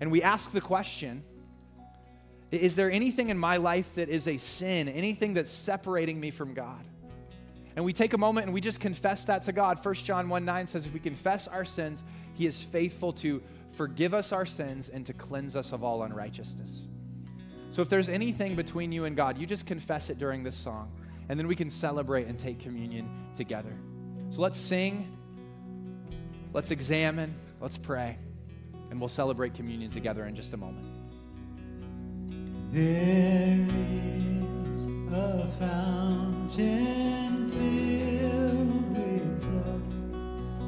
and 0.00 0.10
we 0.12 0.22
ask 0.22 0.50
the 0.52 0.60
question 0.60 1.24
Is 2.50 2.76
there 2.76 2.90
anything 2.90 3.30
in 3.30 3.38
my 3.38 3.56
life 3.56 3.94
that 3.94 4.10
is 4.10 4.28
a 4.28 4.36
sin, 4.36 4.86
anything 4.90 5.32
that's 5.32 5.50
separating 5.50 6.20
me 6.20 6.30
from 6.30 6.52
God? 6.52 6.84
And 7.74 7.86
we 7.86 7.94
take 7.94 8.12
a 8.12 8.18
moment 8.18 8.46
and 8.46 8.54
we 8.54 8.60
just 8.60 8.80
confess 8.80 9.24
that 9.24 9.44
to 9.44 9.52
God. 9.52 9.82
1 9.82 9.94
John 9.94 10.28
1 10.28 10.44
9 10.44 10.66
says, 10.66 10.84
If 10.84 10.92
we 10.92 11.00
confess 11.00 11.48
our 11.48 11.64
sins, 11.64 12.02
He 12.34 12.46
is 12.46 12.60
faithful 12.60 13.14
to 13.14 13.42
forgive 13.72 14.14
us 14.14 14.32
our 14.32 14.46
sins 14.46 14.88
and 14.88 15.04
to 15.06 15.12
cleanse 15.12 15.56
us 15.56 15.72
of 15.72 15.82
all 15.82 16.02
unrighteousness. 16.02 16.84
So 17.70 17.80
if 17.82 17.88
there's 17.88 18.08
anything 18.08 18.54
between 18.54 18.92
you 18.92 19.04
and 19.06 19.16
God, 19.16 19.38
you 19.38 19.46
just 19.46 19.64
confess 19.64 20.10
it 20.10 20.18
during 20.18 20.42
this 20.42 20.54
song, 20.56 20.92
and 21.28 21.38
then 21.38 21.48
we 21.48 21.56
can 21.56 21.70
celebrate 21.70 22.26
and 22.26 22.38
take 22.38 22.58
communion 22.58 23.08
together. 23.34 23.74
So 24.30 24.42
let's 24.42 24.58
sing, 24.58 25.16
let's 26.52 26.70
examine, 26.70 27.34
let's 27.60 27.78
pray, 27.78 28.18
and 28.90 29.00
we'll 29.00 29.08
celebrate 29.08 29.54
communion 29.54 29.90
together 29.90 30.26
in 30.26 30.36
just 30.36 30.52
a 30.52 30.56
moment. 30.58 30.86
There 32.70 33.66
is 34.70 34.84
a 35.12 35.46
fountain 35.58 37.50
filled 37.52 38.96
with 38.96 39.40
blood 39.42 39.90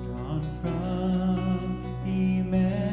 drawn 0.07 0.43
from 0.63 1.83
Emmanuel's 2.07 2.84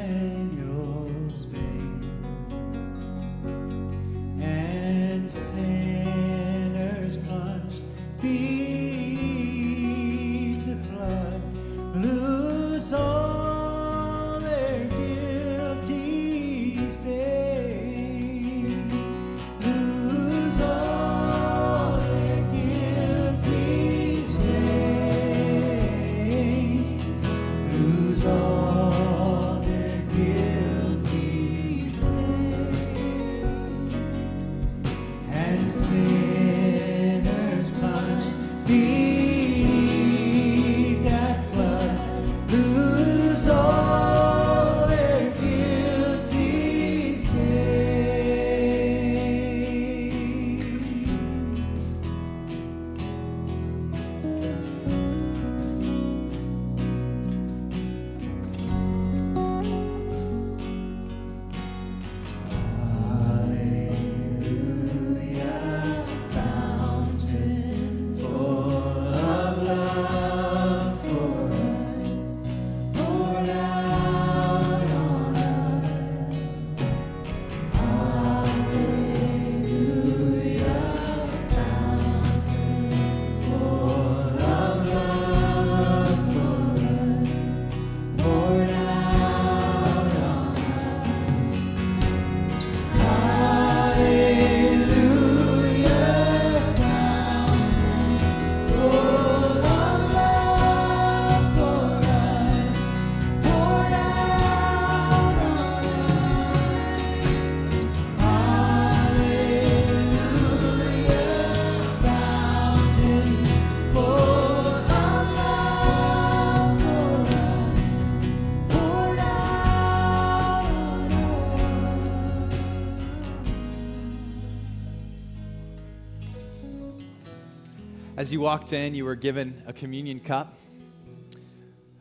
As 128.22 128.32
you 128.32 128.40
walked 128.40 128.72
in, 128.72 128.94
you 128.94 129.04
were 129.06 129.16
given 129.16 129.64
a 129.66 129.74
communion 129.74 130.20
cup. 130.20 130.56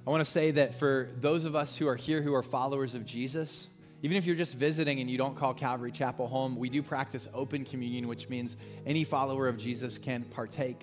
I 0.06 0.10
want 0.10 0.22
to 0.22 0.30
say 0.30 0.50
that 0.50 0.74
for 0.74 1.08
those 1.18 1.46
of 1.46 1.56
us 1.56 1.78
who 1.78 1.88
are 1.88 1.96
here 1.96 2.20
who 2.20 2.34
are 2.34 2.42
followers 2.42 2.94
of 2.94 3.06
Jesus, 3.06 3.68
even 4.02 4.18
if 4.18 4.26
you're 4.26 4.36
just 4.36 4.54
visiting 4.54 5.00
and 5.00 5.10
you 5.10 5.16
don't 5.16 5.34
call 5.34 5.54
Calvary 5.54 5.90
Chapel 5.90 6.28
home, 6.28 6.56
we 6.56 6.68
do 6.68 6.82
practice 6.82 7.26
open 7.32 7.64
communion, 7.64 8.06
which 8.06 8.28
means 8.28 8.58
any 8.84 9.02
follower 9.02 9.48
of 9.48 9.56
Jesus 9.56 9.96
can 9.96 10.24
partake. 10.24 10.82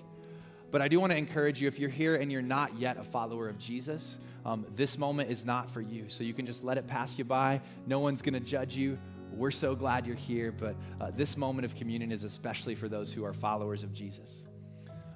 But 0.72 0.82
I 0.82 0.88
do 0.88 0.98
want 0.98 1.12
to 1.12 1.16
encourage 1.16 1.62
you 1.62 1.68
if 1.68 1.78
you're 1.78 1.88
here 1.88 2.16
and 2.16 2.32
you're 2.32 2.42
not 2.42 2.76
yet 2.76 2.96
a 2.96 3.04
follower 3.04 3.48
of 3.48 3.60
Jesus, 3.60 4.18
um, 4.44 4.66
this 4.74 4.98
moment 4.98 5.30
is 5.30 5.44
not 5.44 5.70
for 5.70 5.80
you. 5.80 6.06
So 6.08 6.24
you 6.24 6.34
can 6.34 6.46
just 6.46 6.64
let 6.64 6.78
it 6.78 6.88
pass 6.88 7.16
you 7.16 7.24
by. 7.24 7.60
No 7.86 8.00
one's 8.00 8.22
going 8.22 8.34
to 8.34 8.40
judge 8.40 8.74
you. 8.74 8.98
We're 9.32 9.52
so 9.52 9.76
glad 9.76 10.04
you're 10.04 10.16
here, 10.16 10.50
but 10.50 10.74
uh, 11.00 11.12
this 11.14 11.36
moment 11.36 11.64
of 11.64 11.76
communion 11.76 12.10
is 12.10 12.24
especially 12.24 12.74
for 12.74 12.88
those 12.88 13.12
who 13.12 13.24
are 13.24 13.32
followers 13.32 13.84
of 13.84 13.94
Jesus. 13.94 14.42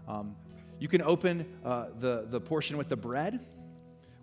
Um, 0.08 0.36
you 0.78 0.88
can 0.88 1.02
open 1.02 1.46
uh, 1.64 1.86
the, 2.00 2.26
the 2.28 2.40
portion 2.40 2.76
with 2.76 2.88
the 2.88 2.96
bread. 2.96 3.40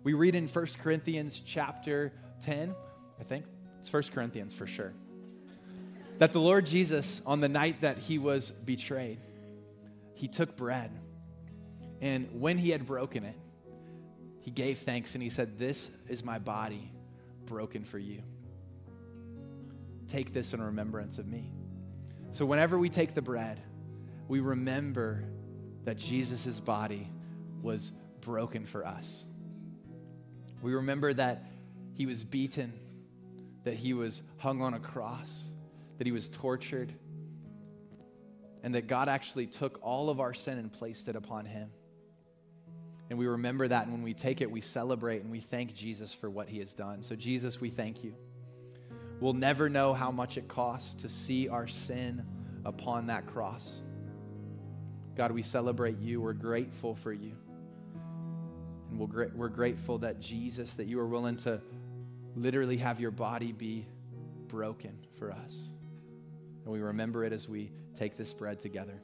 We 0.02 0.12
read 0.12 0.34
in 0.34 0.46
1 0.46 0.66
Corinthians 0.82 1.40
chapter 1.44 2.12
10, 2.42 2.74
I 3.18 3.24
think. 3.24 3.46
It's 3.80 3.92
1 3.92 4.02
Corinthians 4.14 4.54
for 4.54 4.66
sure. 4.66 4.92
That 6.18 6.32
the 6.32 6.40
Lord 6.40 6.66
Jesus, 6.66 7.22
on 7.24 7.40
the 7.40 7.48
night 7.48 7.80
that 7.80 7.98
he 7.98 8.18
was 8.18 8.50
betrayed, 8.50 9.20
he 10.14 10.28
took 10.28 10.54
bread. 10.56 10.90
And 12.02 12.28
when 12.40 12.58
he 12.58 12.70
had 12.70 12.86
broken 12.86 13.24
it, 13.24 13.36
he 14.40 14.50
gave 14.50 14.78
thanks 14.80 15.14
and 15.14 15.22
he 15.22 15.30
said, 15.30 15.58
This 15.58 15.90
is 16.08 16.24
my 16.24 16.38
body 16.38 16.90
broken 17.46 17.84
for 17.84 17.98
you. 17.98 18.22
Take 20.08 20.32
this 20.32 20.52
in 20.52 20.62
remembrance 20.62 21.18
of 21.18 21.26
me. 21.26 21.52
So, 22.32 22.44
whenever 22.44 22.78
we 22.78 22.88
take 22.88 23.14
the 23.14 23.22
bread, 23.22 23.60
we 24.28 24.40
remember 24.40 25.24
that 25.84 25.96
Jesus' 25.96 26.60
body 26.60 27.08
was 27.62 27.92
broken 28.20 28.66
for 28.66 28.86
us. 28.86 29.24
We 30.62 30.74
remember 30.74 31.12
that 31.14 31.44
he 31.94 32.06
was 32.06 32.22
beaten, 32.22 32.72
that 33.64 33.74
he 33.74 33.92
was 33.94 34.22
hung 34.38 34.62
on 34.62 34.74
a 34.74 34.80
cross, 34.80 35.48
that 35.98 36.06
he 36.06 36.12
was 36.12 36.28
tortured, 36.28 36.92
and 38.62 38.74
that 38.74 38.86
God 38.86 39.08
actually 39.08 39.46
took 39.46 39.78
all 39.82 40.10
of 40.10 40.20
our 40.20 40.34
sin 40.34 40.58
and 40.58 40.72
placed 40.72 41.08
it 41.08 41.16
upon 41.16 41.46
him. 41.46 41.70
And 43.08 43.18
we 43.18 43.26
remember 43.26 43.66
that, 43.66 43.84
and 43.84 43.92
when 43.92 44.02
we 44.02 44.14
take 44.14 44.40
it, 44.40 44.50
we 44.50 44.60
celebrate 44.60 45.22
and 45.22 45.30
we 45.30 45.40
thank 45.40 45.74
Jesus 45.74 46.14
for 46.14 46.30
what 46.30 46.48
he 46.48 46.60
has 46.60 46.74
done. 46.74 47.02
So, 47.02 47.16
Jesus, 47.16 47.60
we 47.60 47.70
thank 47.70 48.04
you. 48.04 48.14
We'll 49.18 49.32
never 49.32 49.68
know 49.68 49.92
how 49.92 50.10
much 50.10 50.38
it 50.38 50.46
costs 50.46 50.94
to 51.02 51.08
see 51.08 51.48
our 51.48 51.66
sin 51.66 52.24
upon 52.64 53.08
that 53.08 53.26
cross. 53.26 53.82
God, 55.20 55.32
we 55.32 55.42
celebrate 55.42 55.98
you. 55.98 56.18
We're 56.18 56.32
grateful 56.32 56.94
for 56.94 57.12
you. 57.12 57.36
And 58.88 58.98
we're, 58.98 59.28
we're 59.34 59.50
grateful 59.50 59.98
that 59.98 60.18
Jesus, 60.18 60.72
that 60.72 60.86
you 60.86 60.98
are 60.98 61.06
willing 61.06 61.36
to 61.38 61.60
literally 62.34 62.78
have 62.78 63.00
your 63.00 63.10
body 63.10 63.52
be 63.52 63.84
broken 64.48 64.96
for 65.18 65.30
us. 65.30 65.68
And 66.64 66.72
we 66.72 66.80
remember 66.80 67.22
it 67.26 67.34
as 67.34 67.46
we 67.46 67.70
take 67.98 68.16
this 68.16 68.32
bread 68.32 68.60
together. 68.60 68.98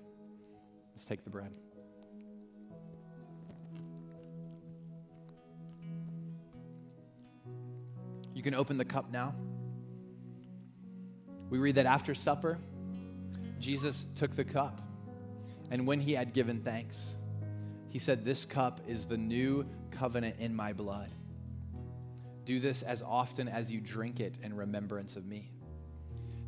Let's 0.94 1.04
take 1.04 1.22
the 1.22 1.28
bread. 1.28 1.52
You 8.32 8.42
can 8.42 8.54
open 8.54 8.78
the 8.78 8.86
cup 8.86 9.12
now. 9.12 9.34
We 11.50 11.58
read 11.58 11.74
that 11.74 11.84
after 11.84 12.14
supper, 12.14 12.56
Jesus 13.60 14.06
took 14.14 14.34
the 14.34 14.44
cup, 14.44 14.80
and 15.70 15.86
when 15.86 16.00
he 16.00 16.12
had 16.12 16.32
given 16.32 16.60
thanks, 16.60 17.14
he 17.88 17.98
said, 17.98 18.24
This 18.24 18.44
cup 18.44 18.80
is 18.86 19.06
the 19.06 19.16
new 19.16 19.66
covenant 19.90 20.36
in 20.38 20.54
my 20.54 20.72
blood. 20.72 21.10
Do 22.44 22.60
this 22.60 22.82
as 22.82 23.02
often 23.02 23.48
as 23.48 23.70
you 23.70 23.80
drink 23.80 24.20
it 24.20 24.38
in 24.42 24.54
remembrance 24.54 25.16
of 25.16 25.26
me. 25.26 25.50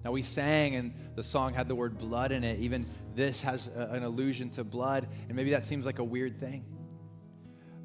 Now, 0.05 0.12
we 0.12 0.23
sang, 0.23 0.77
and 0.77 0.95
the 1.16 1.25
song 1.25 1.55
had 1.55 1.66
the 1.66 1.75
word 1.75 1.99
blood 1.99 2.31
in 2.31 2.45
it. 2.45 2.61
Even 2.61 2.87
this 3.16 3.43
has 3.43 3.69
a, 3.77 3.89
an 3.93 4.05
allusion 4.05 4.51
to 4.51 4.64
blood, 4.64 5.09
and 5.27 5.35
maybe 5.35 5.51
that 5.51 5.64
seems 5.64 5.85
like 5.85 5.99
a 5.99 6.05
weird 6.05 6.39
thing. 6.39 6.64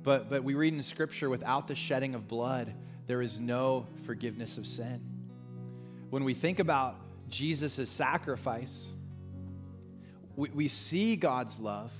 But, 0.03 0.29
but 0.29 0.43
we 0.43 0.53
read 0.53 0.73
in 0.73 0.83
Scripture 0.83 1.29
without 1.29 1.67
the 1.67 1.75
shedding 1.75 2.13
of 2.13 2.27
blood, 2.27 2.73
there 3.07 3.21
is 3.21 3.39
no 3.39 3.87
forgiveness 4.05 4.57
of 4.57 4.67
sin. 4.67 5.01
When 6.09 6.23
we 6.23 6.33
think 6.33 6.59
about 6.59 6.97
Jesus' 7.29 7.89
sacrifice, 7.89 8.91
we, 10.35 10.49
we 10.49 10.67
see 10.67 11.15
God's 11.15 11.59
love, 11.59 11.91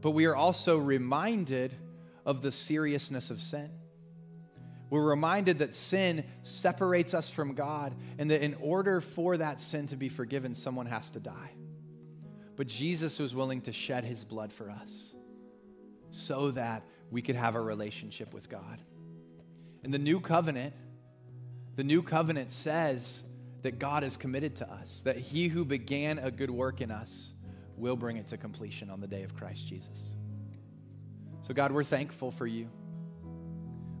but 0.00 0.10
we 0.10 0.26
are 0.26 0.36
also 0.36 0.76
reminded 0.78 1.74
of 2.26 2.42
the 2.42 2.50
seriousness 2.50 3.30
of 3.30 3.40
sin. 3.40 3.70
We're 4.90 5.08
reminded 5.08 5.58
that 5.58 5.72
sin 5.72 6.24
separates 6.42 7.14
us 7.14 7.30
from 7.30 7.54
God, 7.54 7.94
and 8.18 8.30
that 8.30 8.42
in 8.42 8.56
order 8.60 9.00
for 9.00 9.36
that 9.36 9.60
sin 9.60 9.86
to 9.88 9.96
be 9.96 10.08
forgiven, 10.08 10.54
someone 10.54 10.86
has 10.86 11.08
to 11.10 11.20
die. 11.20 11.52
But 12.56 12.66
Jesus 12.66 13.18
was 13.18 13.34
willing 13.34 13.62
to 13.62 13.72
shed 13.72 14.04
his 14.04 14.24
blood 14.24 14.52
for 14.52 14.68
us 14.68 15.14
so 16.10 16.50
that 16.50 16.82
we 17.10 17.22
could 17.22 17.36
have 17.36 17.54
a 17.54 17.60
relationship 17.60 18.34
with 18.34 18.48
God. 18.48 18.80
In 19.82 19.92
the 19.92 19.98
new 19.98 20.20
covenant, 20.20 20.74
the 21.76 21.84
new 21.84 22.02
covenant 22.02 22.52
says 22.52 23.22
that 23.62 23.78
God 23.78 24.04
is 24.04 24.16
committed 24.16 24.56
to 24.56 24.70
us, 24.70 25.02
that 25.04 25.16
he 25.16 25.48
who 25.48 25.64
began 25.64 26.18
a 26.18 26.30
good 26.30 26.50
work 26.50 26.80
in 26.80 26.90
us 26.90 27.34
will 27.76 27.96
bring 27.96 28.16
it 28.16 28.26
to 28.28 28.36
completion 28.36 28.90
on 28.90 29.00
the 29.00 29.06
day 29.06 29.22
of 29.22 29.34
Christ 29.34 29.66
Jesus. 29.66 30.14
So, 31.42 31.54
God, 31.54 31.72
we're 31.72 31.84
thankful 31.84 32.30
for 32.30 32.46
you. 32.46 32.68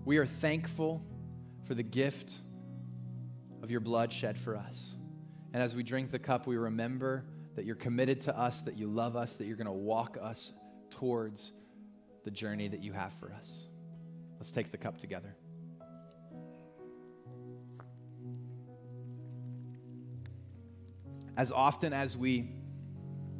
We 0.04 0.18
are 0.18 0.26
thankful 0.26 1.02
for 1.66 1.74
the 1.74 1.82
gift 1.82 2.32
of 3.62 3.70
your 3.70 3.80
blood 3.80 4.12
shed 4.12 4.38
for 4.38 4.56
us. 4.56 4.94
And 5.52 5.62
as 5.62 5.74
we 5.74 5.82
drink 5.82 6.10
the 6.10 6.18
cup, 6.18 6.46
we 6.46 6.56
remember 6.56 7.24
that 7.56 7.64
you're 7.64 7.74
committed 7.74 8.22
to 8.22 8.38
us, 8.38 8.60
that 8.62 8.78
you 8.78 8.86
love 8.86 9.16
us, 9.16 9.36
that 9.36 9.46
you're 9.46 9.56
going 9.56 9.66
to 9.66 9.72
walk 9.72 10.16
us 10.20 10.52
towards 10.90 11.52
the 12.24 12.30
journey 12.30 12.68
that 12.68 12.82
you 12.82 12.92
have 12.92 13.12
for 13.14 13.32
us. 13.32 13.64
Let's 14.38 14.50
take 14.50 14.70
the 14.70 14.78
cup 14.78 14.98
together. 14.98 15.34
As 21.40 21.50
often 21.50 21.94
as 21.94 22.18
we 22.18 22.50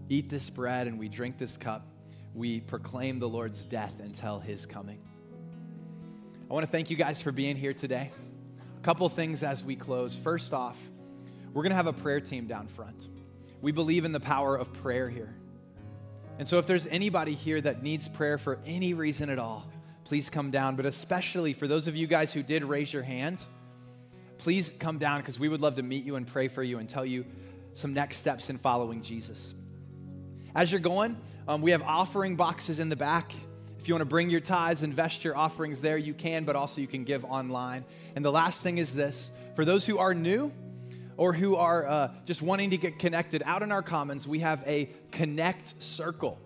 eat 0.08 0.30
this 0.30 0.48
bread 0.48 0.86
and 0.86 0.98
we 0.98 1.06
drink 1.06 1.36
this 1.36 1.58
cup, 1.58 1.86
we 2.34 2.60
proclaim 2.60 3.18
the 3.18 3.28
Lord's 3.28 3.62
death 3.62 3.92
until 4.02 4.40
his 4.40 4.64
coming. 4.64 5.02
I 6.50 6.54
want 6.54 6.64
to 6.64 6.72
thank 6.72 6.88
you 6.88 6.96
guys 6.96 7.20
for 7.20 7.30
being 7.30 7.56
here 7.56 7.74
today. 7.74 8.10
A 8.78 8.82
couple 8.82 9.06
things 9.10 9.42
as 9.42 9.62
we 9.62 9.76
close. 9.76 10.16
First 10.16 10.54
off, 10.54 10.78
we're 11.52 11.60
going 11.62 11.72
to 11.72 11.76
have 11.76 11.88
a 11.88 11.92
prayer 11.92 12.20
team 12.20 12.46
down 12.46 12.68
front. 12.68 13.06
We 13.60 13.70
believe 13.70 14.06
in 14.06 14.12
the 14.12 14.18
power 14.18 14.56
of 14.56 14.72
prayer 14.72 15.10
here. 15.10 15.34
And 16.38 16.48
so, 16.48 16.56
if 16.56 16.66
there's 16.66 16.86
anybody 16.86 17.34
here 17.34 17.60
that 17.60 17.82
needs 17.82 18.08
prayer 18.08 18.38
for 18.38 18.60
any 18.64 18.94
reason 18.94 19.28
at 19.28 19.38
all, 19.38 19.70
please 20.04 20.30
come 20.30 20.50
down. 20.50 20.74
But 20.74 20.86
especially 20.86 21.52
for 21.52 21.68
those 21.68 21.86
of 21.86 21.96
you 21.96 22.06
guys 22.06 22.32
who 22.32 22.42
did 22.42 22.64
raise 22.64 22.94
your 22.94 23.02
hand, 23.02 23.44
please 24.38 24.72
come 24.78 24.96
down 24.96 25.20
because 25.20 25.38
we 25.38 25.50
would 25.50 25.60
love 25.60 25.74
to 25.74 25.82
meet 25.82 26.06
you 26.06 26.16
and 26.16 26.26
pray 26.26 26.48
for 26.48 26.62
you 26.62 26.78
and 26.78 26.88
tell 26.88 27.04
you 27.04 27.26
some 27.74 27.94
next 27.94 28.18
steps 28.18 28.50
in 28.50 28.58
following 28.58 29.02
Jesus. 29.02 29.54
As 30.54 30.70
you're 30.70 30.80
going, 30.80 31.16
um, 31.46 31.62
we 31.62 31.70
have 31.70 31.82
offering 31.82 32.36
boxes 32.36 32.80
in 32.80 32.88
the 32.88 32.96
back. 32.96 33.32
If 33.78 33.88
you 33.88 33.94
want 33.94 34.02
to 34.02 34.06
bring 34.06 34.30
your 34.30 34.40
tithes, 34.40 34.82
invest 34.82 35.24
your 35.24 35.36
offerings 35.36 35.80
there, 35.80 35.96
you 35.96 36.12
can, 36.12 36.44
but 36.44 36.56
also 36.56 36.80
you 36.80 36.86
can 36.86 37.04
give 37.04 37.24
online. 37.24 37.84
And 38.14 38.24
the 38.24 38.32
last 38.32 38.62
thing 38.62 38.78
is 38.78 38.94
this 38.94 39.30
for 39.54 39.64
those 39.64 39.86
who 39.86 39.98
are 39.98 40.14
new, 40.14 40.52
or 41.20 41.34
who 41.34 41.56
are 41.56 41.86
uh, 41.86 42.10
just 42.24 42.40
wanting 42.40 42.70
to 42.70 42.78
get 42.78 42.98
connected, 42.98 43.42
out 43.44 43.62
in 43.62 43.70
our 43.70 43.82
commons, 43.82 44.26
we 44.26 44.38
have 44.38 44.62
a 44.66 44.88
connect 45.10 45.82
circle. 45.82 46.38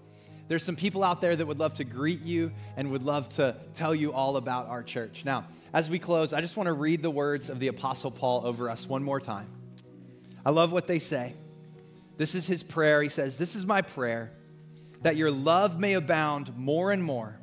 There's 0.49 0.65
some 0.65 0.75
people 0.75 1.05
out 1.05 1.21
there 1.21 1.37
that 1.37 1.47
would 1.47 1.61
love 1.61 1.75
to 1.75 1.85
greet 1.85 2.23
you 2.23 2.51
and 2.77 2.91
would 2.91 3.05
love 3.05 3.29
to 3.31 3.57
tell 3.75 3.95
you 3.95 4.13
all 4.13 4.37
about 4.37 4.67
our 4.67 4.83
church. 4.83 5.25
Now, 5.25 5.47
as 5.73 5.89
we 5.89 6.01
close, 6.01 6.33
I 6.33 6.41
just 6.41 6.57
want 6.57 6.67
to 6.67 6.73
read 6.73 7.03
the 7.03 7.11
words 7.11 7.51
of 7.51 7.61
the 7.61 7.69
Apostle 7.69 8.11
Paul 8.11 8.45
over 8.45 8.69
us 8.69 8.89
one 8.89 9.05
more 9.05 9.21
time. 9.21 9.47
I 10.45 10.51
love 10.51 10.73
what 10.73 10.87
they 10.87 10.99
say. 10.99 11.35
This 12.17 12.35
is 12.35 12.47
his 12.47 12.63
prayer. 12.63 13.03
He 13.03 13.09
says, 13.09 13.39
This 13.39 13.55
is 13.55 13.67
my 13.67 13.83
prayer 13.83 14.33
that 15.03 15.17
your 15.17 15.31
love 15.31 15.79
may 15.79 15.95
abound 15.95 16.57
more 16.57 16.91
and 16.91 17.03
more 17.03 17.39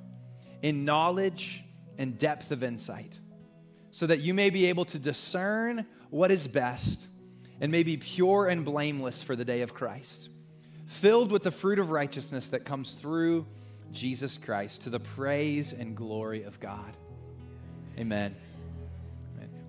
in 0.62 0.86
knowledge 0.86 1.64
and 1.97 2.18
depth 2.18 2.52
of 2.52 2.64
insight, 2.64 3.20
so 3.91 4.08
that 4.08 4.20
you 4.20 4.34
may 4.34 4.49
be 4.49 4.68
able 4.68 4.86
to 4.86 4.99
discern 4.99 5.86
what 6.10 6.32
is 6.32 6.47
best 6.47 7.08
and 7.60 7.72
may 7.72 7.84
be 7.84 7.97
pure 7.97 8.47
and 8.47 8.66
blameless 8.66 9.22
for 9.22 9.36
the 9.36 9.45
day 9.45 9.62
of 9.62 9.74
Christ, 9.74 10.30
filled 10.88 11.32
with 11.32 11.43
the 11.43 11.52
fruit 11.52 11.78
of 11.78 11.91
righteousness 11.91 12.49
that 12.49 12.66
comes 12.66 12.93
through 12.93 13.45
Jesus 13.91 14.38
Christ 14.38 14.84
to 14.84 14.89
the 14.89 14.99
praise 14.99 15.74
and 15.74 15.95
glory 15.95 16.43
of 16.43 16.60
God. 16.60 16.97
Amen. 17.99 18.36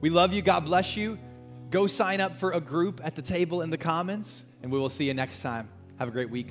We 0.00 0.10
love 0.10 0.32
you. 0.32 0.42
God 0.42 0.64
bless 0.64 0.96
you. 0.96 1.18
Go 1.72 1.86
sign 1.86 2.20
up 2.20 2.36
for 2.36 2.50
a 2.50 2.60
group 2.60 3.00
at 3.02 3.16
the 3.16 3.22
table 3.22 3.62
in 3.62 3.70
the 3.70 3.78
Commons, 3.78 4.44
and 4.62 4.70
we 4.70 4.78
will 4.78 4.90
see 4.90 5.06
you 5.06 5.14
next 5.14 5.40
time. 5.40 5.70
Have 5.98 6.06
a 6.06 6.10
great 6.10 6.28
week. 6.28 6.48